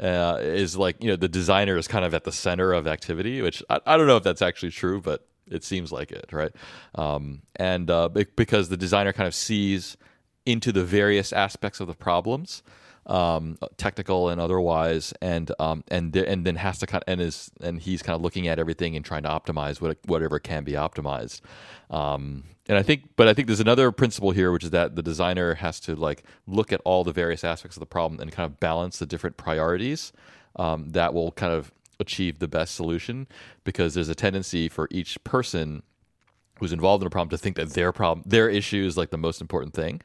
uh, 0.00 0.38
is 0.40 0.76
like 0.76 1.02
you 1.02 1.10
know 1.10 1.16
the 1.16 1.28
designer 1.28 1.76
is 1.76 1.86
kind 1.86 2.04
of 2.04 2.14
at 2.14 2.24
the 2.24 2.32
center 2.32 2.72
of 2.72 2.86
activity, 2.86 3.42
which 3.42 3.62
I, 3.68 3.80
I 3.86 3.96
don't 3.96 4.06
know 4.06 4.16
if 4.16 4.22
that's 4.22 4.42
actually 4.42 4.70
true, 4.70 5.00
but 5.00 5.26
it 5.46 5.64
seems 5.64 5.92
like 5.92 6.12
it, 6.12 6.32
right? 6.32 6.52
Um, 6.94 7.42
and 7.56 7.90
uh, 7.90 8.08
because 8.08 8.68
the 8.68 8.76
designer 8.76 9.12
kind 9.12 9.26
of 9.26 9.34
sees 9.34 9.96
into 10.46 10.72
the 10.72 10.84
various 10.84 11.32
aspects 11.32 11.80
of 11.80 11.86
the 11.86 11.94
problems, 11.94 12.62
um, 13.10 13.58
technical 13.76 14.28
and 14.28 14.40
otherwise, 14.40 15.12
and 15.20 15.50
um, 15.58 15.82
and 15.88 16.12
th- 16.12 16.26
and 16.26 16.46
then 16.46 16.54
has 16.56 16.78
to 16.78 16.86
kind 16.86 17.02
of, 17.02 17.12
and 17.12 17.20
is 17.20 17.50
and 17.60 17.80
he's 17.80 18.02
kind 18.02 18.14
of 18.14 18.22
looking 18.22 18.46
at 18.46 18.58
everything 18.58 18.94
and 18.94 19.04
trying 19.04 19.24
to 19.24 19.28
optimize 19.28 19.80
what, 19.80 19.98
whatever 20.06 20.38
can 20.38 20.62
be 20.64 20.72
optimized. 20.72 21.40
Um, 21.90 22.44
and 22.68 22.78
I 22.78 22.82
think, 22.82 23.10
but 23.16 23.26
I 23.26 23.34
think 23.34 23.48
there's 23.48 23.60
another 23.60 23.90
principle 23.90 24.30
here, 24.30 24.52
which 24.52 24.62
is 24.62 24.70
that 24.70 24.94
the 24.94 25.02
designer 25.02 25.54
has 25.54 25.80
to 25.80 25.96
like 25.96 26.22
look 26.46 26.72
at 26.72 26.80
all 26.84 27.02
the 27.02 27.12
various 27.12 27.42
aspects 27.42 27.76
of 27.76 27.80
the 27.80 27.86
problem 27.86 28.20
and 28.20 28.30
kind 28.30 28.46
of 28.46 28.60
balance 28.60 28.98
the 28.98 29.06
different 29.06 29.36
priorities 29.36 30.12
um, 30.54 30.90
that 30.90 31.12
will 31.12 31.32
kind 31.32 31.52
of 31.52 31.72
achieve 31.98 32.38
the 32.38 32.48
best 32.48 32.76
solution. 32.76 33.26
Because 33.64 33.94
there's 33.94 34.08
a 34.08 34.14
tendency 34.14 34.68
for 34.68 34.86
each 34.92 35.22
person 35.24 35.82
who's 36.60 36.72
involved 36.72 37.02
in 37.02 37.08
a 37.08 37.10
problem 37.10 37.30
to 37.30 37.38
think 37.38 37.56
that 37.56 37.70
their 37.70 37.90
problem, 37.90 38.22
their 38.24 38.48
issue 38.48 38.84
is 38.86 38.96
like 38.96 39.10
the 39.10 39.18
most 39.18 39.40
important 39.40 39.74
thing. 39.74 40.00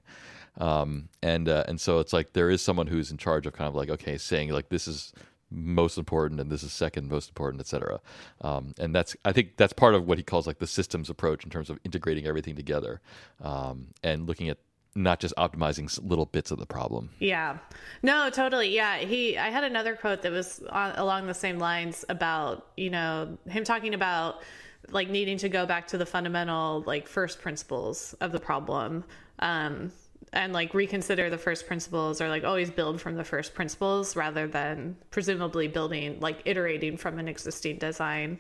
Um, 0.58 1.10
and 1.22 1.50
uh, 1.50 1.64
and 1.68 1.80
so 1.80 2.00
it's 2.00 2.14
like 2.14 2.34
there 2.34 2.50
is 2.50 2.62
someone 2.62 2.88
who's 2.88 3.12
in 3.12 3.18
charge 3.18 3.46
of 3.46 3.54
kind 3.54 3.68
of 3.68 3.76
like 3.76 3.90
okay, 3.90 4.18
saying 4.18 4.50
like 4.50 4.70
this 4.70 4.88
is 4.88 5.14
most 5.52 5.98
important 5.98 6.40
and 6.40 6.52
this 6.52 6.64
is 6.64 6.74
second 6.74 7.10
most 7.10 7.30
important, 7.30 7.62
etc. 7.62 8.00
Um, 8.42 8.74
and 8.80 8.94
that's 8.94 9.16
I 9.26 9.32
think 9.32 9.58
that's 9.58 9.74
part 9.74 9.96
of 9.96 10.06
what 10.06 10.18
he 10.18 10.24
calls 10.24 10.48
like 10.48 10.60
the 10.60 10.68
systems 10.68 11.10
approach 11.10 11.44
in 11.44 11.50
terms 11.50 11.70
of 11.70 11.80
integrating 11.84 12.26
everything 12.26 12.56
together 12.56 13.02
um, 13.42 13.88
and 14.04 14.28
looking 14.28 14.50
at 14.50 14.58
not 14.96 15.20
just 15.20 15.36
optimizing 15.36 16.00
little 16.08 16.26
bits 16.26 16.52
of 16.52 16.58
the 16.58 16.66
problem. 16.66 17.10
Yeah. 17.20 17.58
No, 18.02 18.30
totally. 18.30 18.74
Yeah. 18.74 18.98
He, 19.00 19.38
I 19.38 19.50
had 19.50 19.66
another 19.66 19.96
quote 19.96 20.22
that 20.22 20.32
was 20.32 20.62
on, 20.70 20.94
along 20.96 21.28
the 21.28 21.34
same 21.34 21.60
lines 21.60 22.06
about, 22.08 22.68
you 22.78 22.90
know, 22.90 23.38
him 23.46 23.66
talking 23.66 23.94
about 23.94 24.42
like 24.90 25.10
needing 25.10 25.38
to 25.40 25.50
go 25.50 25.66
back 25.66 25.88
to 25.88 25.98
the 25.98 26.06
fundamental, 26.06 26.84
like 26.88 27.10
first 27.10 27.42
principles 27.42 28.14
of 28.22 28.32
the 28.32 28.40
problem. 28.40 29.04
Um, 29.40 29.92
and 30.36 30.52
like 30.52 30.74
reconsider 30.74 31.30
the 31.30 31.38
first 31.38 31.66
principles 31.66 32.20
or 32.20 32.28
like 32.28 32.44
always 32.44 32.70
build 32.70 33.00
from 33.00 33.16
the 33.16 33.24
first 33.24 33.56
principles 33.56 34.16
rather 34.16 34.48
than 34.48 34.98
presumably 35.10 35.68
building 35.68 36.20
like 36.20 36.42
iterating 36.46 36.98
from 36.98 37.18
an 37.18 37.28
existing 37.28 37.78
design. 37.78 38.38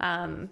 Um, 0.00 0.50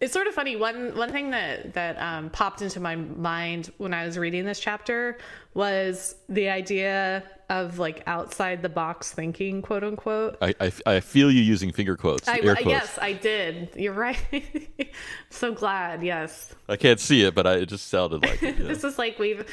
it's 0.00 0.12
sort 0.12 0.26
of 0.26 0.34
funny. 0.34 0.56
One 0.56 0.96
one 0.96 1.10
thing 1.10 1.30
that 1.30 1.72
that 1.74 1.98
um, 2.00 2.30
popped 2.30 2.60
into 2.60 2.80
my 2.80 2.96
mind 2.96 3.72
when 3.78 3.94
i 3.94 4.04
was 4.04 4.18
reading 4.18 4.44
this 4.44 4.60
chapter 4.60 5.16
was 5.54 6.16
the 6.28 6.48
idea 6.50 7.22
of 7.48 7.78
like 7.78 8.02
outside 8.06 8.60
the 8.60 8.68
box 8.68 9.12
thinking 9.12 9.62
quote 9.62 9.84
unquote. 9.84 10.36
I 10.42 10.54
i, 10.60 10.72
I 10.86 11.00
feel 11.00 11.30
you 11.30 11.40
using 11.40 11.72
finger 11.72 11.96
quotes, 11.96 12.28
I, 12.28 12.40
quotes. 12.40 12.64
yes 12.64 12.98
i 13.00 13.12
did. 13.12 13.70
You're 13.76 13.92
right. 13.92 14.20
So 15.30 15.52
glad 15.52 16.02
yes. 16.02 16.54
I 16.68 16.76
can't 16.76 17.00
see 17.00 17.22
it 17.24 17.34
but 17.34 17.46
I, 17.46 17.54
it 17.56 17.66
just 17.66 17.88
sounded 17.88 18.22
like 18.22 18.42
it, 18.42 18.56
yeah. 18.58 18.66
this 18.66 18.84
is 18.84 18.98
like 18.98 19.18
we've 19.18 19.44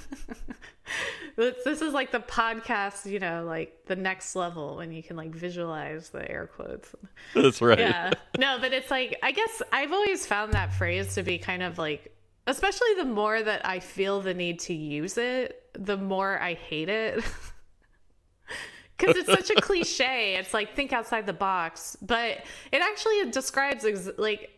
this 1.36 1.82
is 1.82 1.92
like 1.92 2.12
the 2.12 2.20
podcast, 2.20 3.10
you 3.10 3.18
know, 3.18 3.44
like 3.44 3.86
the 3.86 3.96
next 3.96 4.36
level 4.36 4.76
when 4.76 4.92
you 4.92 5.02
can 5.02 5.16
like 5.16 5.34
visualize 5.34 6.10
the 6.10 6.28
air 6.30 6.46
quotes. 6.54 6.94
That's 7.34 7.60
right. 7.60 7.78
Yeah. 7.78 8.12
No, 8.38 8.58
but 8.60 8.72
it's 8.72 8.90
like 8.90 9.18
I 9.22 9.32
guess 9.32 9.62
I've 9.72 9.92
always 9.92 10.26
found 10.26 10.52
that 10.52 10.72
phrase 10.72 11.14
to 11.14 11.22
be 11.22 11.38
kind 11.38 11.62
of 11.62 11.78
like 11.78 12.14
especially 12.46 12.94
the 12.96 13.04
more 13.04 13.42
that 13.42 13.66
I 13.66 13.80
feel 13.80 14.20
the 14.20 14.34
need 14.34 14.60
to 14.60 14.74
use 14.74 15.18
it, 15.18 15.62
the 15.72 15.96
more 15.96 16.40
I 16.40 16.54
hate 16.54 16.88
it. 16.88 17.24
Cuz 18.98 19.16
it's 19.16 19.30
such 19.30 19.50
a 19.50 19.60
cliche. 19.60 20.36
It's 20.36 20.54
like 20.54 20.76
think 20.76 20.92
outside 20.92 21.26
the 21.26 21.32
box, 21.32 21.96
but 22.00 22.44
it 22.70 22.80
actually 22.80 23.28
describes 23.30 23.84
ex- 23.84 24.10
like 24.18 24.50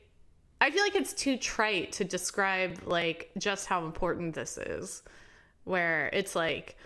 I 0.60 0.70
feel 0.70 0.82
like 0.82 0.94
it's 0.94 1.14
too 1.14 1.38
trite 1.38 1.92
to 1.92 2.04
describe 2.04 2.82
like 2.84 3.30
just 3.38 3.66
how 3.66 3.84
important 3.84 4.34
this 4.34 4.58
is 4.58 5.02
where 5.66 6.08
it's 6.12 6.34
like 6.34 6.76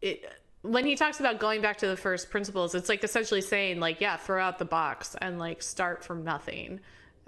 it 0.00 0.24
when 0.62 0.84
he 0.84 0.96
talks 0.96 1.20
about 1.20 1.38
going 1.38 1.60
back 1.60 1.78
to 1.78 1.86
the 1.86 1.96
first 1.96 2.30
principles, 2.30 2.74
it's 2.74 2.88
like 2.88 3.04
essentially 3.04 3.40
saying 3.40 3.80
like, 3.80 4.00
yeah, 4.00 4.16
throw 4.16 4.42
out 4.42 4.58
the 4.58 4.64
box 4.64 5.16
and 5.20 5.38
like 5.38 5.62
start 5.62 6.04
from 6.04 6.24
nothing 6.24 6.80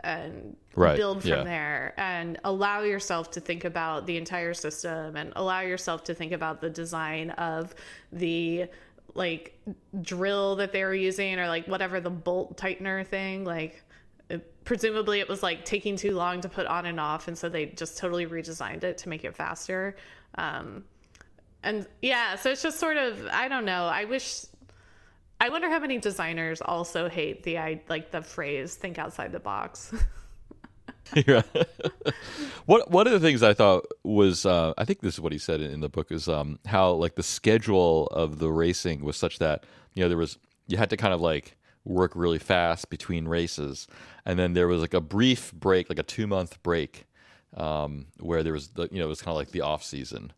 and 0.02 0.56
right. 0.74 0.96
build 0.96 1.22
from 1.22 1.30
yeah. 1.30 1.44
there 1.44 1.94
and 1.96 2.38
allow 2.44 2.80
yourself 2.80 3.30
to 3.32 3.40
think 3.40 3.64
about 3.64 4.06
the 4.06 4.16
entire 4.16 4.54
system 4.54 5.16
and 5.16 5.32
allow 5.36 5.60
yourself 5.60 6.04
to 6.04 6.14
think 6.14 6.32
about 6.32 6.60
the 6.60 6.70
design 6.70 7.30
of 7.32 7.74
the 8.12 8.66
like 9.14 9.58
drill 10.00 10.56
that 10.56 10.72
they 10.72 10.84
were 10.84 10.94
using 10.94 11.38
or 11.38 11.48
like 11.48 11.66
whatever 11.66 12.00
the 12.00 12.10
bolt 12.10 12.56
tightener 12.56 13.06
thing 13.06 13.44
like 13.44 13.82
it, 14.30 14.64
presumably 14.64 15.20
it 15.20 15.28
was 15.28 15.42
like 15.42 15.64
taking 15.64 15.96
too 15.96 16.14
long 16.14 16.40
to 16.40 16.48
put 16.48 16.66
on 16.66 16.86
and 16.86 17.00
off 17.00 17.28
and 17.28 17.36
so 17.36 17.48
they 17.48 17.66
just 17.66 17.98
totally 17.98 18.26
redesigned 18.26 18.84
it 18.84 18.96
to 18.96 19.08
make 19.08 19.24
it 19.24 19.34
faster 19.34 19.96
um, 20.36 20.84
and 21.62 21.86
yeah, 22.02 22.36
so 22.36 22.50
it's 22.50 22.62
just 22.62 22.78
sort 22.78 22.96
of 22.96 23.26
I 23.32 23.48
don't 23.48 23.64
know. 23.64 23.84
I 23.84 24.04
wish 24.04 24.44
I 25.40 25.48
wonder 25.48 25.68
how 25.68 25.78
many 25.78 25.98
designers 25.98 26.60
also 26.60 27.08
hate 27.08 27.42
the 27.42 27.58
I 27.58 27.82
like 27.88 28.10
the 28.10 28.22
phrase 28.22 28.74
think 28.74 28.98
outside 28.98 29.32
the 29.32 29.40
box. 29.40 29.92
yeah. 31.26 31.42
what 32.66 32.90
one 32.90 33.06
of 33.06 33.12
the 33.12 33.20
things 33.20 33.42
I 33.42 33.54
thought 33.54 33.86
was 34.04 34.46
uh, 34.46 34.74
I 34.78 34.84
think 34.84 35.00
this 35.00 35.14
is 35.14 35.20
what 35.20 35.32
he 35.32 35.38
said 35.38 35.60
in, 35.60 35.70
in 35.70 35.80
the 35.80 35.88
book 35.88 36.12
is 36.12 36.28
um, 36.28 36.58
how 36.66 36.92
like 36.92 37.14
the 37.14 37.22
schedule 37.22 38.06
of 38.08 38.38
the 38.38 38.50
racing 38.50 39.04
was 39.04 39.16
such 39.16 39.38
that 39.38 39.64
you 39.94 40.02
know 40.02 40.08
there 40.08 40.18
was 40.18 40.38
you 40.66 40.76
had 40.76 40.90
to 40.90 40.96
kind 40.96 41.14
of 41.14 41.20
like 41.20 41.56
work 41.84 42.12
really 42.14 42.38
fast 42.38 42.90
between 42.90 43.26
races 43.26 43.86
and 44.26 44.38
then 44.38 44.52
there 44.52 44.68
was 44.68 44.82
like 44.82 44.92
a 44.92 45.00
brief 45.00 45.52
break 45.54 45.88
like 45.88 45.98
a 45.98 46.02
two 46.02 46.26
month 46.26 46.62
break 46.62 47.06
um, 47.56 48.06
where 48.18 48.42
there 48.42 48.52
was 48.52 48.68
the 48.68 48.88
you 48.90 48.98
know 48.98 49.06
it 49.06 49.08
was 49.08 49.22
kind 49.22 49.32
of 49.32 49.36
like 49.36 49.50
the 49.50 49.60
off 49.62 49.82
season, 49.82 50.32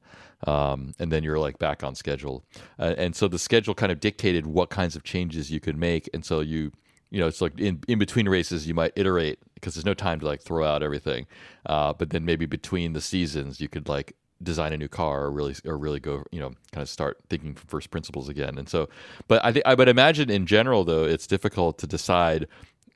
um, 0.46 0.94
and 0.98 1.12
then 1.12 1.22
you're 1.22 1.38
like 1.38 1.58
back 1.58 1.82
on 1.82 1.94
schedule, 1.94 2.44
uh, 2.78 2.94
and 2.96 3.14
so 3.14 3.28
the 3.28 3.38
schedule 3.38 3.74
kind 3.74 3.92
of 3.92 4.00
dictated 4.00 4.46
what 4.46 4.70
kinds 4.70 4.96
of 4.96 5.04
changes 5.04 5.50
you 5.50 5.60
could 5.60 5.76
make, 5.76 6.08
and 6.14 6.24
so 6.24 6.40
you 6.40 6.72
you 7.10 7.20
know 7.20 7.26
it's 7.26 7.40
like 7.40 7.58
in 7.58 7.80
in 7.88 7.98
between 7.98 8.28
races 8.28 8.66
you 8.66 8.74
might 8.74 8.92
iterate 8.96 9.38
because 9.54 9.74
there's 9.74 9.86
no 9.86 9.94
time 9.94 10.18
to 10.20 10.26
like 10.26 10.42
throw 10.42 10.64
out 10.64 10.82
everything, 10.82 11.26
uh, 11.66 11.92
but 11.92 12.10
then 12.10 12.24
maybe 12.24 12.46
between 12.46 12.92
the 12.92 13.00
seasons 13.00 13.60
you 13.60 13.68
could 13.68 13.88
like 13.88 14.16
design 14.42 14.72
a 14.72 14.76
new 14.76 14.88
car 14.88 15.24
or 15.24 15.30
really 15.30 15.54
or 15.64 15.78
really 15.78 16.00
go 16.00 16.24
you 16.32 16.40
know 16.40 16.48
kind 16.72 16.82
of 16.82 16.88
start 16.88 17.18
thinking 17.28 17.54
from 17.54 17.66
first 17.68 17.90
principles 17.90 18.28
again. 18.28 18.58
And 18.58 18.68
so 18.68 18.88
but 19.28 19.44
i 19.44 19.52
think 19.52 19.64
i 19.66 19.74
would 19.74 19.88
imagine 19.88 20.30
in 20.30 20.46
general 20.46 20.84
though 20.84 21.04
it's 21.04 21.26
difficult 21.26 21.78
to 21.78 21.86
decide 21.86 22.48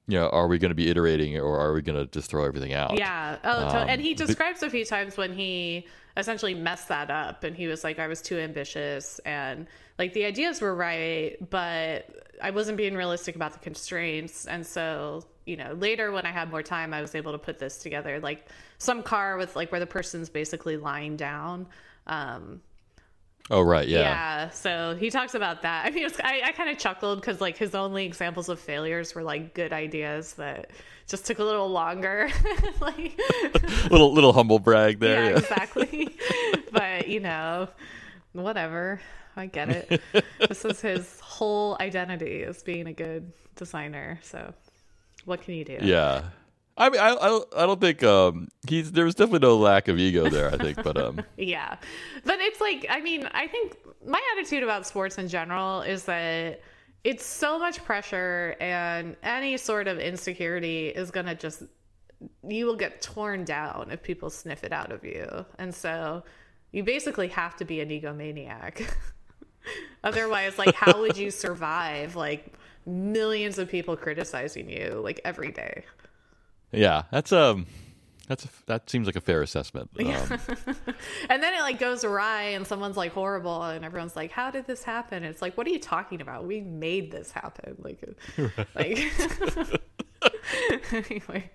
you 0.08 0.18
know, 0.18 0.28
are 0.28 0.46
we 0.46 0.58
going 0.58 0.70
to 0.70 0.76
be 0.76 0.88
iterating 0.88 1.36
or 1.38 1.58
are 1.58 1.72
we 1.72 1.82
going 1.82 1.98
to 1.98 2.06
just 2.06 2.30
throw 2.30 2.44
everything 2.44 2.72
out? 2.72 2.96
Yeah. 2.96 3.38
Oh, 3.42 3.66
um, 3.66 3.88
and 3.88 4.00
he 4.00 4.14
describes 4.14 4.62
a 4.62 4.70
few 4.70 4.84
times 4.84 5.16
when 5.16 5.32
he 5.32 5.86
essentially 6.16 6.54
messed 6.54 6.88
that 6.88 7.10
up 7.10 7.42
and 7.42 7.56
he 7.56 7.66
was 7.66 7.82
like, 7.82 7.98
I 7.98 8.06
was 8.06 8.22
too 8.22 8.38
ambitious 8.38 9.18
and 9.20 9.66
like 9.98 10.12
the 10.12 10.24
ideas 10.24 10.60
were 10.60 10.74
right, 10.74 11.36
but 11.50 12.08
I 12.40 12.50
wasn't 12.50 12.76
being 12.76 12.94
realistic 12.94 13.34
about 13.34 13.52
the 13.52 13.58
constraints. 13.58 14.46
And 14.46 14.64
so, 14.64 15.24
you 15.44 15.56
know, 15.56 15.72
later 15.72 16.12
when 16.12 16.24
I 16.24 16.30
had 16.30 16.50
more 16.50 16.62
time, 16.62 16.94
I 16.94 17.00
was 17.00 17.14
able 17.14 17.32
to 17.32 17.38
put 17.38 17.58
this 17.58 17.78
together. 17.78 18.20
Like 18.20 18.46
some 18.78 19.02
car 19.02 19.36
with 19.36 19.56
like 19.56 19.72
where 19.72 19.80
the 19.80 19.86
person's 19.86 20.28
basically 20.28 20.76
lying 20.76 21.16
down. 21.16 21.66
Um, 22.06 22.60
Oh 23.50 23.60
right, 23.62 23.86
yeah. 23.86 24.00
yeah. 24.00 24.50
So 24.50 24.96
he 24.98 25.10
talks 25.10 25.34
about 25.34 25.62
that. 25.62 25.86
I 25.86 25.90
mean, 25.90 26.04
was, 26.04 26.18
I, 26.22 26.42
I 26.46 26.52
kind 26.52 26.68
of 26.68 26.78
chuckled 26.78 27.20
because 27.20 27.40
like 27.40 27.56
his 27.56 27.74
only 27.74 28.04
examples 28.04 28.48
of 28.48 28.58
failures 28.58 29.14
were 29.14 29.22
like 29.22 29.54
good 29.54 29.72
ideas 29.72 30.34
that 30.34 30.70
just 31.06 31.26
took 31.26 31.38
a 31.38 31.44
little 31.44 31.68
longer. 31.70 32.28
like, 32.80 33.18
little 33.90 34.12
little 34.12 34.32
humble 34.32 34.58
brag 34.58 34.98
there. 34.98 35.24
yeah, 35.24 35.30
Yeah, 35.30 35.38
exactly. 35.38 36.16
but 36.72 37.08
you 37.08 37.20
know, 37.20 37.68
whatever. 38.32 39.00
I 39.36 39.46
get 39.46 39.68
it. 39.68 40.02
this 40.48 40.64
is 40.64 40.80
his 40.80 41.20
whole 41.20 41.76
identity 41.78 42.42
as 42.42 42.62
being 42.62 42.86
a 42.86 42.92
good 42.92 43.32
designer. 43.54 44.18
So, 44.22 44.54
what 45.26 45.42
can 45.42 45.54
you 45.54 45.64
do? 45.64 45.78
Yeah. 45.82 46.22
I 46.78 46.90
mean, 46.90 47.00
I, 47.00 47.12
I, 47.12 47.40
I 47.56 47.66
don't 47.66 47.80
think 47.80 48.02
um 48.02 48.48
he's 48.68 48.92
there 48.92 49.04
was 49.04 49.14
definitely 49.14 49.46
no 49.46 49.56
lack 49.56 49.88
of 49.88 49.98
ego 49.98 50.28
there. 50.28 50.52
I 50.52 50.56
think, 50.56 50.82
but 50.82 50.96
um 50.96 51.24
Yeah. 51.36 51.76
But 52.24 52.40
it's 52.40 52.60
like, 52.60 52.86
I 52.88 53.00
mean, 53.00 53.28
I 53.32 53.46
think 53.46 53.76
my 54.06 54.20
attitude 54.36 54.62
about 54.62 54.86
sports 54.86 55.18
in 55.18 55.28
general 55.28 55.82
is 55.82 56.04
that 56.04 56.60
it's 57.04 57.24
so 57.24 57.58
much 57.58 57.84
pressure 57.84 58.56
and 58.60 59.16
any 59.22 59.56
sort 59.56 59.86
of 59.86 59.98
insecurity 59.98 60.88
is 60.88 61.12
to 61.12 61.34
just, 61.36 61.62
you 62.46 62.66
will 62.66 62.74
get 62.74 63.00
torn 63.00 63.44
down 63.44 63.90
if 63.92 64.02
people 64.02 64.28
sniff 64.28 64.64
it 64.64 64.72
out 64.72 64.90
of 64.90 65.04
you. 65.04 65.46
And 65.58 65.72
so 65.72 66.24
you 66.72 66.82
basically 66.82 67.28
have 67.28 67.54
to 67.56 67.64
be 67.64 67.80
an 67.80 67.90
egomaniac. 67.90 68.90
Otherwise, 70.04 70.58
like, 70.58 70.74
how 70.74 71.00
would 71.00 71.16
you 71.16 71.30
survive 71.44 72.16
like 72.16 72.52
millions 72.86 73.58
of 73.58 73.68
people 73.68 73.96
criticizing 73.96 74.68
you 74.68 75.00
like 75.02 75.20
every 75.24 75.52
day? 75.52 75.84
Yeah, 76.76 77.02
that's 77.10 77.32
um 77.32 77.66
that's 78.28 78.44
a, 78.44 78.48
that 78.66 78.90
seems 78.90 79.06
like 79.06 79.16
a 79.16 79.20
fair 79.20 79.42
assessment. 79.42 79.90
Um, 79.98 80.06
And 81.30 81.42
then 81.42 81.54
it 81.54 81.60
like 81.60 81.78
goes 81.78 82.02
awry 82.04 82.42
and 82.50 82.66
someone's 82.66 82.96
like 82.96 83.12
horrible 83.12 83.62
and 83.62 83.84
everyone's 83.84 84.16
like, 84.16 84.32
How 84.32 84.50
did 84.50 84.66
this 84.66 84.82
happen? 84.82 85.18
And 85.18 85.26
it's 85.26 85.42
like, 85.42 85.56
what 85.56 85.66
are 85.66 85.70
you 85.70 85.78
talking 85.78 86.20
about? 86.20 86.44
We 86.44 86.60
made 86.60 87.12
this 87.12 87.30
happen. 87.30 87.76
Like 87.78 88.02
like 88.74 88.98
anyway. 90.92 91.50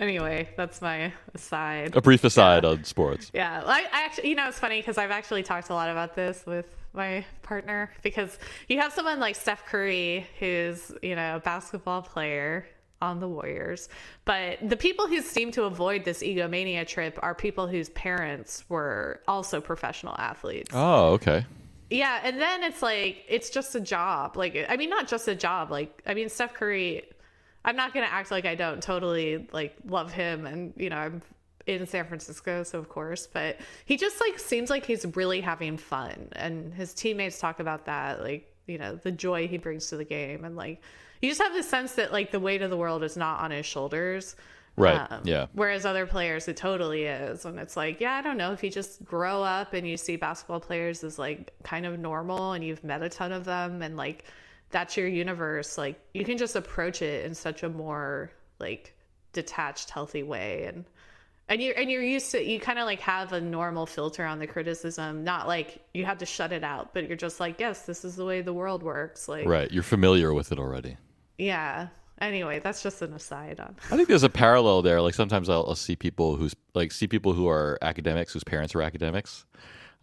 Anyway, 0.00 0.48
that's 0.56 0.82
my 0.82 1.12
aside. 1.34 1.96
a 1.96 2.02
brief 2.02 2.24
aside 2.24 2.64
on 2.64 2.84
sports. 2.84 3.30
Yeah, 3.32 3.62
I, 3.64 3.84
I 3.92 4.04
actually, 4.04 4.30
you 4.30 4.34
know, 4.34 4.48
it's 4.48 4.58
funny 4.58 4.80
because 4.80 4.98
I've 4.98 5.10
actually 5.10 5.42
talked 5.42 5.70
a 5.70 5.74
lot 5.74 5.88
about 5.88 6.14
this 6.14 6.44
with 6.46 6.66
my 6.94 7.24
partner 7.42 7.90
because 8.02 8.38
you 8.68 8.78
have 8.80 8.92
someone 8.92 9.18
like 9.20 9.36
Steph 9.36 9.64
Curry, 9.66 10.26
who's 10.38 10.92
you 11.02 11.16
know 11.16 11.36
a 11.36 11.40
basketball 11.40 12.02
player 12.02 12.66
on 13.02 13.20
the 13.20 13.28
Warriors, 13.28 13.88
but 14.24 14.58
the 14.66 14.76
people 14.76 15.06
who 15.06 15.20
seem 15.20 15.50
to 15.52 15.64
avoid 15.64 16.04
this 16.04 16.22
egomania 16.22 16.84
trip 16.86 17.18
are 17.20 17.34
people 17.34 17.66
whose 17.66 17.90
parents 17.90 18.64
were 18.68 19.20
also 19.28 19.60
professional 19.60 20.14
athletes. 20.18 20.70
Oh, 20.72 21.12
okay. 21.14 21.44
Yeah, 21.90 22.20
and 22.22 22.40
then 22.40 22.62
it's 22.62 22.80
like 22.80 23.24
it's 23.28 23.50
just 23.50 23.74
a 23.74 23.80
job. 23.80 24.36
Like 24.36 24.64
I 24.68 24.76
mean 24.76 24.88
not 24.88 25.08
just 25.08 25.28
a 25.28 25.34
job. 25.34 25.70
Like 25.70 26.02
I 26.06 26.14
mean 26.14 26.30
Steph 26.30 26.54
Curry 26.54 27.02
I'm 27.64 27.76
not 27.76 27.94
going 27.94 28.06
to 28.06 28.12
act 28.12 28.30
like 28.30 28.44
I 28.44 28.54
don't 28.54 28.82
totally 28.82 29.48
like 29.52 29.76
love 29.86 30.12
him 30.12 30.46
and 30.46 30.72
you 30.76 30.90
know, 30.90 30.96
I'm 30.96 31.22
in 31.66 31.86
San 31.86 32.06
Francisco, 32.06 32.64
so 32.64 32.78
of 32.78 32.88
course, 32.88 33.28
but 33.32 33.58
he 33.84 33.96
just 33.96 34.20
like 34.20 34.38
seems 34.38 34.68
like 34.68 34.84
he's 34.84 35.06
really 35.14 35.40
having 35.40 35.76
fun 35.76 36.28
and 36.32 36.74
his 36.74 36.92
teammates 36.92 37.38
talk 37.38 37.60
about 37.60 37.86
that 37.86 38.20
like, 38.20 38.52
you 38.66 38.78
know, 38.78 38.96
the 38.96 39.12
joy 39.12 39.46
he 39.46 39.58
brings 39.58 39.88
to 39.88 39.96
the 39.96 40.04
game 40.04 40.44
and 40.44 40.56
like 40.56 40.80
you 41.22 41.30
just 41.30 41.40
have 41.40 41.54
the 41.54 41.62
sense 41.62 41.94
that 41.94 42.12
like 42.12 42.32
the 42.32 42.40
weight 42.40 42.60
of 42.60 42.70
the 42.70 42.76
world 42.76 43.02
is 43.02 43.16
not 43.16 43.40
on 43.40 43.52
his 43.52 43.64
shoulders. 43.64 44.36
Right. 44.76 45.06
Um, 45.10 45.22
yeah. 45.24 45.46
Whereas 45.52 45.84
other 45.84 46.06
players, 46.06 46.48
it 46.48 46.56
totally 46.56 47.04
is. 47.04 47.44
And 47.44 47.58
it's 47.58 47.76
like, 47.76 48.00
yeah, 48.00 48.14
I 48.14 48.22
don't 48.22 48.38
know 48.38 48.52
if 48.52 48.64
you 48.64 48.70
just 48.70 49.04
grow 49.04 49.42
up 49.42 49.74
and 49.74 49.86
you 49.86 49.96
see 49.96 50.16
basketball 50.16 50.60
players 50.60 51.04
as 51.04 51.18
like 51.18 51.52
kind 51.62 51.86
of 51.86 51.98
normal 51.98 52.52
and 52.52 52.64
you've 52.64 52.82
met 52.82 53.02
a 53.02 53.08
ton 53.08 53.32
of 53.32 53.44
them 53.44 53.82
and 53.82 53.96
like 53.96 54.24
that's 54.70 54.96
your 54.96 55.06
universe, 55.06 55.78
like 55.78 56.00
you 56.14 56.24
can 56.24 56.38
just 56.38 56.56
approach 56.56 57.02
it 57.02 57.26
in 57.26 57.34
such 57.34 57.62
a 57.62 57.68
more 57.68 58.32
like 58.58 58.96
detached, 59.32 59.90
healthy 59.90 60.22
way. 60.22 60.64
And 60.64 60.86
and 61.48 61.60
you're 61.60 61.74
and 61.76 61.90
you're 61.90 62.02
used 62.02 62.30
to 62.30 62.42
you 62.42 62.58
kind 62.58 62.78
of 62.78 62.86
like 62.86 63.00
have 63.00 63.34
a 63.34 63.40
normal 63.40 63.84
filter 63.84 64.24
on 64.24 64.38
the 64.38 64.46
criticism, 64.46 65.22
not 65.22 65.46
like 65.46 65.82
you 65.92 66.06
have 66.06 66.18
to 66.18 66.26
shut 66.26 66.50
it 66.50 66.64
out, 66.64 66.94
but 66.94 67.06
you're 67.06 67.16
just 67.16 67.38
like, 67.40 67.60
yes, 67.60 67.82
this 67.82 68.06
is 68.06 68.16
the 68.16 68.24
way 68.24 68.40
the 68.40 68.54
world 68.54 68.82
works. 68.82 69.28
Like 69.28 69.46
Right. 69.46 69.70
You're 69.70 69.82
familiar 69.82 70.32
with 70.32 70.50
it 70.50 70.58
already. 70.58 70.96
Yeah. 71.38 71.88
Anyway, 72.20 72.60
that's 72.60 72.82
just 72.84 73.02
an 73.02 73.12
aside 73.14 73.58
on 73.58 73.74
I 73.90 73.96
think 73.96 74.06
there's 74.08 74.22
a 74.22 74.28
parallel 74.28 74.82
there. 74.82 75.00
Like 75.00 75.14
sometimes 75.14 75.48
I'll, 75.48 75.64
I'll 75.66 75.74
see 75.74 75.96
people 75.96 76.36
who's 76.36 76.54
like 76.74 76.92
see 76.92 77.08
people 77.08 77.32
who 77.32 77.48
are 77.48 77.78
academics 77.82 78.32
whose 78.32 78.44
parents 78.44 78.74
are 78.76 78.82
academics, 78.82 79.44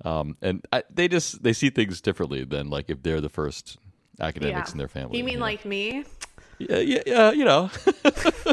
um, 0.04 0.36
and 0.42 0.66
I, 0.74 0.84
they 0.94 1.08
just 1.08 1.44
they 1.44 1.54
see 1.54 1.70
things 1.70 2.02
differently 2.02 2.44
than 2.44 2.70
like 2.70 2.90
if 2.90 3.04
they're 3.04 3.22
the 3.22 3.30
first 3.30 3.78
academics 4.20 4.70
Yeah. 4.70 4.72
in 4.74 4.78
their 4.80 4.88
family. 4.90 5.18
You 5.18 5.24
mean 5.24 5.40
know? 5.40 5.46
like 5.46 5.64
me? 5.64 6.04
yeah, 6.58 6.78
yeah, 6.80 7.02
yeah 7.06 7.32
you 7.32 7.46
know, 7.46 7.70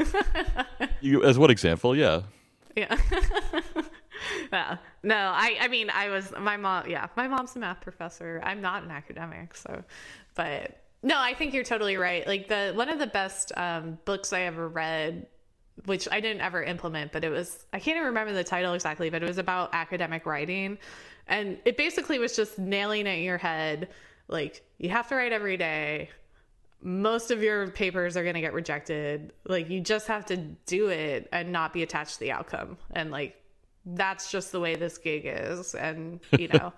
you, 1.00 1.24
as 1.24 1.36
one 1.38 1.50
example, 1.50 1.96
yeah. 1.96 2.22
Yeah. 2.76 2.96
yeah. 4.52 4.76
No, 5.02 5.16
I 5.16 5.56
I 5.60 5.68
mean 5.68 5.90
I 5.90 6.08
was 6.10 6.32
my 6.38 6.56
mom 6.56 6.88
yeah, 6.88 7.08
my 7.16 7.26
mom's 7.26 7.56
a 7.56 7.58
math 7.58 7.80
professor. 7.80 8.40
I'm 8.44 8.60
not 8.60 8.84
an 8.84 8.90
academic, 8.92 9.56
so 9.56 9.82
but 10.36 10.82
no, 11.06 11.14
I 11.16 11.34
think 11.34 11.54
you're 11.54 11.64
totally 11.64 11.96
right. 11.96 12.26
Like 12.26 12.48
the 12.48 12.72
one 12.74 12.88
of 12.88 12.98
the 12.98 13.06
best 13.06 13.52
um, 13.56 13.96
books 14.04 14.32
I 14.32 14.42
ever 14.42 14.68
read 14.68 15.26
which 15.84 16.08
I 16.10 16.20
didn't 16.20 16.40
ever 16.40 16.62
implement, 16.62 17.12
but 17.12 17.22
it 17.22 17.28
was 17.28 17.66
I 17.72 17.78
can't 17.78 17.96
even 17.96 18.08
remember 18.08 18.32
the 18.32 18.42
title 18.42 18.72
exactly, 18.72 19.10
but 19.10 19.22
it 19.22 19.26
was 19.26 19.38
about 19.38 19.70
academic 19.72 20.26
writing. 20.26 20.78
And 21.28 21.58
it 21.64 21.76
basically 21.76 22.18
was 22.18 22.34
just 22.34 22.58
nailing 22.58 23.06
it 23.06 23.18
in 23.18 23.22
your 23.22 23.38
head 23.38 23.88
like 24.26 24.64
you 24.78 24.88
have 24.90 25.06
to 25.08 25.14
write 25.14 25.32
every 25.32 25.56
day. 25.56 26.10
Most 26.82 27.30
of 27.30 27.40
your 27.42 27.70
papers 27.70 28.16
are 28.16 28.22
going 28.22 28.34
to 28.34 28.40
get 28.40 28.52
rejected. 28.52 29.32
Like 29.44 29.70
you 29.70 29.80
just 29.80 30.08
have 30.08 30.26
to 30.26 30.36
do 30.36 30.88
it 30.88 31.28
and 31.30 31.52
not 31.52 31.72
be 31.72 31.82
attached 31.84 32.14
to 32.14 32.20
the 32.20 32.32
outcome. 32.32 32.78
And 32.92 33.12
like 33.12 33.36
that's 33.84 34.32
just 34.32 34.50
the 34.50 34.58
way 34.58 34.74
this 34.74 34.98
gig 34.98 35.22
is 35.26 35.76
and 35.76 36.18
you 36.36 36.48
know 36.52 36.72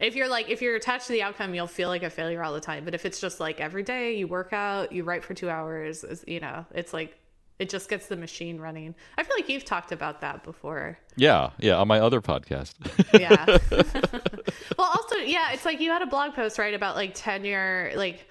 if 0.00 0.14
you're 0.14 0.28
like 0.28 0.48
if 0.48 0.62
you're 0.62 0.76
attached 0.76 1.06
to 1.06 1.12
the 1.12 1.22
outcome 1.22 1.54
you'll 1.54 1.66
feel 1.66 1.88
like 1.88 2.02
a 2.02 2.10
failure 2.10 2.42
all 2.42 2.52
the 2.52 2.60
time 2.60 2.84
but 2.84 2.94
if 2.94 3.04
it's 3.04 3.20
just 3.20 3.40
like 3.40 3.60
every 3.60 3.82
day 3.82 4.16
you 4.16 4.26
work 4.28 4.52
out 4.52 4.92
you 4.92 5.02
write 5.04 5.24
for 5.24 5.34
two 5.34 5.50
hours 5.50 6.04
is- 6.04 6.24
you 6.26 6.40
know 6.40 6.64
it's 6.74 6.92
like 6.92 7.18
it 7.58 7.68
just 7.68 7.88
gets 7.90 8.06
the 8.06 8.16
machine 8.16 8.58
running 8.60 8.94
i 9.16 9.22
feel 9.24 9.34
like 9.36 9.48
you've 9.48 9.64
talked 9.64 9.90
about 9.90 10.20
that 10.20 10.44
before 10.44 10.96
Yeah, 11.16 11.50
yeah, 11.58 11.76
on 11.76 11.88
my 11.88 11.98
other 12.00 12.20
podcast. 12.20 12.74
yeah 13.18 13.44
well 14.78 14.86
also 14.86 15.16
yeah 15.16 15.50
it's 15.52 15.64
like 15.64 15.80
you 15.80 15.90
had 15.90 16.02
a 16.02 16.06
blog 16.06 16.34
post 16.34 16.58
right 16.58 16.74
about 16.74 16.94
like 16.94 17.12
tenure 17.14 17.92
like 17.96 18.28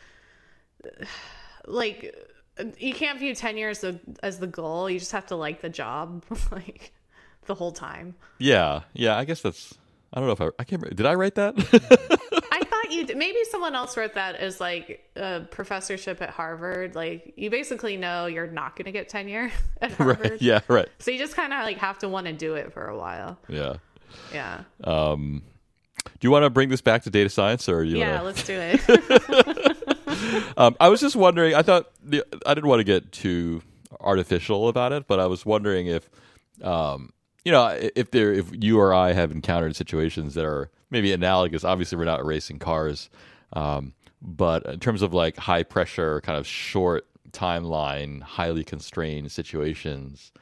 like 1.66 2.16
you 2.80 2.94
can't 2.94 3.20
view 3.20 3.36
tenure 3.36 3.70
as 3.70 3.82
the 3.82 4.00
as 4.24 4.40
the 4.40 4.48
goal 4.48 4.90
you 4.90 5.00
just 5.00 5.12
have 5.12 5.26
to 5.28 5.36
like 5.36 5.62
the 5.62 5.70
job 5.70 6.24
like 6.52 6.94
the 7.46 7.56
whole 7.56 7.72
time 7.72 8.16
yeah, 8.40 8.82
yeah. 8.94 9.18
I 9.18 9.26
guess 9.26 9.42
that's. 9.42 9.74
I 10.14 10.20
don't 10.20 10.28
know 10.28 10.34
if 10.34 10.42
I. 10.42 10.46
I 10.60 10.64
can't. 10.64 10.82
remember- 10.82 10.96
Did 10.96 11.06
I 11.06 11.16
write 11.16 11.36
that? 11.36 11.56
I 12.52 12.64
thought 12.64 12.92
you 12.92 13.06
did. 13.06 13.18
maybe 13.18 13.38
someone 13.52 13.76
else 13.76 13.96
wrote 13.98 14.14
that 14.16 14.36
as 14.38 14.60
like 14.60 15.06
a 15.16 15.42
professorship 15.52 16.22
at 16.22 16.30
Harvard. 16.30 16.96
Like 16.96 17.34
you 17.36 17.50
basically 17.50 17.98
know 17.98 18.26
you're 18.26 18.48
not 18.48 18.76
going 18.76 18.86
to 18.86 18.92
get 18.92 19.10
tenure 19.10 19.52
at 19.82 19.92
Harvard. 19.94 20.20
right. 20.32 20.42
Yeah. 20.42 20.62
Right. 20.68 20.88
So 21.00 21.12
you 21.12 21.18
just 21.20 21.36
kind 21.36 21.54
of 21.54 21.64
like 21.64 21.78
have 21.78 22.00
to 22.00 22.10
want 22.10 22.28
to 22.28 22.34
do 22.34 22.56
it 22.56 22.74
for 22.74 22.86
a 22.88 22.98
while. 22.98 23.38
Yeah. 23.50 23.76
Yeah. 24.34 24.62
Um, 24.84 25.44
do 26.06 26.12
you 26.28 26.32
want 26.32 26.44
to 26.44 26.50
bring 26.50 26.70
this 26.70 26.82
back 26.82 27.04
to 27.04 27.10
data 27.10 27.30
science, 27.30 27.68
or 27.68 27.84
you? 27.84 27.98
yeah, 27.98 28.14
wanna... 28.22 28.24
let's 28.24 28.44
do 28.44 28.54
it. 28.58 29.78
Um, 30.58 30.76
I 30.80 30.88
was 30.90 31.00
just 31.02 31.16
wondering. 31.16 31.54
I 31.54 31.62
thought 31.62 31.92
the, 32.04 32.26
I 32.46 32.54
didn't 32.56 32.68
want 32.70 32.80
to 32.80 32.84
get 32.86 33.12
too 33.12 33.62
artificial 34.00 34.68
about 34.70 34.92
it, 34.94 35.06
but 35.08 35.20
I 35.20 35.28
was 35.28 35.46
wondering 35.46 35.88
if, 35.88 36.10
um, 36.64 37.12
you 37.48 37.54
know, 37.54 37.78
if 37.96 38.12
there, 38.12 38.34
if 38.34 38.48
you 38.52 38.78
or 38.78 38.94
I 38.94 39.14
have 39.14 39.32
encountered 39.32 39.74
situations 39.74 40.34
that 40.34 40.44
are 40.44 40.70
maybe 40.90 41.14
analogous. 41.14 41.64
Obviously, 41.64 41.98
we're 41.98 42.04
not 42.04 42.26
racing 42.26 42.60
cars, 42.60 43.10
um, 43.54 43.94
but 44.22 44.66
in 44.66 44.82
terms 44.82 45.02
of 45.02 45.14
like 45.14 45.38
high 45.38 45.64
pressure, 45.64 46.20
kind 46.20 46.38
of 46.38 46.46
short 46.46 47.08
timeline, 47.32 48.22
highly 48.22 48.66
constrained 48.66 49.32
situations, 49.32 50.34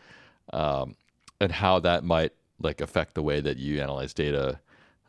um, 0.51 0.95
and 1.39 1.51
how 1.51 1.80
that 1.80 2.03
might 2.03 2.32
like 2.60 2.82
affect 2.82 3.14
the 3.14 3.22
way 3.22 3.39
that 3.39 3.58
you 3.58 3.80
analyze 3.80 4.12
data 4.12 4.60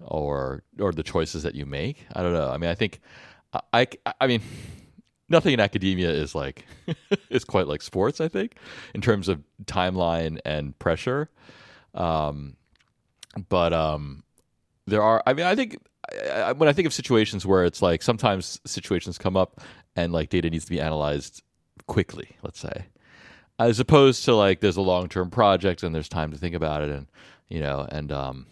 or 0.02 0.64
or 0.78 0.92
the 0.92 1.02
choices 1.02 1.44
that 1.44 1.54
you 1.54 1.64
make. 1.64 2.04
I 2.12 2.22
don't 2.22 2.34
know. 2.34 2.50
I 2.50 2.58
mean, 2.58 2.68
I 2.68 2.74
think 2.74 3.00
I 3.54 3.60
I, 4.04 4.12
I 4.20 4.26
mean 4.26 4.42
nothing 5.30 5.54
in 5.54 5.60
academia 5.60 6.10
is 6.10 6.34
like 6.34 6.66
is 7.30 7.46
quite 7.46 7.68
like 7.68 7.80
sports. 7.80 8.20
I 8.20 8.28
think 8.28 8.56
in 8.94 9.00
terms 9.00 9.28
of 9.30 9.42
timeline 9.64 10.40
and 10.44 10.78
pressure. 10.78 11.30
Um, 11.96 12.56
but 13.48 13.72
um, 13.72 14.22
there 14.86 15.02
are. 15.02 15.22
I 15.26 15.32
mean, 15.32 15.46
I 15.46 15.54
think 15.54 15.78
I, 16.32 16.52
when 16.52 16.68
I 16.68 16.72
think 16.72 16.86
of 16.86 16.94
situations 16.94 17.44
where 17.44 17.64
it's 17.64 17.82
like 17.82 18.02
sometimes 18.02 18.60
situations 18.64 19.18
come 19.18 19.36
up 19.36 19.60
and 19.94 20.12
like 20.12 20.30
data 20.30 20.50
needs 20.50 20.64
to 20.64 20.70
be 20.70 20.80
analyzed 20.80 21.42
quickly. 21.86 22.36
Let's 22.42 22.60
say, 22.60 22.86
as 23.58 23.80
opposed 23.80 24.24
to 24.26 24.34
like 24.34 24.60
there's 24.60 24.76
a 24.76 24.82
long 24.82 25.08
term 25.08 25.30
project 25.30 25.82
and 25.82 25.94
there's 25.94 26.08
time 26.08 26.30
to 26.32 26.38
think 26.38 26.54
about 26.54 26.82
it, 26.82 26.90
and 26.90 27.06
you 27.48 27.60
know, 27.60 27.86
and 27.90 28.12
um, 28.12 28.46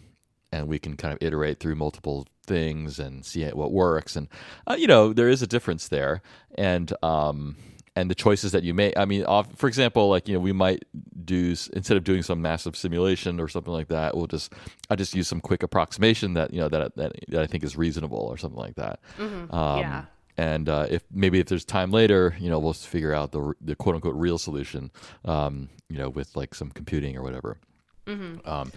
and 0.51 0.67
we 0.67 0.79
can 0.79 0.97
kind 0.97 1.13
of 1.13 1.19
iterate 1.21 1.59
through 1.59 1.75
multiple 1.75 2.27
things 2.45 2.99
and 2.99 3.25
see 3.25 3.45
what 3.45 3.71
works, 3.71 4.15
and 4.15 4.27
uh, 4.67 4.75
you 4.77 4.87
know, 4.87 5.13
there 5.13 5.29
is 5.29 5.41
a 5.41 5.47
difference 5.47 5.87
there, 5.87 6.21
and 6.55 6.93
um 7.01 7.55
and 7.95 8.09
the 8.09 8.15
choices 8.15 8.51
that 8.51 8.63
you 8.63 8.73
make. 8.73 8.97
I 8.97 9.05
mean, 9.05 9.25
for 9.55 9.67
example, 9.67 10.09
like 10.09 10.27
you 10.27 10.33
know, 10.33 10.39
we 10.39 10.51
might 10.51 10.83
do 11.23 11.55
instead 11.73 11.97
of 11.97 12.03
doing 12.03 12.23
some 12.23 12.41
massive 12.41 12.75
simulation 12.75 13.39
or 13.39 13.47
something 13.47 13.73
like 13.73 13.87
that, 13.87 14.15
we'll 14.15 14.27
just 14.27 14.53
I 14.89 14.95
just 14.95 15.15
use 15.15 15.27
some 15.27 15.41
quick 15.41 15.63
approximation 15.63 16.33
that 16.33 16.53
you 16.53 16.59
know 16.59 16.69
that 16.69 16.95
that, 16.95 17.13
that 17.29 17.41
I 17.41 17.47
think 17.47 17.63
is 17.63 17.77
reasonable 17.77 18.19
or 18.19 18.37
something 18.37 18.59
like 18.59 18.75
that. 18.75 18.99
Mm-hmm. 19.17 19.53
Um, 19.53 19.79
yeah. 19.79 20.05
And 20.37 20.67
uh, 20.67 20.87
if 20.89 21.03
maybe 21.11 21.39
if 21.39 21.47
there's 21.47 21.63
time 21.63 21.91
later, 21.91 22.35
you 22.39 22.49
know, 22.49 22.59
we'll 22.59 22.73
figure 22.73 23.13
out 23.13 23.31
the 23.31 23.53
the 23.61 23.75
quote 23.75 23.95
unquote 23.95 24.15
real 24.15 24.37
solution, 24.37 24.91
um, 25.23 25.69
you 25.89 25.97
know, 25.97 26.09
with 26.09 26.35
like 26.35 26.53
some 26.53 26.71
computing 26.71 27.15
or 27.15 27.23
whatever. 27.23 27.57
Mm-hmm. 28.05 28.47
Um, 28.47 28.71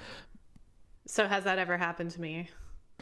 so 1.06 1.26
has 1.26 1.44
that 1.44 1.58
ever 1.58 1.76
happened 1.76 2.12
to 2.12 2.20
me? 2.20 2.48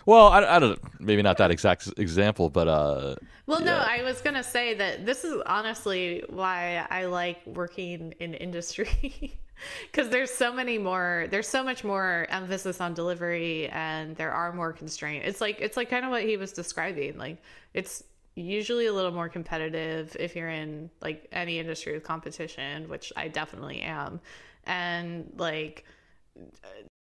Well, 0.05 0.28
I, 0.28 0.57
I 0.57 0.59
don't 0.59 1.01
maybe 1.01 1.22
not 1.22 1.38
that 1.38 1.51
exact 1.51 1.92
example, 1.97 2.51
but 2.51 2.68
uh 2.68 3.16
Well, 3.47 3.61
yeah. 3.61 3.66
no, 3.66 3.76
I 3.78 4.03
was 4.03 4.20
going 4.20 4.34
to 4.34 4.42
say 4.42 4.74
that 4.74 5.07
this 5.07 5.24
is 5.24 5.40
honestly 5.47 6.22
why 6.28 6.86
I 6.90 7.07
like 7.07 7.44
working 7.47 8.14
in 8.20 8.34
industry 8.34 9.38
because 9.90 10.11
there's 10.11 10.30
so 10.30 10.53
many 10.53 10.78
more 10.78 11.26
there's 11.30 11.49
so 11.49 11.64
much 11.64 11.82
more 11.82 12.26
emphasis 12.28 12.80
on 12.80 12.94
delivery 12.94 13.68
and 13.68 14.14
there 14.16 14.32
are 14.32 14.53
more 14.53 14.72
constraints. 14.72 15.26
It's 15.26 15.40
like 15.40 15.61
it's 15.61 15.76
like 15.76 15.90
kind 15.90 16.05
of 16.05 16.11
what 16.11 16.22
he 16.22 16.36
was 16.36 16.53
describing. 16.53 17.18
Like 17.18 17.42
it's 17.74 18.05
usually 18.36 18.86
a 18.86 18.92
little 18.92 19.12
more 19.12 19.28
competitive 19.28 20.14
if 20.20 20.36
you're 20.36 20.51
in 20.51 20.90
like 21.01 21.26
any 21.32 21.59
industry 21.59 21.94
with 21.94 22.05
competition, 22.05 22.88
which 22.88 23.12
I 23.16 23.28
definitely 23.28 23.80
am. 23.80 24.20
And 24.64 25.32
like 25.36 25.84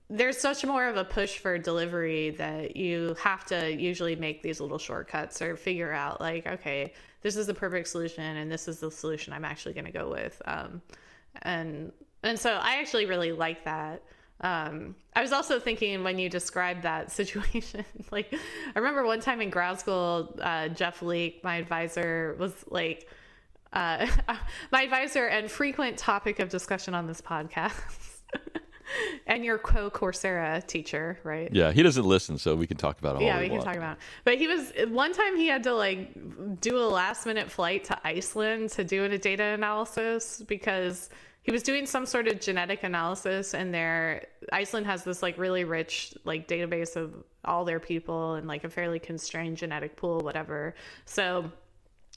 there's 0.08 0.38
such 0.38 0.64
more 0.64 0.86
of 0.86 0.96
a 0.96 1.04
push 1.04 1.38
for 1.38 1.58
delivery 1.58 2.30
that 2.30 2.76
you 2.76 3.16
have 3.20 3.44
to 3.44 3.72
usually 3.72 4.14
make 4.14 4.42
these 4.42 4.60
little 4.60 4.78
shortcuts 4.78 5.42
or 5.42 5.56
figure 5.56 5.92
out 5.92 6.20
like 6.20 6.46
okay 6.46 6.92
this 7.22 7.36
is 7.36 7.46
the 7.48 7.54
perfect 7.54 7.88
solution 7.88 8.22
and 8.22 8.50
this 8.50 8.68
is 8.68 8.78
the 8.78 8.90
solution 8.90 9.32
i'm 9.32 9.44
actually 9.44 9.74
going 9.74 9.84
to 9.84 9.92
go 9.92 10.10
with. 10.10 10.40
Um, 10.44 10.80
and 11.42 11.92
and 12.22 12.38
so 12.38 12.52
i 12.52 12.76
actually 12.76 13.06
really 13.06 13.32
like 13.32 13.64
that. 13.64 14.02
Um, 14.42 14.94
i 15.14 15.22
was 15.22 15.32
also 15.32 15.58
thinking 15.58 16.04
when 16.04 16.18
you 16.18 16.28
described 16.28 16.82
that 16.82 17.10
situation 17.20 17.84
like 18.12 18.32
i 18.34 18.78
remember 18.78 19.04
one 19.04 19.20
time 19.20 19.40
in 19.40 19.48
grad 19.48 19.80
school 19.80 20.36
uh, 20.42 20.68
jeff 20.68 21.00
leek 21.00 21.42
my 21.42 21.56
advisor 21.56 22.36
was 22.38 22.52
like 22.68 23.08
uh, 23.72 24.06
my 24.72 24.82
advisor 24.82 25.26
and 25.26 25.50
frequent 25.50 25.96
topic 25.96 26.38
of 26.38 26.50
discussion 26.50 26.94
on 26.94 27.06
this 27.06 27.22
podcast 27.22 28.20
and 29.26 29.44
your 29.44 29.58
co 29.58 29.90
Coursera 29.90 30.66
teacher, 30.66 31.18
right? 31.24 31.52
Yeah, 31.52 31.72
he 31.72 31.82
doesn't 31.82 32.04
listen, 32.04 32.38
so 32.38 32.54
we 32.54 32.66
can 32.66 32.76
talk 32.76 32.98
about 32.98 33.16
it. 33.16 33.22
Yeah, 33.22 33.36
we, 33.38 33.44
we 33.44 33.48
can 33.50 33.62
talk 33.62 33.76
about. 33.76 33.96
It. 33.96 34.02
But 34.24 34.38
he 34.38 34.46
was 34.46 34.72
one 34.88 35.12
time 35.12 35.36
he 35.36 35.46
had 35.46 35.62
to 35.64 35.74
like 35.74 36.60
do 36.60 36.78
a 36.78 36.88
last 36.88 37.26
minute 37.26 37.50
flight 37.50 37.84
to 37.84 37.98
Iceland 38.06 38.70
to 38.70 38.84
do 38.84 39.04
a 39.04 39.18
data 39.18 39.44
analysis 39.44 40.42
because 40.46 41.10
he 41.42 41.52
was 41.52 41.62
doing 41.62 41.86
some 41.86 42.06
sort 42.06 42.26
of 42.26 42.40
genetic 42.40 42.82
analysis, 42.82 43.54
and 43.54 43.72
there 43.72 44.26
Iceland 44.52 44.86
has 44.86 45.04
this 45.04 45.22
like 45.22 45.38
really 45.38 45.64
rich 45.64 46.14
like 46.24 46.48
database 46.48 46.96
of 46.96 47.14
all 47.44 47.64
their 47.64 47.80
people 47.80 48.34
and 48.34 48.48
like 48.48 48.64
a 48.64 48.68
fairly 48.68 48.98
constrained 48.98 49.56
genetic 49.56 49.96
pool, 49.96 50.20
whatever. 50.20 50.74
So 51.04 51.50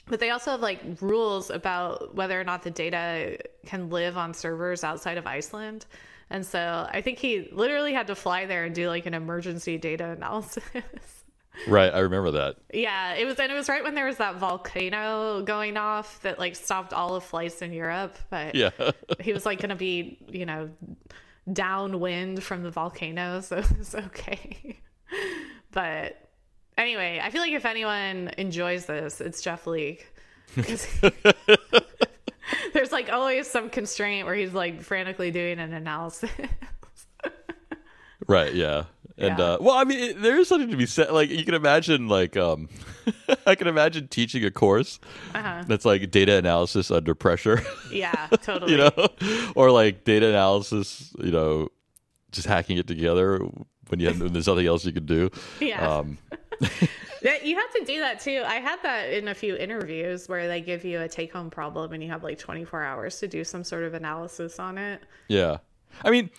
but 0.10 0.20
they 0.20 0.32
also 0.32 0.52
have 0.52 0.62
like 0.62 0.82
rules 1.02 1.52
about 1.52 2.16
whether 2.16 2.40
or 2.40 2.44
not 2.44 2.64
the 2.64 2.72
data 2.72 3.38
can 3.66 3.90
live 3.90 4.18
on 4.18 4.34
servers 4.34 4.84
outside 4.84 5.18
of 5.18 5.28
Iceland. 5.28 5.86
And 6.30 6.46
so 6.46 6.88
I 6.92 7.02
think 7.02 7.20
he 7.20 7.50
literally 7.52 7.94
had 7.94 8.08
to 8.08 8.16
fly 8.16 8.46
there 8.46 8.66
and 8.66 8.76
do 8.76 8.88
like 8.88 9.06
an 9.06 9.14
emergency 9.14 9.78
data 9.78 10.10
analysis. 10.10 10.64
right, 11.68 11.94
I 11.94 12.00
remember 12.00 12.32
that. 12.32 12.58
Yeah, 12.72 13.16
it 13.16 13.26
was 13.26 13.40
and 13.40 13.52
it 13.52 13.56
was 13.56 13.68
right 13.68 13.84
when 13.84 13.96
there 13.96 14.06
was 14.06 14.18
that 14.18 14.36
volcano 14.36 15.42
going 15.42 15.76
off 15.76 16.22
that 16.22 16.38
like 16.38 16.56
stopped 16.56 16.94
all 16.94 17.16
of 17.16 17.24
flights 17.24 17.62
in 17.62 17.74
Europe, 17.74 18.18
but 18.30 18.54
yeah. 18.54 18.70
he 19.20 19.34
was 19.34 19.46
like 19.46 19.60
going 19.60 19.70
to 19.70 19.76
be, 19.76 20.20
you 20.28 20.46
know, 20.46 20.70
downwind 21.52 22.44
from 22.44 22.62
the 22.62 22.72
volcano, 22.72 23.42
so 23.42 23.64
it's 23.80 23.96
okay. 23.96 24.78
but 25.72 26.30
anyway, 26.78 27.20
I 27.24 27.32
feel 27.32 27.42
like 27.42 27.54
if 27.54 27.66
anyone 27.66 28.32
enjoys 28.38 28.86
this, 28.86 29.20
it's 29.20 29.42
Jeff 29.42 29.66
Leek. 29.66 30.14
there's 32.74 32.92
like 32.92 33.12
always 33.12 33.48
some 33.48 33.70
constraint 33.70 34.26
where 34.26 34.36
he's 34.36 34.54
like 34.54 34.82
frantically 34.82 35.32
doing 35.32 35.60
an 35.60 35.74
analysis. 35.74 36.32
right. 38.28 38.54
Yeah. 38.54 38.86
And 39.20 39.38
yeah. 39.38 39.46
uh, 39.46 39.58
well, 39.60 39.76
I 39.76 39.84
mean, 39.84 40.00
it, 40.00 40.22
there 40.22 40.40
is 40.40 40.48
something 40.48 40.72
to 40.72 40.78
be 40.78 40.86
said. 40.86 41.12
Like 41.12 41.30
you 41.30 41.44
can 41.44 41.54
imagine, 41.54 42.08
like 42.08 42.38
um, 42.38 42.70
I 43.46 43.56
can 43.56 43.68
imagine 43.68 44.08
teaching 44.08 44.46
a 44.46 44.52
course 44.52 44.98
uh-huh. 45.36 45.66
that's 45.68 45.84
like 45.84 46.10
data 46.10 46.38
analysis 46.38 46.90
under 46.90 47.14
pressure. 47.14 47.62
Yeah, 47.92 48.28
totally. 48.44 48.74
you 48.74 48.78
know, 48.78 48.92
or 49.56 49.72
like 49.72 50.04
data 50.04 50.30
analysis. 50.30 51.12
You 51.20 51.32
know, 51.32 51.70
just 52.32 52.48
hacking 52.48 52.78
it 52.78 52.88
together 52.88 53.40
when 53.88 54.00
you 54.00 54.08
have, 54.08 54.22
when 54.22 54.32
there's 54.32 54.48
nothing 54.48 54.68
else 54.68 54.86
you 54.86 54.94
can 54.94 55.06
do. 55.06 55.32
Yeah. 55.60 55.98
Um, 55.98 56.18
you 57.44 57.56
have 57.56 57.74
to 57.74 57.84
do 57.86 58.00
that 58.00 58.20
too. 58.20 58.44
I 58.46 58.56
had 58.56 58.82
that 58.84 59.12
in 59.12 59.28
a 59.28 59.36
few 59.36 59.56
interviews 59.56 60.28
where 60.28 60.48
they 60.48 60.62
give 60.62 60.84
you 60.86 61.02
a 61.02 61.08
take 61.08 61.34
home 61.34 61.50
problem 61.50 61.94
and 61.94 62.04
you 62.04 62.10
have 62.10 62.24
like 62.24 62.38
24 62.38 62.84
hours 62.84 63.20
to 63.20 63.28
do 63.28 63.44
some 63.44 63.64
sort 63.64 63.84
of 63.84 63.94
analysis 63.94 64.60
on 64.60 64.78
it. 64.78 65.02
Yeah. 65.28 65.58
I 66.04 66.12
mean, 66.12 66.30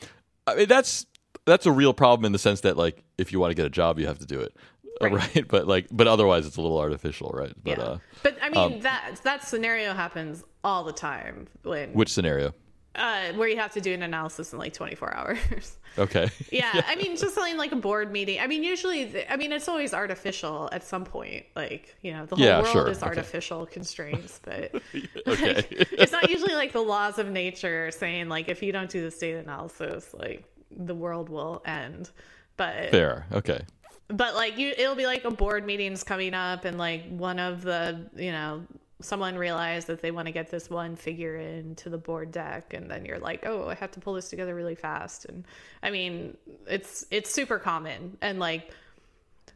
I 0.46 0.56
mean 0.56 0.68
that's 0.68 1.06
that's 1.44 1.66
a 1.66 1.72
real 1.72 1.92
problem 1.92 2.24
in 2.24 2.32
the 2.32 2.38
sense 2.38 2.60
that 2.62 2.76
like 2.76 3.02
if 3.18 3.32
you 3.32 3.40
want 3.40 3.50
to 3.50 3.54
get 3.54 3.66
a 3.66 3.70
job 3.70 3.98
you 3.98 4.06
have 4.06 4.18
to 4.18 4.26
do 4.26 4.40
it. 4.40 4.56
Right. 5.00 5.12
right. 5.36 5.48
But 5.48 5.66
like 5.66 5.88
but 5.90 6.06
otherwise 6.06 6.46
it's 6.46 6.56
a 6.56 6.62
little 6.62 6.78
artificial, 6.78 7.30
right? 7.34 7.52
But 7.62 7.78
yeah. 7.78 7.84
uh 7.84 7.98
But 8.22 8.38
I 8.42 8.48
mean 8.50 8.74
um, 8.74 8.80
that 8.80 9.20
that 9.24 9.44
scenario 9.44 9.94
happens 9.94 10.44
all 10.62 10.84
the 10.84 10.92
time 10.92 11.48
when 11.62 11.92
Which 11.92 12.10
scenario? 12.10 12.54
Uh, 12.96 13.32
where 13.34 13.48
you 13.48 13.56
have 13.56 13.72
to 13.72 13.80
do 13.80 13.94
an 13.94 14.02
analysis 14.02 14.52
in 14.52 14.58
like 14.58 14.72
24 14.72 15.14
hours. 15.14 15.76
Okay. 15.98 16.28
yeah, 16.52 16.70
yeah, 16.74 16.84
I 16.86 16.94
mean, 16.94 17.16
just 17.16 17.34
something 17.34 17.56
like 17.56 17.72
a 17.72 17.76
board 17.76 18.12
meeting. 18.12 18.38
I 18.38 18.46
mean, 18.46 18.62
usually, 18.62 19.26
I 19.28 19.36
mean, 19.36 19.50
it's 19.50 19.68
always 19.68 19.92
artificial 19.92 20.68
at 20.70 20.84
some 20.84 21.04
point. 21.04 21.46
Like, 21.56 21.96
you 22.00 22.12
know, 22.12 22.26
the 22.26 22.36
whole 22.36 22.44
yeah, 22.44 22.62
world 22.62 22.72
sure. 22.72 22.88
is 22.88 22.98
okay. 22.98 23.08
artificial 23.08 23.66
constraints, 23.66 24.40
but 24.40 24.72
okay. 25.26 25.54
Like, 25.54 25.88
it's 25.90 26.12
not 26.12 26.30
usually 26.30 26.54
like 26.54 26.72
the 26.72 26.80
laws 26.80 27.18
of 27.18 27.28
nature 27.28 27.90
saying 27.90 28.28
like 28.28 28.48
if 28.48 28.62
you 28.62 28.70
don't 28.70 28.88
do 28.88 29.00
this 29.00 29.18
data 29.18 29.38
analysis, 29.38 30.14
like 30.14 30.44
the 30.70 30.94
world 30.94 31.28
will 31.28 31.60
end. 31.66 32.10
But 32.56 32.92
fair, 32.92 33.26
okay. 33.32 33.60
But 34.06 34.36
like 34.36 34.58
you, 34.58 34.72
it'll 34.76 34.94
be 34.94 35.06
like 35.06 35.24
a 35.24 35.30
board 35.32 35.66
meeting's 35.66 36.04
coming 36.04 36.34
up, 36.34 36.64
and 36.64 36.78
like 36.78 37.08
one 37.08 37.40
of 37.40 37.62
the 37.62 38.08
you 38.14 38.30
know 38.30 38.62
someone 39.00 39.36
realized 39.36 39.86
that 39.86 40.02
they 40.02 40.10
want 40.10 40.26
to 40.26 40.32
get 40.32 40.50
this 40.50 40.68
one 40.70 40.96
figure 40.96 41.36
into 41.36 41.88
the 41.88 41.98
board 41.98 42.30
deck 42.30 42.74
and 42.74 42.90
then 42.90 43.04
you're 43.04 43.18
like 43.18 43.44
oh 43.46 43.68
i 43.68 43.74
have 43.74 43.90
to 43.90 44.00
pull 44.00 44.14
this 44.14 44.28
together 44.28 44.54
really 44.54 44.74
fast. 44.74 45.24
And 45.26 45.44
i 45.82 45.90
mean 45.90 46.36
it's 46.66 47.04
it's 47.10 47.32
super 47.32 47.58
common. 47.58 48.16
And 48.20 48.38
like 48.38 48.70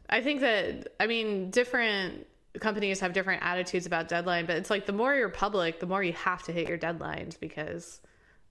i 0.09 0.21
think 0.21 0.41
that 0.41 0.89
i 0.99 1.07
mean 1.07 1.49
different 1.51 2.27
companies 2.59 2.99
have 3.01 3.11
different 3.11 3.43
attitudes 3.43 3.85
about 3.85 4.07
deadline 4.07 4.45
but 4.45 4.55
it's 4.55 4.69
like 4.69 4.85
the 4.85 4.93
more 4.93 5.13
you're 5.13 5.27
public 5.27 5.81
the 5.81 5.85
more 5.85 6.01
you 6.01 6.13
have 6.13 6.41
to 6.43 6.53
hit 6.53 6.69
your 6.69 6.77
deadlines 6.77 7.37
because 7.37 7.99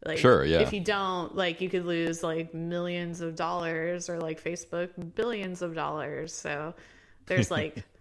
like 0.04 0.18
sure 0.18 0.44
yeah. 0.44 0.58
if 0.58 0.72
you 0.72 0.80
don't 0.80 1.34
like 1.34 1.60
you 1.60 1.70
could 1.70 1.86
lose 1.86 2.22
like 2.22 2.52
millions 2.52 3.20
of 3.20 3.34
dollars 3.34 4.10
or 4.10 4.18
like 4.18 4.42
facebook 4.42 4.90
billions 5.14 5.62
of 5.62 5.74
dollars. 5.74 6.34
So 6.34 6.74
there's 7.26 7.50
like 7.50 7.84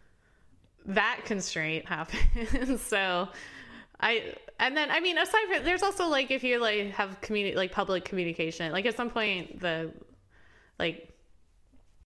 that 0.86 1.21
constraint 1.25 1.88
happens. 1.88 2.81
so 2.88 3.29
I 3.99 4.36
and 4.59 4.75
then 4.75 4.91
I 4.91 4.99
mean 4.99 5.17
aside 5.17 5.45
from 5.47 5.63
there's 5.63 5.84
also 5.84 6.07
like 6.07 6.31
if 6.31 6.43
you 6.43 6.59
like 6.59 6.91
have 6.91 7.21
community 7.21 7.55
like 7.55 7.71
public 7.71 8.05
communication 8.05 8.71
like 8.71 8.86
at 8.86 8.95
some 8.95 9.09
point 9.09 9.59
the 9.59 9.91
like 10.79 11.09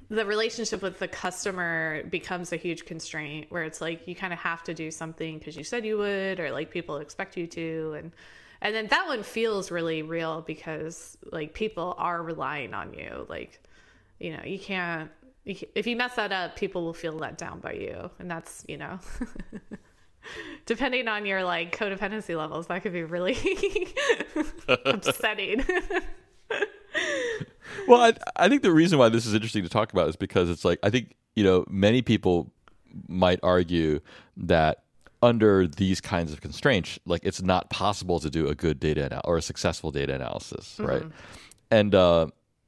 the 0.09 0.25
relationship 0.25 0.81
with 0.81 0.99
the 0.99 1.07
customer 1.07 2.03
becomes 2.09 2.51
a 2.51 2.55
huge 2.57 2.85
constraint 2.85 3.47
where 3.49 3.63
it's 3.63 3.81
like 3.81 4.07
you 4.07 4.15
kind 4.15 4.33
of 4.33 4.39
have 4.39 4.63
to 4.63 4.73
do 4.73 4.91
something 4.91 5.37
because 5.37 5.55
you 5.55 5.63
said 5.63 5.85
you 5.85 5.97
would 5.97 6.39
or 6.39 6.51
like 6.51 6.71
people 6.71 6.97
expect 6.97 7.37
you 7.37 7.47
to 7.47 7.95
and 7.97 8.11
and 8.61 8.73
then 8.73 8.87
that 8.87 9.07
one 9.07 9.23
feels 9.23 9.71
really 9.71 10.01
real 10.01 10.41
because 10.41 11.17
like 11.31 11.53
people 11.53 11.95
are 11.97 12.21
relying 12.21 12.73
on 12.73 12.93
you 12.93 13.25
like 13.29 13.61
you 14.19 14.31
know 14.31 14.43
you 14.43 14.59
can't 14.59 15.11
if 15.45 15.85
you 15.87 15.95
mess 15.95 16.15
that 16.15 16.31
up, 16.31 16.55
people 16.55 16.83
will 16.83 16.93
feel 16.93 17.13
let 17.13 17.37
down 17.37 17.59
by 17.59 17.73
you, 17.73 18.09
and 18.19 18.29
that's 18.29 18.63
you 18.67 18.77
know. 18.77 18.99
depending 20.65 21.09
on 21.09 21.25
your 21.25 21.43
like 21.43 21.77
codependency 21.77 22.37
levels 22.37 22.67
that 22.67 22.81
could 22.81 22.93
be 22.93 23.03
really 23.03 23.37
upsetting 24.85 25.61
well 27.89 28.01
I, 28.01 28.13
I 28.37 28.47
think 28.47 28.61
the 28.61 28.71
reason 28.71 28.97
why 28.97 29.09
this 29.09 29.25
is 29.25 29.33
interesting 29.33 29.63
to 29.63 29.69
talk 29.69 29.91
about 29.91 30.07
is 30.07 30.15
because 30.15 30.49
it's 30.49 30.63
like 30.63 30.79
i 30.81 30.89
think 30.89 31.15
you 31.35 31.43
know 31.43 31.65
many 31.69 32.01
people 32.01 32.53
might 33.09 33.39
argue 33.43 33.99
that 34.37 34.83
under 35.21 35.65
these 35.65 36.01
kinds 36.01 36.33
of 36.33 36.41
constraints, 36.41 36.99
like 37.05 37.21
it's 37.23 37.41
not 37.41 37.69
possible 37.69 38.19
to 38.19 38.29
do 38.29 38.47
a 38.49 38.55
good 38.55 38.77
data 38.79 39.05
anal- 39.05 39.21
or 39.23 39.37
a 39.37 39.41
successful 39.41 39.89
data 39.89 40.13
analysis, 40.13 40.75
Mm-hmm. 40.77 40.85
right? 40.85 41.03
And 41.71 41.95
uh, 41.95 42.27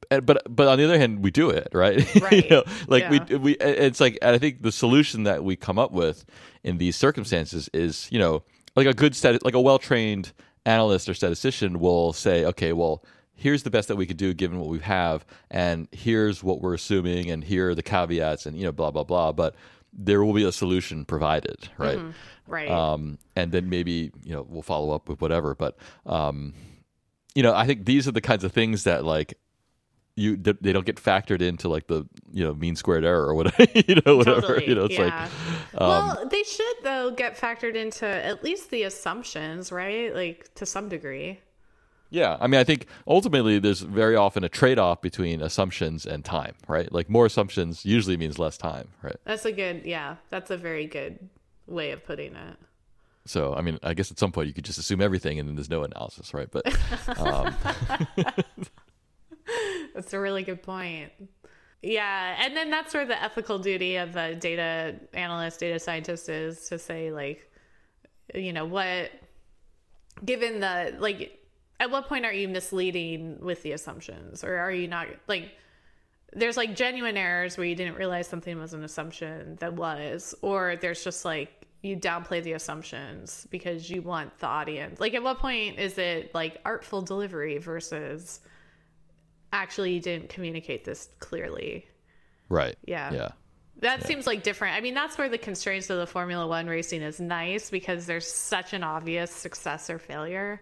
but 0.09 0.43
but 0.49 0.67
on 0.67 0.77
the 0.77 0.83
other 0.85 0.97
hand, 0.97 1.23
we 1.23 1.31
do 1.31 1.49
it, 1.49 1.67
right? 1.73 1.97
Right. 2.21 2.43
you 2.43 2.49
know, 2.49 2.63
like 2.87 3.03
Yeah. 3.03 3.19
we 3.29 3.35
we 3.37 3.51
it's 3.55 3.99
like 3.99 4.17
and 4.21 4.35
I 4.35 4.37
think 4.39 4.61
the 4.61 4.71
solution 4.71 5.23
that 5.23 5.43
we 5.43 5.55
come 5.55 5.77
up 5.79 5.91
with 5.91 6.25
in 6.63 6.77
these 6.77 6.95
circumstances 6.95 7.69
is 7.73 8.07
you 8.11 8.19
know 8.19 8.43
like 8.75 8.87
a 8.87 8.93
good 8.93 9.15
stat 9.15 9.43
like 9.43 9.53
a 9.55 9.61
well 9.61 9.79
trained 9.79 10.33
analyst 10.65 11.07
or 11.07 11.13
statistician 11.13 11.79
will 11.79 12.13
say, 12.13 12.45
okay, 12.45 12.73
well. 12.73 13.03
Here's 13.37 13.63
the 13.63 13.69
best 13.69 13.89
that 13.89 13.97
we 13.97 14.05
could 14.05 14.15
do 14.15 14.33
given 14.33 14.59
what 14.61 14.69
we 14.69 14.79
have, 14.79 15.25
and 15.51 15.89
here's 15.91 16.41
what 16.41 16.61
we're 16.61 16.73
assuming, 16.73 17.29
and 17.29 17.43
here 17.43 17.71
are 17.71 17.75
the 17.75 17.83
caveats, 17.83 18.45
and 18.45 18.57
you 18.57 18.63
know, 18.63 18.71
blah 18.71 18.91
blah 18.91 19.03
blah. 19.03 19.33
But 19.33 19.55
there 19.91 20.23
will 20.23 20.31
be 20.31 20.45
a 20.45 20.53
solution 20.53 21.03
provided, 21.03 21.67
right? 21.77 21.99
Right. 22.47 22.69
um, 22.69 23.19
and 23.35 23.51
then 23.51 23.69
maybe 23.69 24.13
you 24.23 24.31
know 24.31 24.45
we'll 24.47 24.61
follow 24.61 24.91
up 24.95 25.09
with 25.09 25.19
whatever. 25.19 25.53
But 25.53 25.75
um, 26.05 26.53
you 27.35 27.43
know, 27.43 27.53
I 27.53 27.65
think 27.67 27.83
these 27.83 28.07
are 28.07 28.13
the 28.13 28.21
kinds 28.21 28.45
of 28.45 28.53
things 28.53 28.85
that 28.85 29.03
like 29.03 29.37
you 30.15 30.37
they 30.37 30.71
don't 30.71 30.85
get 30.85 30.95
factored 30.95 31.41
into 31.41 31.67
like 31.67 31.87
the 31.87 32.07
you 32.31 32.43
know 32.43 32.53
mean 32.53 32.75
squared 32.75 33.03
error 33.03 33.25
or 33.25 33.35
whatever 33.35 33.65
you 33.87 33.95
know 34.05 34.15
whatever 34.17 34.41
Totally, 34.41 34.67
you 34.69 34.75
know 34.75 34.85
it's 34.85 34.97
yeah. 34.97 35.03
like 35.03 35.81
um, 35.81 35.89
well, 35.89 36.27
they 36.29 36.43
should 36.43 36.75
though 36.83 37.11
get 37.11 37.37
factored 37.37 37.75
into 37.75 38.05
at 38.07 38.43
least 38.43 38.69
the 38.71 38.83
assumptions, 38.83 39.71
right? 39.73 40.15
Like 40.15 40.53
to 40.55 40.65
some 40.65 40.87
degree. 40.87 41.39
yeah 42.11 42.37
i 42.39 42.47
mean 42.47 42.59
i 42.59 42.63
think 42.63 42.85
ultimately 43.07 43.59
there's 43.59 43.81
very 43.81 44.15
often 44.15 44.43
a 44.43 44.49
trade-off 44.49 45.01
between 45.01 45.41
assumptions 45.41 46.05
and 46.05 46.23
time 46.23 46.53
right 46.67 46.91
like 46.93 47.09
more 47.09 47.25
assumptions 47.25 47.83
usually 47.83 48.15
means 48.15 48.37
less 48.39 48.57
time 48.57 48.87
right 49.01 49.17
That's 49.25 49.43
a 49.45 49.51
good, 49.51 49.83
yeah. 49.85 50.15
That's 50.29 50.51
a 50.51 50.57
very 50.57 50.85
good 50.85 51.17
way 51.67 51.91
of 51.91 52.05
putting 52.05 52.35
it. 52.35 52.57
so 53.25 53.53
i 53.55 53.61
mean 53.61 53.79
i 53.83 53.93
guess 53.95 54.11
at 54.11 54.19
some 54.19 54.31
point 54.31 54.47
you 54.47 54.53
could 54.53 54.63
just 54.65 54.77
assume 54.79 55.01
everything 55.01 55.39
and 55.39 55.49
then 55.49 55.55
there's 55.55 55.69
no 55.69 55.83
analysis 55.83 56.31
right 56.33 56.47
but 56.51 56.63
um, 57.19 57.53
That's 59.93 60.13
a 60.13 60.19
really 60.19 60.43
good 60.43 60.63
point. 60.63 61.11
Yeah, 61.81 62.35
and 62.39 62.55
then 62.55 62.71
that's 62.71 62.93
where 62.93 63.05
the 63.05 63.21
ethical 63.21 63.59
duty 63.59 63.97
of 63.97 64.15
a 64.15 64.33
data 64.35 64.95
analyst, 65.13 65.59
data 65.59 65.79
scientist 65.79 66.29
is 66.29 66.67
to 66.69 66.79
say 66.79 67.11
like, 67.11 67.49
you 68.33 68.53
know, 68.53 68.65
what 68.65 69.11
given 70.23 70.59
the 70.59 70.95
like 70.99 71.39
at 71.79 71.91
what 71.91 72.07
point 72.07 72.25
are 72.25 72.33
you 72.33 72.47
misleading 72.47 73.37
with 73.41 73.61
the 73.63 73.73
assumptions 73.73 74.43
or 74.43 74.55
are 74.55 74.71
you 74.71 74.87
not 74.87 75.07
like 75.27 75.51
there's 76.33 76.57
like 76.57 76.75
genuine 76.75 77.17
errors 77.17 77.57
where 77.57 77.65
you 77.65 77.75
didn't 77.75 77.95
realize 77.95 78.27
something 78.27 78.57
was 78.57 78.73
an 78.73 78.83
assumption 78.83 79.57
that 79.59 79.73
was 79.73 80.35
or 80.41 80.75
there's 80.77 81.03
just 81.03 81.25
like 81.25 81.65
you 81.81 81.95
downplay 81.95 82.41
the 82.41 82.53
assumptions 82.53 83.45
because 83.51 83.89
you 83.89 84.01
want 84.01 84.37
the 84.39 84.47
audience 84.47 84.99
like 84.99 85.13
at 85.13 85.21
what 85.21 85.37
point 85.39 85.77
is 85.77 85.97
it 85.97 86.33
like 86.33 86.59
artful 86.65 87.01
delivery 87.01 87.57
versus 87.57 88.39
actually 89.53 89.93
you 89.93 89.99
didn't 90.01 90.29
communicate 90.29 90.83
this 90.85 91.09
clearly 91.19 91.85
right 92.49 92.75
Yeah. 92.85 93.13
yeah 93.13 93.29
that 93.79 94.07
seems 94.07 94.25
like 94.25 94.41
different. 94.41 94.73
I 94.77 94.79
mean, 94.79 94.93
that's 94.93 95.17
where 95.17 95.27
the 95.27 95.37
constraints 95.37 95.89
of 95.89 95.97
the 95.97 96.07
Formula 96.07 96.47
One 96.47 96.65
racing 96.65 97.01
is 97.01 97.19
nice 97.19 97.69
because 97.69 98.05
there's 98.05 98.25
such 98.25 98.71
an 98.71 98.83
obvious 98.83 99.29
success 99.31 99.89
or 99.89 99.99
failure. 99.99 100.61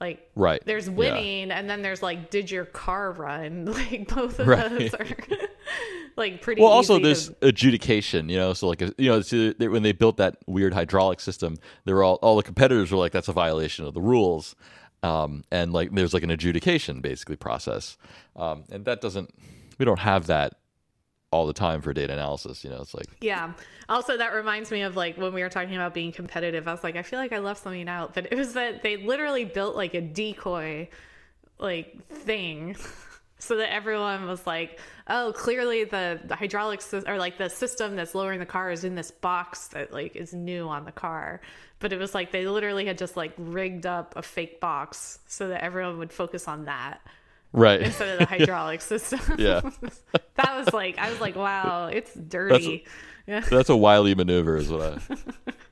Like, 0.00 0.30
right 0.36 0.62
there's 0.64 0.86
Yeah. 0.88 0.94
winning, 0.94 1.50
and 1.50 1.68
then 1.68 1.82
there's 1.82 2.00
like, 2.02 2.30
did 2.30 2.50
your 2.52 2.64
car 2.66 3.10
run? 3.12 3.64
Like, 3.72 4.08
both 4.08 4.38
of 4.38 4.46
Right. 4.46 4.70
those 4.70 4.94
are 4.94 5.06
like 6.16 6.40
pretty. 6.40 6.60
well 6.62 6.70
also 6.70 6.98
there's 7.00 7.28
to- 7.30 7.36
adjudication 7.48 8.28
you 8.28 8.36
know 8.36 8.52
so 8.52 8.68
like 8.68 8.80
you 8.80 9.08
know 9.10 9.20
they- 9.20 9.66
when 9.68 9.82
they 9.82 9.92
built 9.92 10.18
that 10.18 10.36
weird 10.46 10.74
hydraulic 10.74 11.20
system 11.20 11.56
they 11.86 11.92
were 11.92 12.02
all 12.04 12.16
all 12.16 12.36
the 12.36 12.42
competitors 12.42 12.90
were 12.92 12.98
like 12.98 13.12
that's 13.12 13.28
a 13.28 13.32
violation 13.32 13.86
of 13.86 13.94
the 13.94 14.00
rules 14.00 14.54
um, 15.02 15.44
and 15.50 15.72
like 15.72 15.90
there's 15.92 16.14
like 16.14 16.22
an 16.22 16.30
adjudication 16.30 17.00
basically 17.00 17.36
process 17.36 17.96
um, 18.36 18.64
and 18.70 18.84
that 18.84 19.00
doesn't 19.00 19.32
we 19.78 19.84
don't 19.84 20.00
have 20.00 20.26
that 20.26 20.54
all 21.30 21.46
the 21.46 21.52
time 21.52 21.80
for 21.80 21.92
data 21.92 22.12
analysis 22.12 22.62
you 22.62 22.70
know 22.70 22.80
it's 22.80 22.94
like 22.94 23.06
Yeah. 23.20 23.52
Also, 23.88 24.16
that 24.16 24.32
reminds 24.32 24.70
me 24.70 24.82
of 24.82 24.96
like 24.96 25.18
when 25.18 25.34
we 25.34 25.42
were 25.42 25.48
talking 25.50 25.74
about 25.74 25.92
being 25.92 26.12
competitive. 26.12 26.66
I 26.66 26.72
was 26.72 26.82
like, 26.82 26.96
I 26.96 27.02
feel 27.02 27.18
like 27.18 27.32
I 27.32 27.40
left 27.40 27.62
something 27.62 27.88
out, 27.88 28.14
but 28.14 28.26
it 28.32 28.36
was 28.36 28.54
that 28.54 28.82
they 28.82 28.96
literally 28.96 29.44
built 29.44 29.76
like 29.76 29.92
a 29.94 30.00
decoy 30.00 30.88
like 31.58 32.06
thing. 32.08 32.76
So 33.42 33.56
that 33.56 33.72
everyone 33.72 34.28
was 34.28 34.46
like, 34.46 34.78
"Oh, 35.08 35.32
clearly 35.34 35.82
the 35.82 36.20
the 36.24 36.36
hydraulic 36.36 36.78
sys- 36.78 37.08
or 37.08 37.18
like 37.18 37.38
the 37.38 37.50
system 37.50 37.96
that's 37.96 38.14
lowering 38.14 38.38
the 38.38 38.46
car 38.46 38.70
is 38.70 38.84
in 38.84 38.94
this 38.94 39.10
box 39.10 39.66
that 39.68 39.92
like 39.92 40.14
is 40.14 40.32
new 40.32 40.68
on 40.68 40.84
the 40.84 40.92
car." 40.92 41.40
But 41.80 41.92
it 41.92 41.98
was 41.98 42.14
like 42.14 42.30
they 42.30 42.46
literally 42.46 42.86
had 42.86 42.98
just 42.98 43.16
like 43.16 43.32
rigged 43.36 43.84
up 43.84 44.14
a 44.16 44.22
fake 44.22 44.60
box 44.60 45.18
so 45.26 45.48
that 45.48 45.64
everyone 45.64 45.98
would 45.98 46.12
focus 46.12 46.46
on 46.46 46.66
that 46.66 47.00
right 47.50 47.80
instead 47.80 48.10
of 48.10 48.18
the 48.20 48.26
hydraulic 48.38 48.80
system. 48.80 49.18
Yeah. 49.38 49.60
that 50.36 50.56
was 50.56 50.72
like 50.72 50.98
I 50.98 51.10
was 51.10 51.20
like, 51.20 51.34
"Wow, 51.34 51.86
it's 51.88 52.14
dirty." 52.14 52.84
Yeah. 53.26 53.40
that's 53.40 53.68
a 53.70 53.76
wily 53.76 54.14
maneuver 54.16 54.56
is 54.56 54.68
what 54.68 54.82
i 54.82 55.16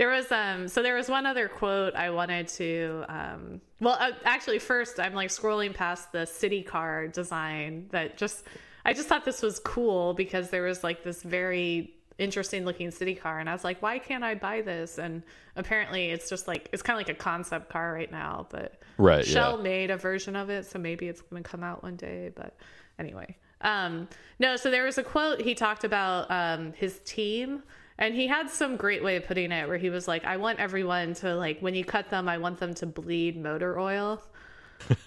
There 0.00 0.08
was 0.08 0.32
um 0.32 0.66
so 0.66 0.82
there 0.82 0.94
was 0.94 1.10
one 1.10 1.26
other 1.26 1.46
quote 1.46 1.94
I 1.94 2.08
wanted 2.08 2.48
to 2.48 3.04
um 3.10 3.60
well 3.80 3.98
uh, 4.00 4.12
actually 4.24 4.58
first 4.58 4.98
I'm 4.98 5.12
like 5.12 5.28
scrolling 5.28 5.74
past 5.74 6.10
the 6.10 6.24
city 6.24 6.62
car 6.62 7.06
design 7.06 7.86
that 7.90 8.16
just 8.16 8.44
I 8.86 8.94
just 8.94 9.08
thought 9.08 9.26
this 9.26 9.42
was 9.42 9.58
cool 9.58 10.14
because 10.14 10.48
there 10.48 10.62
was 10.62 10.82
like 10.82 11.04
this 11.04 11.22
very 11.22 11.92
interesting 12.16 12.64
looking 12.64 12.90
city 12.90 13.14
car 13.14 13.40
and 13.40 13.48
I 13.50 13.52
was 13.52 13.62
like 13.62 13.82
why 13.82 13.98
can't 13.98 14.24
I 14.24 14.34
buy 14.36 14.62
this 14.62 14.96
and 14.96 15.22
apparently 15.56 16.06
it's 16.06 16.30
just 16.30 16.48
like 16.48 16.70
it's 16.72 16.82
kind 16.82 16.98
of 16.98 17.06
like 17.06 17.14
a 17.14 17.18
concept 17.18 17.68
car 17.68 17.92
right 17.92 18.10
now 18.10 18.46
but 18.50 18.80
right 18.96 19.24
Shell 19.24 19.58
yeah 19.58 19.62
made 19.62 19.90
a 19.90 19.96
version 19.96 20.36
of 20.36 20.50
it, 20.50 20.66
so 20.66 20.78
maybe 20.78 21.08
it's 21.08 21.20
going 21.22 21.42
to 21.42 21.48
come 21.48 21.62
out 21.62 21.82
one 21.82 21.96
day. 21.96 22.30
But 22.34 22.56
anyway, 22.98 23.36
um, 23.60 24.08
no. 24.38 24.56
So 24.56 24.70
there 24.70 24.84
was 24.84 24.98
a 24.98 25.02
quote 25.02 25.40
he 25.40 25.54
talked 25.54 25.84
about 25.84 26.30
um, 26.30 26.72
his 26.74 26.98
team, 27.04 27.62
and 28.00 28.14
he 28.14 28.26
had 28.26 28.50
some 28.50 28.76
great 28.76 29.04
way 29.04 29.16
of 29.16 29.26
putting 29.26 29.52
it, 29.52 29.68
where 29.68 29.78
he 29.78 29.90
was 29.90 30.08
like, 30.08 30.24
"I 30.24 30.38
want 30.38 30.58
everyone 30.58 31.14
to 31.16 31.36
like 31.36 31.60
when 31.60 31.74
you 31.74 31.84
cut 31.84 32.10
them, 32.10 32.28
I 32.28 32.38
want 32.38 32.58
them 32.58 32.74
to 32.74 32.86
bleed 32.86 33.40
motor 33.40 33.78
oil." 33.78 34.20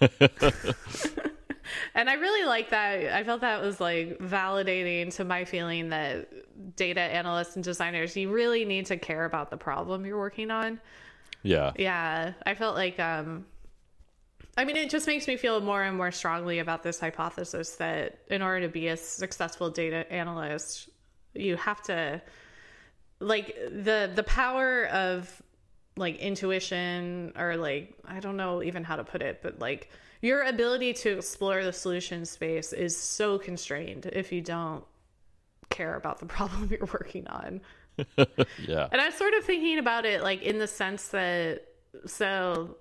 and 1.94 2.08
I 2.08 2.14
really 2.14 2.46
like 2.46 2.70
that. 2.70 3.12
I 3.12 3.24
felt 3.24 3.40
that 3.40 3.60
was 3.60 3.80
like 3.80 4.18
validating 4.18 5.12
to 5.16 5.24
my 5.24 5.44
feeling 5.44 5.88
that 5.88 6.76
data 6.76 7.00
analysts 7.00 7.56
and 7.56 7.64
designers, 7.64 8.16
you 8.16 8.30
really 8.30 8.64
need 8.64 8.86
to 8.86 8.96
care 8.96 9.24
about 9.24 9.50
the 9.50 9.56
problem 9.56 10.06
you're 10.06 10.18
working 10.18 10.52
on. 10.52 10.80
yeah 11.42 11.72
Yeah, 11.76 12.32
I 12.46 12.54
felt 12.54 12.76
like 12.76 13.00
um 13.00 13.44
I 14.56 14.64
mean 14.64 14.76
it 14.76 14.88
just 14.88 15.08
makes 15.08 15.26
me 15.26 15.36
feel 15.36 15.60
more 15.60 15.82
and 15.82 15.96
more 15.96 16.12
strongly 16.12 16.60
about 16.60 16.84
this 16.84 17.00
hypothesis 17.00 17.74
that 17.76 18.20
in 18.30 18.40
order 18.40 18.66
to 18.66 18.72
be 18.72 18.86
a 18.86 18.96
successful 18.96 19.68
data 19.68 20.10
analyst, 20.12 20.88
you 21.34 21.56
have 21.56 21.82
to 21.82 22.22
like 23.20 23.56
the 23.56 24.10
the 24.14 24.22
power 24.22 24.86
of 24.86 25.42
like 25.96 26.18
intuition 26.18 27.32
or 27.36 27.56
like 27.56 27.94
I 28.04 28.20
don't 28.20 28.36
know 28.36 28.62
even 28.62 28.84
how 28.84 28.96
to 28.96 29.04
put 29.04 29.22
it, 29.22 29.40
but 29.42 29.58
like 29.58 29.90
your 30.20 30.42
ability 30.44 30.94
to 30.94 31.18
explore 31.18 31.62
the 31.62 31.72
solution 31.72 32.24
space 32.24 32.72
is 32.72 32.96
so 32.96 33.38
constrained 33.38 34.06
if 34.06 34.32
you 34.32 34.40
don't 34.40 34.84
care 35.70 35.96
about 35.96 36.18
the 36.18 36.26
problem 36.36 36.68
you're 36.70 36.88
working 36.92 37.26
on. 37.28 37.60
yeah 38.58 38.88
And 38.90 39.00
I'm 39.00 39.12
sort 39.12 39.34
of 39.34 39.44
thinking 39.44 39.78
about 39.78 40.04
it 40.04 40.20
like 40.20 40.42
in 40.42 40.58
the 40.58 40.66
sense 40.66 41.08
that 41.08 41.62
so 42.06 42.76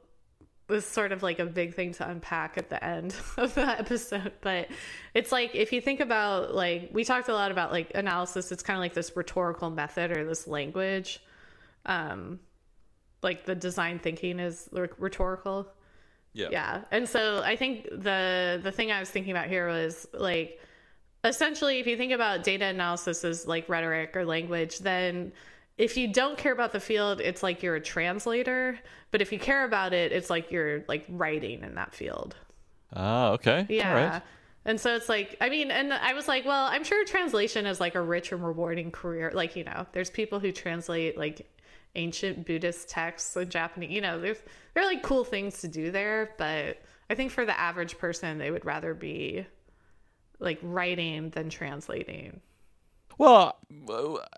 this 0.68 0.86
is 0.86 0.90
sort 0.90 1.12
of 1.12 1.22
like 1.24 1.40
a 1.40 1.46
big 1.46 1.76
thing 1.76 1.94
to 1.94 2.10
unpack 2.10 2.58
at 2.58 2.70
the 2.70 2.84
end 2.84 3.16
of 3.38 3.54
the 3.56 3.68
episode, 3.68 4.34
but 4.42 4.68
it's 5.14 5.32
like 5.32 5.56
if 5.56 5.74
you 5.74 5.82
think 5.82 6.00
about 6.00 6.56
like 6.56 6.90
we 6.94 7.04
talked 7.04 7.30
a 7.30 7.34
lot 7.34 7.52
about 7.52 7.72
like 7.72 7.92
analysis, 7.96 8.52
it's 8.52 8.64
kind 8.64 8.78
of 8.78 8.82
like 8.82 8.94
this 8.94 9.16
rhetorical 9.16 9.70
method 9.70 10.16
or 10.16 10.26
this 10.26 10.48
language. 10.48 11.22
Um 11.86 12.40
like 13.22 13.46
the 13.46 13.56
design 13.56 14.00
thinking 14.00 14.40
is 14.40 14.70
rhetorical. 14.72 15.68
yeah 16.34 16.48
Yeah. 16.52 16.82
And 16.92 17.08
so 17.08 17.42
I 17.44 17.56
think 17.56 17.86
the 17.90 18.60
the 18.62 18.72
thing 18.72 18.92
I 18.92 19.00
was 19.00 19.10
thinking 19.10 19.32
about 19.32 19.48
here 19.48 19.68
was 19.68 20.08
like 20.14 20.60
essentially 21.24 21.80
if 21.80 21.88
you 21.88 21.98
think 21.98 22.12
about 22.12 22.44
data 22.44 22.66
analysis 22.66 23.24
as 23.24 23.48
like 23.48 23.68
rhetoric 23.70 24.16
or 24.16 24.26
language, 24.26 24.80
then 24.80 25.34
if 25.78 25.98
you 25.98 26.08
don't 26.12 26.38
care 26.38 26.54
about 26.54 26.72
the 26.72 26.80
field, 26.80 27.20
it's 27.20 27.42
like 27.42 27.64
you're 27.64 27.76
a 27.76 27.82
translator, 27.82 28.80
but 29.12 29.22
if 29.22 29.32
you 29.32 29.40
care 29.40 29.66
about 29.66 29.94
it, 29.94 30.12
it's 30.12 30.30
like 30.30 30.52
you're 30.52 30.84
like 30.88 31.06
writing 31.10 31.64
in 31.64 31.76
that 31.76 31.94
field. 31.94 32.36
ah 32.96 33.32
okay 33.32 33.66
Yeah. 33.70 33.94
right 33.94 34.22
And 34.66 34.80
so 34.80 34.96
it's 34.96 35.10
like, 35.10 35.36
I 35.42 35.50
mean, 35.50 35.72
and 35.72 35.92
I 35.92 36.14
was 36.14 36.28
like, 36.28 36.46
well, 36.46 36.66
I'm 36.68 36.84
sure 36.86 37.04
translation 37.06 37.66
is 37.66 37.80
like 37.82 37.96
a 37.96 38.02
rich 38.02 38.32
and 38.32 38.46
rewarding 38.46 38.92
career. 38.92 39.32
Like, 39.34 39.56
you 39.56 39.64
know, 39.66 39.86
there's 39.92 40.10
people 40.10 40.40
who 40.40 40.52
translate 40.52 41.18
like 41.18 41.50
ancient 41.96 42.46
Buddhist 42.46 42.88
texts 42.88 43.36
in 43.36 43.50
Japanese, 43.50 43.92
you 43.92 44.02
know, 44.02 44.20
there's, 44.20 44.38
there 44.74 44.84
are 44.84 44.88
like 44.88 45.04
cool 45.04 45.24
things 45.24 45.60
to 45.62 45.68
do 45.68 45.92
there. 45.92 46.32
But 46.38 46.82
I 47.10 47.16
think 47.16 47.32
for 47.32 47.46
the 47.46 47.60
average 47.60 47.98
person, 47.98 48.38
they 48.38 48.52
would 48.52 48.66
rather 48.66 48.94
be 48.94 49.46
like 50.40 50.60
writing 50.62 51.30
than 51.32 51.50
translating. 51.50 52.40
Well, 53.18 53.58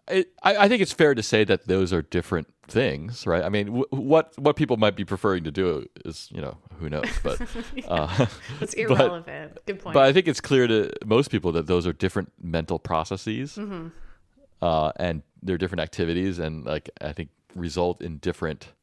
I, 0.09 0.25
I 0.43 0.67
think 0.67 0.81
it's 0.81 0.91
fair 0.91 1.15
to 1.15 1.23
say 1.23 1.43
that 1.45 1.67
those 1.67 1.93
are 1.93 2.01
different 2.01 2.47
things, 2.67 3.25
right? 3.27 3.43
I 3.43 3.49
mean, 3.49 3.67
w- 3.67 3.85
what 3.89 4.33
what 4.37 4.55
people 4.55 4.77
might 4.77 4.95
be 4.95 5.05
preferring 5.05 5.43
to 5.45 5.51
do 5.51 5.87
is, 6.03 6.29
you 6.31 6.41
know, 6.41 6.57
who 6.79 6.89
knows? 6.89 7.05
But 7.23 7.41
uh, 7.87 8.25
It's 8.61 8.73
irrelevant. 8.83 9.57
Good 9.65 9.79
point. 9.79 9.93
but 9.93 10.03
I 10.03 10.13
think 10.13 10.27
it's 10.27 10.41
clear 10.41 10.67
to 10.67 10.91
most 11.05 11.29
people 11.31 11.51
that 11.53 11.67
those 11.67 11.85
are 11.87 11.93
different 11.93 12.31
mental 12.41 12.79
processes, 12.79 13.55
Mm-hmm. 13.55 13.87
uh, 14.61 14.91
and 14.97 15.21
they're 15.43 15.57
different 15.57 15.81
activities, 15.81 16.39
and 16.39 16.65
like 16.65 16.89
I 17.01 17.13
think 17.13 17.29
result 17.55 18.01
in 18.01 18.17
different 18.17 18.73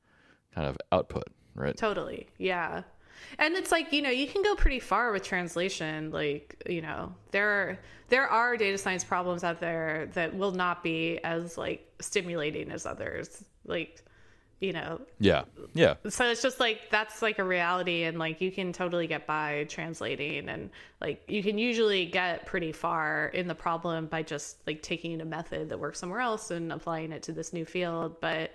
kind 0.54 0.66
of 0.66 0.76
output, 0.92 1.24
right? 1.54 1.76
Totally. 1.76 2.28
Yeah. 2.38 2.82
And 3.38 3.54
it's 3.54 3.72
like, 3.72 3.92
you 3.92 4.02
know, 4.02 4.10
you 4.10 4.26
can 4.26 4.42
go 4.42 4.54
pretty 4.54 4.80
far 4.80 5.12
with 5.12 5.22
translation. 5.22 6.10
Like, 6.10 6.62
you 6.68 6.82
know, 6.82 7.14
there 7.30 7.48
are 7.48 7.78
there 8.08 8.26
are 8.26 8.56
data 8.56 8.76
science 8.76 9.04
problems 9.04 9.42
out 9.42 9.60
there 9.60 10.10
that 10.12 10.34
will 10.34 10.52
not 10.52 10.82
be 10.82 11.18
as 11.24 11.56
like 11.56 11.90
stimulating 12.00 12.70
as 12.70 12.84
others. 12.84 13.44
Like, 13.64 14.02
you 14.60 14.72
know, 14.72 15.00
Yeah, 15.18 15.42
yeah, 15.74 15.94
so 16.08 16.26
it's 16.26 16.40
just 16.40 16.60
like 16.60 16.88
that's 16.88 17.20
like 17.20 17.40
a 17.40 17.44
reality 17.44 18.04
and 18.04 18.18
like 18.18 18.40
you 18.40 18.52
can 18.52 18.72
totally 18.72 19.08
get 19.08 19.26
by 19.26 19.66
translating 19.68 20.48
and 20.48 20.70
like 21.00 21.24
you 21.26 21.42
can 21.42 21.58
usually 21.58 22.06
get 22.06 22.46
pretty 22.46 22.70
far 22.70 23.26
in 23.34 23.48
the 23.48 23.56
problem 23.56 24.06
by 24.06 24.22
just 24.22 24.58
like 24.66 24.80
taking 24.80 25.20
a 25.20 25.24
method 25.24 25.68
that 25.70 25.80
works 25.80 25.98
somewhere 25.98 26.20
else 26.20 26.52
and 26.52 26.72
applying 26.72 27.10
it 27.10 27.24
to 27.24 27.32
this 27.32 27.52
new 27.52 27.64
field 27.64 28.20
but 28.20 28.52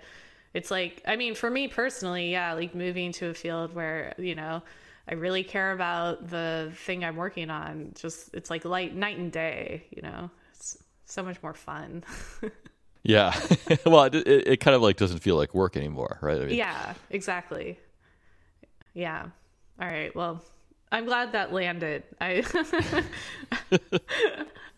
it's 0.54 0.70
like 0.70 1.02
i 1.06 1.16
mean 1.16 1.34
for 1.34 1.50
me 1.50 1.68
personally 1.68 2.30
yeah 2.32 2.52
like 2.52 2.74
moving 2.74 3.12
to 3.12 3.28
a 3.28 3.34
field 3.34 3.74
where 3.74 4.14
you 4.18 4.34
know 4.34 4.62
i 5.08 5.14
really 5.14 5.44
care 5.44 5.72
about 5.72 6.28
the 6.28 6.72
thing 6.84 7.04
i'm 7.04 7.16
working 7.16 7.50
on 7.50 7.92
just 7.94 8.30
it's 8.34 8.50
like 8.50 8.64
light 8.64 8.94
night 8.94 9.18
and 9.18 9.32
day 9.32 9.84
you 9.90 10.02
know 10.02 10.30
it's 10.52 10.78
so 11.04 11.22
much 11.22 11.42
more 11.42 11.54
fun 11.54 12.04
yeah. 13.08 13.34
well, 13.86 14.04
it, 14.04 14.14
it, 14.14 14.48
it 14.48 14.56
kind 14.58 14.74
of 14.74 14.82
like 14.82 14.96
doesn't 14.96 15.20
feel 15.20 15.36
like 15.36 15.54
work 15.54 15.76
anymore, 15.76 16.18
right? 16.20 16.40
I 16.40 16.44
mean, 16.44 16.56
Yeah, 16.56 16.94
exactly. 17.10 17.78
Yeah. 18.94 19.26
All 19.80 19.88
right. 19.88 20.14
Well, 20.14 20.42
I'm 20.92 21.06
glad 21.06 21.32
that 21.32 21.52
landed. 21.52 22.02
I 22.20 22.42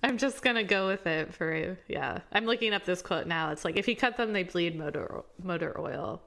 I'm 0.03 0.18
just 0.18 0.42
gonna 0.42 0.64
go 0.64 0.86
with 0.86 1.07
it 1.07 1.34
for 1.34 1.76
yeah. 1.88 2.20
I'm 2.32 2.46
looking 2.46 2.72
up 2.72 2.84
this 2.84 3.03
quote 3.03 3.26
now. 3.26 3.51
It's 3.51 3.64
like 3.64 3.76
if 3.76 3.86
you 3.86 3.96
cut 3.96 4.16
them, 4.16 4.32
they 4.32 4.44
bleed 4.44 4.76
motor 4.78 5.22
motor 5.42 5.78
oil. 5.78 6.22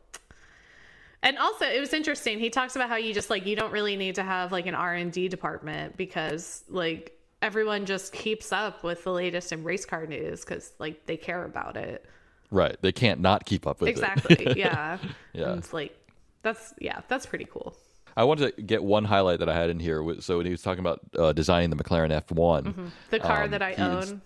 And 1.23 1.37
also, 1.37 1.65
it 1.65 1.79
was 1.79 1.93
interesting. 1.93 2.37
He 2.37 2.49
talks 2.49 2.75
about 2.75 2.89
how 2.89 2.97
you 2.97 3.13
just 3.13 3.29
like 3.29 3.45
you 3.45 3.55
don't 3.55 3.71
really 3.71 3.95
need 3.95 4.15
to 4.15 4.23
have 4.23 4.51
like 4.51 4.67
an 4.67 4.75
R 4.75 4.93
and 4.93 5.11
D 5.11 5.27
department 5.27 5.97
because 5.97 6.63
like 6.69 7.17
everyone 7.41 7.85
just 7.85 8.13
keeps 8.13 8.51
up 8.51 8.83
with 8.83 9.03
the 9.03 9.11
latest 9.11 9.51
in 9.51 9.63
race 9.63 9.85
car 9.85 10.05
news 10.05 10.41
because 10.41 10.73
like 10.79 11.05
they 11.05 11.17
care 11.17 11.43
about 11.45 11.77
it. 11.77 12.05
Right. 12.51 12.77
They 12.81 12.91
can't 12.91 13.21
not 13.21 13.45
keep 13.45 13.65
up 13.65 13.81
with 13.81 13.89
it. 13.89 13.91
Exactly. 13.91 14.53
Yeah. 14.55 14.97
Yeah. 15.33 15.49
And 15.49 15.57
it's 15.57 15.73
like 15.73 15.97
that's 16.43 16.75
yeah, 16.79 17.01
that's 17.07 17.25
pretty 17.25 17.45
cool. 17.45 17.75
I 18.15 18.23
wanted 18.25 18.55
to 18.55 18.61
get 18.61 18.83
one 18.83 19.05
highlight 19.05 19.39
that 19.39 19.49
I 19.49 19.53
had 19.55 19.69
in 19.69 19.79
here. 19.79 20.03
So 20.21 20.37
when 20.37 20.45
he 20.45 20.51
was 20.51 20.61
talking 20.61 20.79
about 20.79 20.99
uh, 21.17 21.33
designing 21.33 21.69
the 21.69 21.75
McLaren 21.75 22.09
F1, 22.27 22.89
The 23.09 23.19
car 23.19 23.43
Um, 23.43 23.51
that 23.51 23.61
I 23.61 23.73
own. 23.75 24.21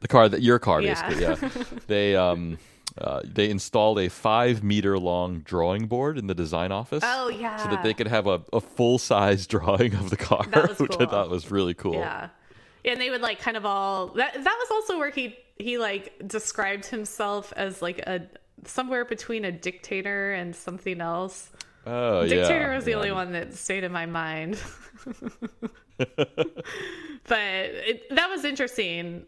the 0.00 0.08
car 0.08 0.28
that 0.28 0.42
your 0.42 0.58
car 0.58 0.80
Yeah. 0.80 1.08
basically, 1.08 1.22
yeah, 1.24 1.64
they 1.86 2.16
um, 2.16 2.58
uh, 2.96 3.20
they 3.24 3.48
installed 3.50 3.98
a 3.98 4.08
five 4.08 4.62
meter 4.64 4.98
long 4.98 5.40
drawing 5.40 5.86
board 5.86 6.18
in 6.18 6.26
the 6.26 6.34
design 6.34 6.72
office. 6.72 7.02
Oh 7.06 7.28
yeah. 7.28 7.56
So 7.56 7.68
that 7.68 7.82
they 7.82 7.94
could 7.94 8.08
have 8.08 8.26
a, 8.26 8.40
a 8.52 8.60
full 8.60 8.98
size 8.98 9.46
drawing 9.54 9.94
of 9.94 10.10
the 10.10 10.16
car, 10.16 10.46
was 10.52 10.78
which 10.80 10.96
I 10.98 11.06
thought 11.06 11.30
was 11.30 11.50
really 11.50 11.74
cool. 11.74 11.94
Yeah. 11.94 12.28
And 12.84 13.00
they 13.00 13.10
would 13.10 13.20
like 13.20 13.38
kind 13.40 13.56
of 13.56 13.66
all 13.66 14.08
that 14.14 14.32
that 14.34 14.56
was 14.58 14.68
also 14.70 14.98
where 14.98 15.10
he 15.10 15.36
he 15.58 15.76
like 15.78 16.14
described 16.26 16.86
himself 16.86 17.52
as 17.56 17.82
like 17.82 17.98
a 18.00 18.22
somewhere 18.64 19.04
between 19.04 19.44
a 19.44 19.52
dictator 19.52 20.32
and 20.32 20.54
something 20.56 21.00
else. 21.00 21.50
Oh 21.88 22.20
yeah. 22.22 22.28
Dictator 22.28 22.74
was 22.74 22.84
the 22.84 22.90
yeah. 22.90 22.96
only 22.98 23.12
one 23.12 23.32
that 23.32 23.54
stayed 23.54 23.82
in 23.82 23.92
my 23.92 24.04
mind. 24.04 24.60
but 25.96 26.06
it, 27.30 28.14
that 28.14 28.28
was 28.28 28.44
interesting. 28.44 29.24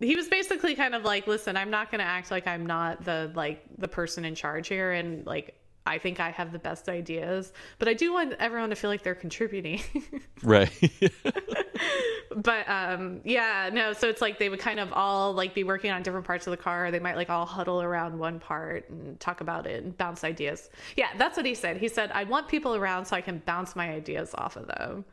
He 0.00 0.16
was 0.16 0.26
basically 0.28 0.74
kind 0.74 0.94
of 0.94 1.04
like, 1.04 1.26
"Listen, 1.26 1.56
I'm 1.56 1.70
not 1.70 1.90
going 1.90 1.98
to 1.98 2.06
act 2.06 2.30
like 2.30 2.46
I'm 2.46 2.64
not 2.64 3.04
the 3.04 3.30
like 3.34 3.62
the 3.76 3.88
person 3.88 4.24
in 4.24 4.34
charge 4.34 4.68
here 4.68 4.92
and 4.92 5.26
like 5.26 5.57
I 5.88 5.98
think 5.98 6.20
I 6.20 6.30
have 6.30 6.52
the 6.52 6.58
best 6.58 6.88
ideas, 6.88 7.52
but 7.78 7.88
I 7.88 7.94
do 7.94 8.12
want 8.12 8.34
everyone 8.38 8.70
to 8.70 8.76
feel 8.76 8.90
like 8.90 9.02
they're 9.02 9.14
contributing." 9.14 9.80
Right. 10.44 10.70
but 12.36 12.68
um 12.68 13.20
yeah 13.24 13.70
no 13.72 13.92
so 13.92 14.08
it's 14.08 14.20
like 14.20 14.38
they 14.38 14.48
would 14.48 14.60
kind 14.60 14.78
of 14.78 14.92
all 14.92 15.32
like 15.32 15.52
be 15.54 15.64
working 15.64 15.90
on 15.90 16.02
different 16.02 16.24
parts 16.26 16.46
of 16.46 16.50
the 16.52 16.56
car 16.56 16.90
they 16.92 16.98
might 17.00 17.16
like 17.16 17.28
all 17.30 17.44
huddle 17.46 17.82
around 17.82 18.16
one 18.16 18.38
part 18.38 18.88
and 18.90 19.18
talk 19.18 19.40
about 19.40 19.66
it 19.66 19.82
and 19.82 19.96
bounce 19.96 20.22
ideas 20.22 20.70
yeah 20.96 21.08
that's 21.16 21.36
what 21.36 21.44
he 21.46 21.54
said 21.54 21.76
he 21.78 21.88
said 21.88 22.10
i 22.12 22.22
want 22.24 22.46
people 22.46 22.74
around 22.76 23.04
so 23.06 23.16
i 23.16 23.20
can 23.20 23.38
bounce 23.46 23.74
my 23.74 23.88
ideas 23.90 24.32
off 24.34 24.56
of 24.56 24.66
them 24.68 25.04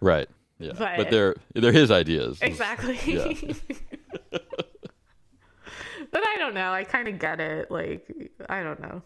right. 0.00 0.28
Yeah. 0.58 0.72
But, 0.78 0.96
But- 0.98 1.10
they're 1.10 1.34
they're 1.54 1.72
his 1.72 1.90
ideas. 1.90 2.38
exactly 2.40 2.98
Yeah. 3.06 3.32
but 6.10 6.22
i 6.26 6.36
don't 6.38 6.54
know 6.54 6.72
i 6.72 6.84
kind 6.84 7.08
of 7.08 7.18
get 7.18 7.40
it 7.40 7.70
like 7.70 8.06
i 8.48 8.62
don't 8.62 8.80
know 8.80 9.02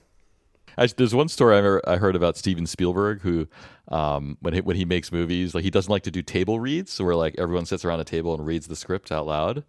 There's 0.97 1.15
one 1.15 1.29
story 1.29 1.55
I, 1.55 1.59
remember, 1.59 1.89
I 1.89 1.97
heard 1.97 2.17
about 2.17 2.37
Steven 2.37 2.67
Spielberg, 2.67 3.21
who, 3.23 3.49
um, 3.89 4.37
when 4.41 4.55
he, 4.55 4.61
when 4.61 4.77
he 4.77 4.85
makes 4.85 5.11
movies, 5.13 5.55
like 5.55 5.65
he 5.65 5.71
doesn't 5.71 5.91
like 5.91 6.03
to 6.05 6.11
do 6.11 6.23
table 6.23 6.61
reads, 6.61 6.93
so 6.93 7.05
where 7.05 7.15
like 7.17 7.35
everyone 7.39 7.65
sits 7.67 7.85
around 7.85 8.01
a 8.01 8.05
table 8.05 8.35
and 8.35 8.45
reads 8.45 8.67
the 8.67 8.77
script 8.77 9.11
out 9.11 9.27
loud. 9.27 9.65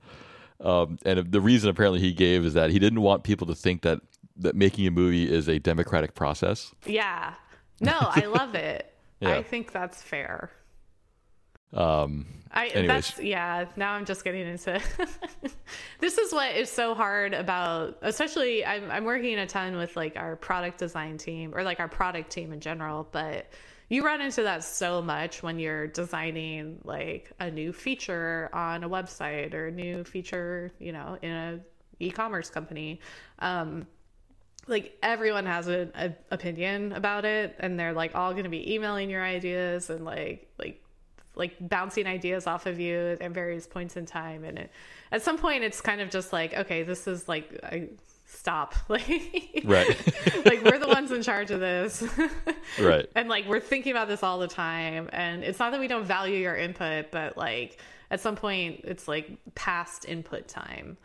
Um, 0.59 0.97
and 1.05 1.31
the 1.31 1.39
reason 1.41 1.69
apparently 1.69 1.99
he 1.99 2.11
gave 2.13 2.43
is 2.45 2.53
that 2.55 2.71
he 2.71 2.79
didn't 2.79 3.01
want 3.01 3.23
people 3.23 3.45
to 3.47 3.55
think 3.55 3.83
that 3.83 4.01
that 4.39 4.55
making 4.55 4.85
a 4.87 4.91
movie 4.91 5.31
is 5.31 5.47
a 5.47 5.57
democratic 5.59 6.13
process. 6.13 6.71
yeah 6.85 7.33
no 7.79 7.95
i 7.99 8.25
love 8.25 8.53
it 8.55 8.93
Yeah. 9.19 9.35
i 9.35 9.41
think 9.43 9.71
that's 9.71 10.01
fair 10.01 10.51
Um, 11.73 12.25
I 12.51 12.67
Anyways. 12.67 12.87
that's 12.87 13.19
yeah. 13.19 13.65
Now 13.75 13.93
I'm 13.93 14.05
just 14.05 14.23
getting 14.23 14.47
into. 14.47 14.81
this 15.99 16.17
is 16.17 16.31
what 16.31 16.55
is 16.55 16.69
so 16.71 16.95
hard 16.95 17.33
about, 17.33 17.97
especially 18.01 18.65
I'm 18.65 18.89
I'm 18.89 19.03
working 19.03 19.37
a 19.37 19.45
ton 19.45 19.75
with 19.75 19.95
like 19.95 20.15
our 20.15 20.35
product 20.35 20.79
design 20.79 21.17
team 21.17 21.53
or 21.53 21.63
like 21.63 21.79
our 21.79 21.87
product 21.87 22.31
team 22.31 22.53
in 22.53 22.59
general, 22.59 23.07
but 23.11 23.47
you 23.89 24.05
run 24.05 24.21
into 24.21 24.43
that 24.43 24.63
so 24.63 25.01
much 25.01 25.43
when 25.43 25.59
you're 25.59 25.87
designing 25.87 26.79
like 26.83 27.31
a 27.39 27.49
new 27.49 27.71
feature 27.71 28.49
on 28.53 28.83
a 28.83 28.89
website 28.89 29.53
or 29.53 29.67
a 29.67 29.71
new 29.71 30.03
feature, 30.03 30.73
you 30.79 30.91
know, 30.91 31.17
in 31.21 31.31
a 31.31 31.59
e-commerce 31.99 32.49
company. 32.49 32.99
Um, 33.39 33.87
like 34.67 34.97
everyone 35.01 35.45
has 35.45 35.67
an 35.67 35.91
a 35.95 36.13
opinion 36.31 36.91
about 36.91 37.23
it 37.23 37.55
and 37.59 37.79
they're 37.79 37.93
like 37.93 38.15
all 38.15 38.31
going 38.31 38.43
to 38.43 38.49
be 38.49 38.73
emailing 38.73 39.09
your 39.09 39.23
ideas 39.23 39.89
and 39.89 40.03
like 40.03 40.49
like 40.59 40.83
like 41.37 41.55
bouncing 41.59 42.07
ideas 42.07 42.47
off 42.47 42.65
of 42.65 42.79
you 42.79 43.17
at 43.19 43.31
various 43.31 43.67
points 43.67 43.97
in 43.97 44.05
time. 44.05 44.43
And 44.43 44.59
it, 44.59 44.71
at 45.11 45.21
some 45.21 45.37
point 45.37 45.63
it's 45.63 45.81
kind 45.81 46.01
of 46.01 46.09
just 46.09 46.33
like 46.33 46.53
okay 46.53 46.83
this 46.83 47.07
is 47.07 47.27
like 47.27 47.59
I, 47.63 47.89
stop. 48.25 48.75
Like 48.89 49.63
Right. 49.63 49.87
like 50.45 50.63
we're 50.63 50.79
the 50.79 50.87
ones 50.87 51.11
in 51.11 51.21
charge 51.21 51.51
of 51.51 51.59
this. 51.59 52.03
Right. 52.81 53.07
and 53.15 53.29
like 53.29 53.47
we're 53.47 53.61
thinking 53.61 53.91
about 53.91 54.07
this 54.07 54.23
all 54.23 54.39
the 54.39 54.47
time. 54.47 55.09
And 55.13 55.43
it's 55.43 55.59
not 55.59 55.71
that 55.71 55.79
we 55.79 55.87
don't 55.87 56.05
value 56.05 56.37
your 56.37 56.55
input 56.55 57.11
but 57.11 57.37
like 57.37 57.79
at 58.11 58.19
some 58.19 58.35
point 58.35 58.81
it's 58.83 59.07
like 59.07 59.31
past 59.55 60.05
input 60.05 60.47
time. 60.47 60.97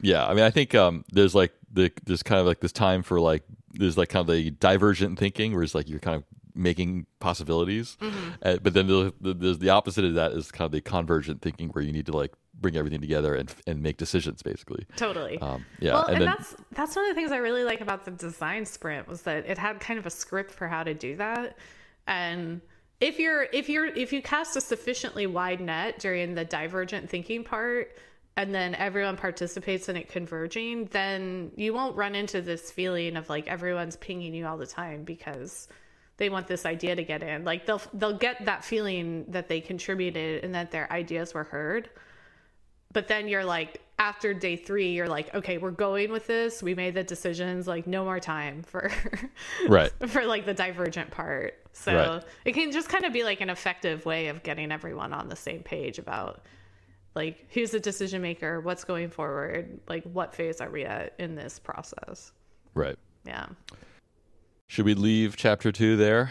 Yeah, 0.00 0.26
I 0.26 0.34
mean, 0.34 0.44
I 0.44 0.50
think 0.50 0.74
um, 0.74 1.04
there's 1.12 1.34
like 1.34 1.52
the 1.72 1.92
there's 2.04 2.22
kind 2.22 2.40
of 2.40 2.46
like 2.46 2.60
this 2.60 2.72
time 2.72 3.02
for 3.02 3.20
like 3.20 3.44
there's 3.72 3.96
like 3.96 4.08
kind 4.08 4.28
of 4.28 4.34
the 4.34 4.50
divergent 4.50 5.18
thinking, 5.18 5.54
where 5.54 5.62
it's 5.62 5.74
like 5.74 5.88
you're 5.88 6.00
kind 6.00 6.16
of 6.16 6.24
making 6.54 7.06
possibilities, 7.20 7.96
uh, 8.42 8.56
but 8.62 8.74
then 8.74 8.86
the, 8.86 9.12
the, 9.20 9.34
there's 9.34 9.58
the 9.58 9.70
opposite 9.70 10.04
of 10.04 10.14
that 10.14 10.32
is 10.32 10.50
kind 10.50 10.66
of 10.66 10.72
the 10.72 10.80
convergent 10.80 11.42
thinking, 11.42 11.68
where 11.70 11.82
you 11.82 11.92
need 11.92 12.06
to 12.06 12.16
like 12.16 12.32
bring 12.60 12.76
everything 12.76 13.00
together 13.00 13.34
and 13.34 13.54
and 13.66 13.82
make 13.82 13.96
decisions, 13.96 14.42
basically. 14.42 14.86
totally 14.96 15.38
Um, 15.38 15.64
yeah, 15.80 15.94
well, 15.94 16.04
and 16.04 16.14
and, 16.14 16.22
then- 16.22 16.28
that's 16.28 16.56
that's 16.72 16.96
one 16.96 17.04
of 17.06 17.10
the 17.10 17.14
things 17.14 17.32
I 17.32 17.38
really 17.38 17.64
like 17.64 17.80
about 17.80 18.04
the 18.04 18.10
design 18.10 18.66
sprint 18.66 19.08
was 19.08 19.22
that 19.22 19.46
it 19.46 19.58
had 19.58 19.80
kind 19.80 19.98
of 19.98 20.06
a 20.06 20.10
script 20.10 20.50
for 20.50 20.68
how 20.68 20.82
to 20.82 20.94
do 20.94 21.16
that. 21.16 21.56
And 22.06 22.60
if 23.00 23.18
you're 23.18 23.44
if 23.52 23.68
you're 23.68 23.86
if 23.86 24.12
you 24.12 24.22
cast 24.22 24.56
a 24.56 24.60
sufficiently 24.60 25.26
wide 25.26 25.60
net 25.60 25.98
during 25.98 26.34
the 26.34 26.44
divergent 26.44 27.10
thinking 27.10 27.42
part 27.44 27.96
and 28.36 28.54
then 28.54 28.74
everyone 28.76 29.16
participates 29.16 29.88
in 29.88 29.96
it 29.96 30.08
converging, 30.08 30.86
then 30.86 31.50
you 31.56 31.74
won't 31.74 31.96
run 31.96 32.14
into 32.14 32.40
this 32.40 32.70
feeling 32.70 33.16
of 33.16 33.28
like 33.28 33.46
everyone's 33.46 33.96
pinging 33.96 34.34
you 34.34 34.46
all 34.46 34.56
the 34.56 34.66
time 34.66 35.04
because 35.04 35.68
they 36.22 36.30
want 36.30 36.46
this 36.46 36.64
idea 36.64 36.94
to 36.94 37.02
get 37.02 37.22
in. 37.22 37.44
Like 37.44 37.66
they'll 37.66 37.82
they'll 37.92 38.16
get 38.16 38.44
that 38.44 38.64
feeling 38.64 39.24
that 39.28 39.48
they 39.48 39.60
contributed 39.60 40.44
and 40.44 40.54
that 40.54 40.70
their 40.70 40.90
ideas 40.92 41.34
were 41.34 41.44
heard 41.44 41.90
but 42.94 43.08
then 43.08 43.26
you're 43.26 43.44
like 43.44 43.80
after 43.98 44.34
day 44.34 44.54
three 44.54 44.92
you're 44.92 45.08
like 45.08 45.34
okay 45.34 45.56
we're 45.56 45.70
going 45.70 46.12
with 46.12 46.26
this 46.26 46.62
we 46.62 46.74
made 46.74 46.92
the 46.92 47.02
decisions 47.02 47.66
like 47.66 47.86
no 47.86 48.04
more 48.04 48.20
time 48.20 48.62
for 48.62 48.90
Right. 49.68 49.90
for 50.08 50.26
like 50.26 50.44
the 50.44 50.52
divergent 50.52 51.10
part 51.10 51.54
so 51.72 51.94
Right. 51.94 52.24
it 52.44 52.52
can 52.52 52.70
just 52.70 52.90
kind 52.90 53.04
of 53.06 53.12
be 53.14 53.24
like 53.24 53.40
an 53.40 53.48
effective 53.48 54.04
way 54.04 54.28
of 54.28 54.42
getting 54.42 54.70
everyone 54.70 55.14
on 55.14 55.28
the 55.30 55.36
same 55.36 55.62
page 55.62 55.98
about 55.98 56.42
like 57.14 57.46
who's 57.54 57.70
the 57.70 57.80
decision 57.80 58.20
maker 58.20 58.60
what's 58.60 58.84
going 58.84 59.08
forward 59.08 59.80
like 59.88 60.04
what 60.04 60.34
phase 60.34 60.60
are 60.60 60.70
we 60.70 60.84
at 60.84 61.14
in 61.18 61.34
this 61.34 61.58
process 61.58 62.32
Right. 62.74 62.98
yeah 63.24 63.46
Should 64.72 64.86
we 64.86 64.94
leave 64.94 65.36
chapter 65.36 65.70
two 65.70 65.98
there? 65.98 66.30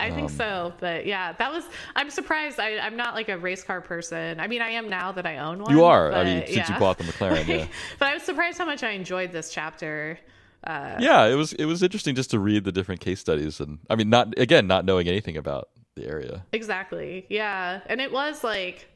I 0.00 0.08
think 0.08 0.30
Um, 0.30 0.36
so, 0.36 0.72
but 0.80 1.04
yeah, 1.04 1.32
that 1.34 1.52
was. 1.52 1.64
I'm 1.94 2.08
surprised. 2.08 2.58
I, 2.58 2.78
I'm 2.78 2.96
not 2.96 3.14
like 3.14 3.28
a 3.28 3.36
race 3.36 3.62
car 3.62 3.82
person. 3.82 4.40
I 4.40 4.46
mean, 4.46 4.62
I 4.62 4.70
am 4.70 4.88
now 4.88 5.12
that 5.12 5.26
I 5.26 5.36
own 5.36 5.58
one. 5.58 5.70
You 5.70 5.84
are. 5.84 6.10
I 6.10 6.24
mean, 6.24 6.44
since 6.46 6.70
you 6.70 6.78
bought 6.78 6.96
the 6.96 7.04
McLaren, 7.04 7.46
yeah. 7.58 7.66
but 7.98 8.08
I 8.08 8.14
was 8.14 8.22
surprised 8.22 8.56
how 8.56 8.64
much 8.64 8.82
I 8.82 8.92
enjoyed 8.92 9.30
this 9.30 9.52
chapter. 9.52 10.18
Uh, 10.64 10.96
Yeah, 11.00 11.26
it 11.26 11.34
was 11.34 11.52
it 11.52 11.66
was 11.66 11.82
interesting 11.82 12.14
just 12.14 12.30
to 12.30 12.38
read 12.38 12.64
the 12.64 12.72
different 12.72 13.02
case 13.02 13.20
studies, 13.20 13.60
and 13.60 13.78
I 13.90 13.96
mean, 13.96 14.08
not 14.08 14.38
again, 14.38 14.66
not 14.66 14.86
knowing 14.86 15.06
anything 15.06 15.36
about 15.36 15.68
the 15.94 16.06
area. 16.06 16.46
Exactly. 16.52 17.26
Yeah, 17.28 17.82
and 17.84 18.00
it 18.00 18.10
was 18.10 18.42
like 18.42 18.88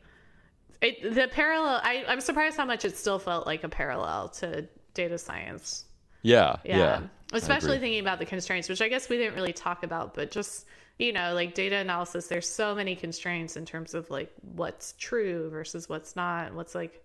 it. 0.80 1.14
The 1.14 1.28
parallel. 1.28 1.82
I, 1.84 2.02
I'm 2.08 2.22
surprised 2.22 2.56
how 2.56 2.64
much 2.64 2.86
it 2.86 2.96
still 2.96 3.18
felt 3.18 3.46
like 3.46 3.62
a 3.62 3.68
parallel 3.68 4.30
to 4.40 4.66
data 4.94 5.18
science. 5.18 5.84
Yeah, 6.22 6.56
Yeah. 6.64 6.76
yeah. 6.78 7.00
Especially 7.32 7.78
thinking 7.78 8.00
about 8.00 8.18
the 8.18 8.26
constraints, 8.26 8.68
which 8.68 8.80
I 8.80 8.88
guess 8.88 9.08
we 9.08 9.16
didn't 9.16 9.34
really 9.34 9.52
talk 9.52 9.82
about, 9.82 10.14
but 10.14 10.30
just, 10.30 10.66
you 10.98 11.12
know, 11.12 11.34
like 11.34 11.54
data 11.54 11.76
analysis, 11.76 12.28
there's 12.28 12.48
so 12.48 12.74
many 12.74 12.94
constraints 12.94 13.56
in 13.56 13.64
terms 13.64 13.94
of 13.94 14.08
like 14.10 14.32
what's 14.42 14.94
true 14.98 15.50
versus 15.50 15.88
what's 15.88 16.14
not, 16.14 16.54
what's 16.54 16.74
like 16.74 17.04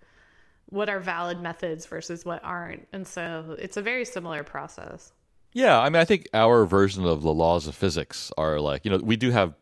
what 0.72 0.90
are 0.90 1.00
valid 1.00 1.42
methods 1.42 1.86
versus 1.86 2.26
what 2.26 2.44
aren't. 2.44 2.88
And 2.94 3.06
so 3.06 3.56
it's 3.60 3.78
a 3.78 3.82
very 3.82 4.06
similar 4.06 4.44
process. 4.44 5.12
Yeah, 5.54 5.80
I 5.80 5.90
mean, 5.90 6.00
I 6.00 6.06
think 6.06 6.30
our 6.34 6.66
version 6.66 7.06
of 7.06 7.22
the 7.24 7.34
laws 7.34 7.68
of 7.68 7.76
physics 7.76 8.32
are 8.38 8.60
like, 8.60 8.86
you 8.86 8.92
know, 8.92 8.98
we 8.98 9.18
do 9.18 9.32
have 9.32 9.54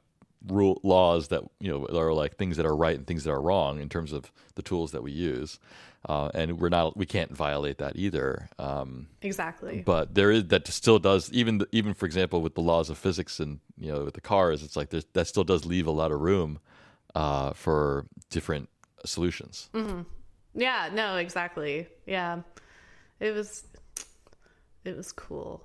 rule 0.47 0.79
laws 0.83 1.27
that 1.29 1.43
you 1.59 1.69
know 1.69 1.85
are 1.97 2.13
like 2.13 2.37
things 2.37 2.57
that 2.57 2.65
are 2.65 2.75
right 2.75 2.95
and 2.97 3.05
things 3.05 3.23
that 3.23 3.31
are 3.31 3.41
wrong 3.41 3.79
in 3.79 3.89
terms 3.89 4.13
of 4.13 4.31
the 4.55 4.61
tools 4.61 4.91
that 4.91 5.03
we 5.03 5.11
use, 5.11 5.59
uh, 6.07 6.29
and 6.33 6.59
we're 6.59 6.69
not 6.69 6.95
we 6.95 7.05
can't 7.05 7.35
violate 7.35 7.77
that 7.77 7.95
either. 7.95 8.49
Um, 8.57 9.07
Exactly. 9.21 9.81
but 9.85 10.15
there 10.15 10.31
is 10.31 10.45
that 10.47 10.67
still 10.67 10.99
does 10.99 11.31
even 11.31 11.61
even 11.71 11.93
for 11.93 12.05
example 12.05 12.41
with 12.41 12.55
the 12.55 12.61
laws 12.61 12.89
of 12.89 12.97
physics 12.97 13.39
and 13.39 13.59
you 13.77 13.91
know 13.91 14.05
with 14.05 14.13
the 14.13 14.21
cars, 14.21 14.63
it's 14.63 14.75
like 14.75 14.89
there's, 14.89 15.05
that 15.13 15.27
still 15.27 15.43
does 15.43 15.65
leave 15.65 15.87
a 15.87 15.91
lot 15.91 16.11
of 16.11 16.21
room 16.21 16.59
uh, 17.15 17.53
for 17.53 18.05
different 18.29 18.69
solutions. 19.05 19.69
mm-hmm. 19.73 20.01
Yeah, 20.55 20.89
no, 20.91 21.17
exactly. 21.17 21.87
Yeah. 22.05 22.41
It 23.19 23.31
was 23.31 23.63
it 24.85 24.95
was 24.95 25.11
cool. 25.11 25.63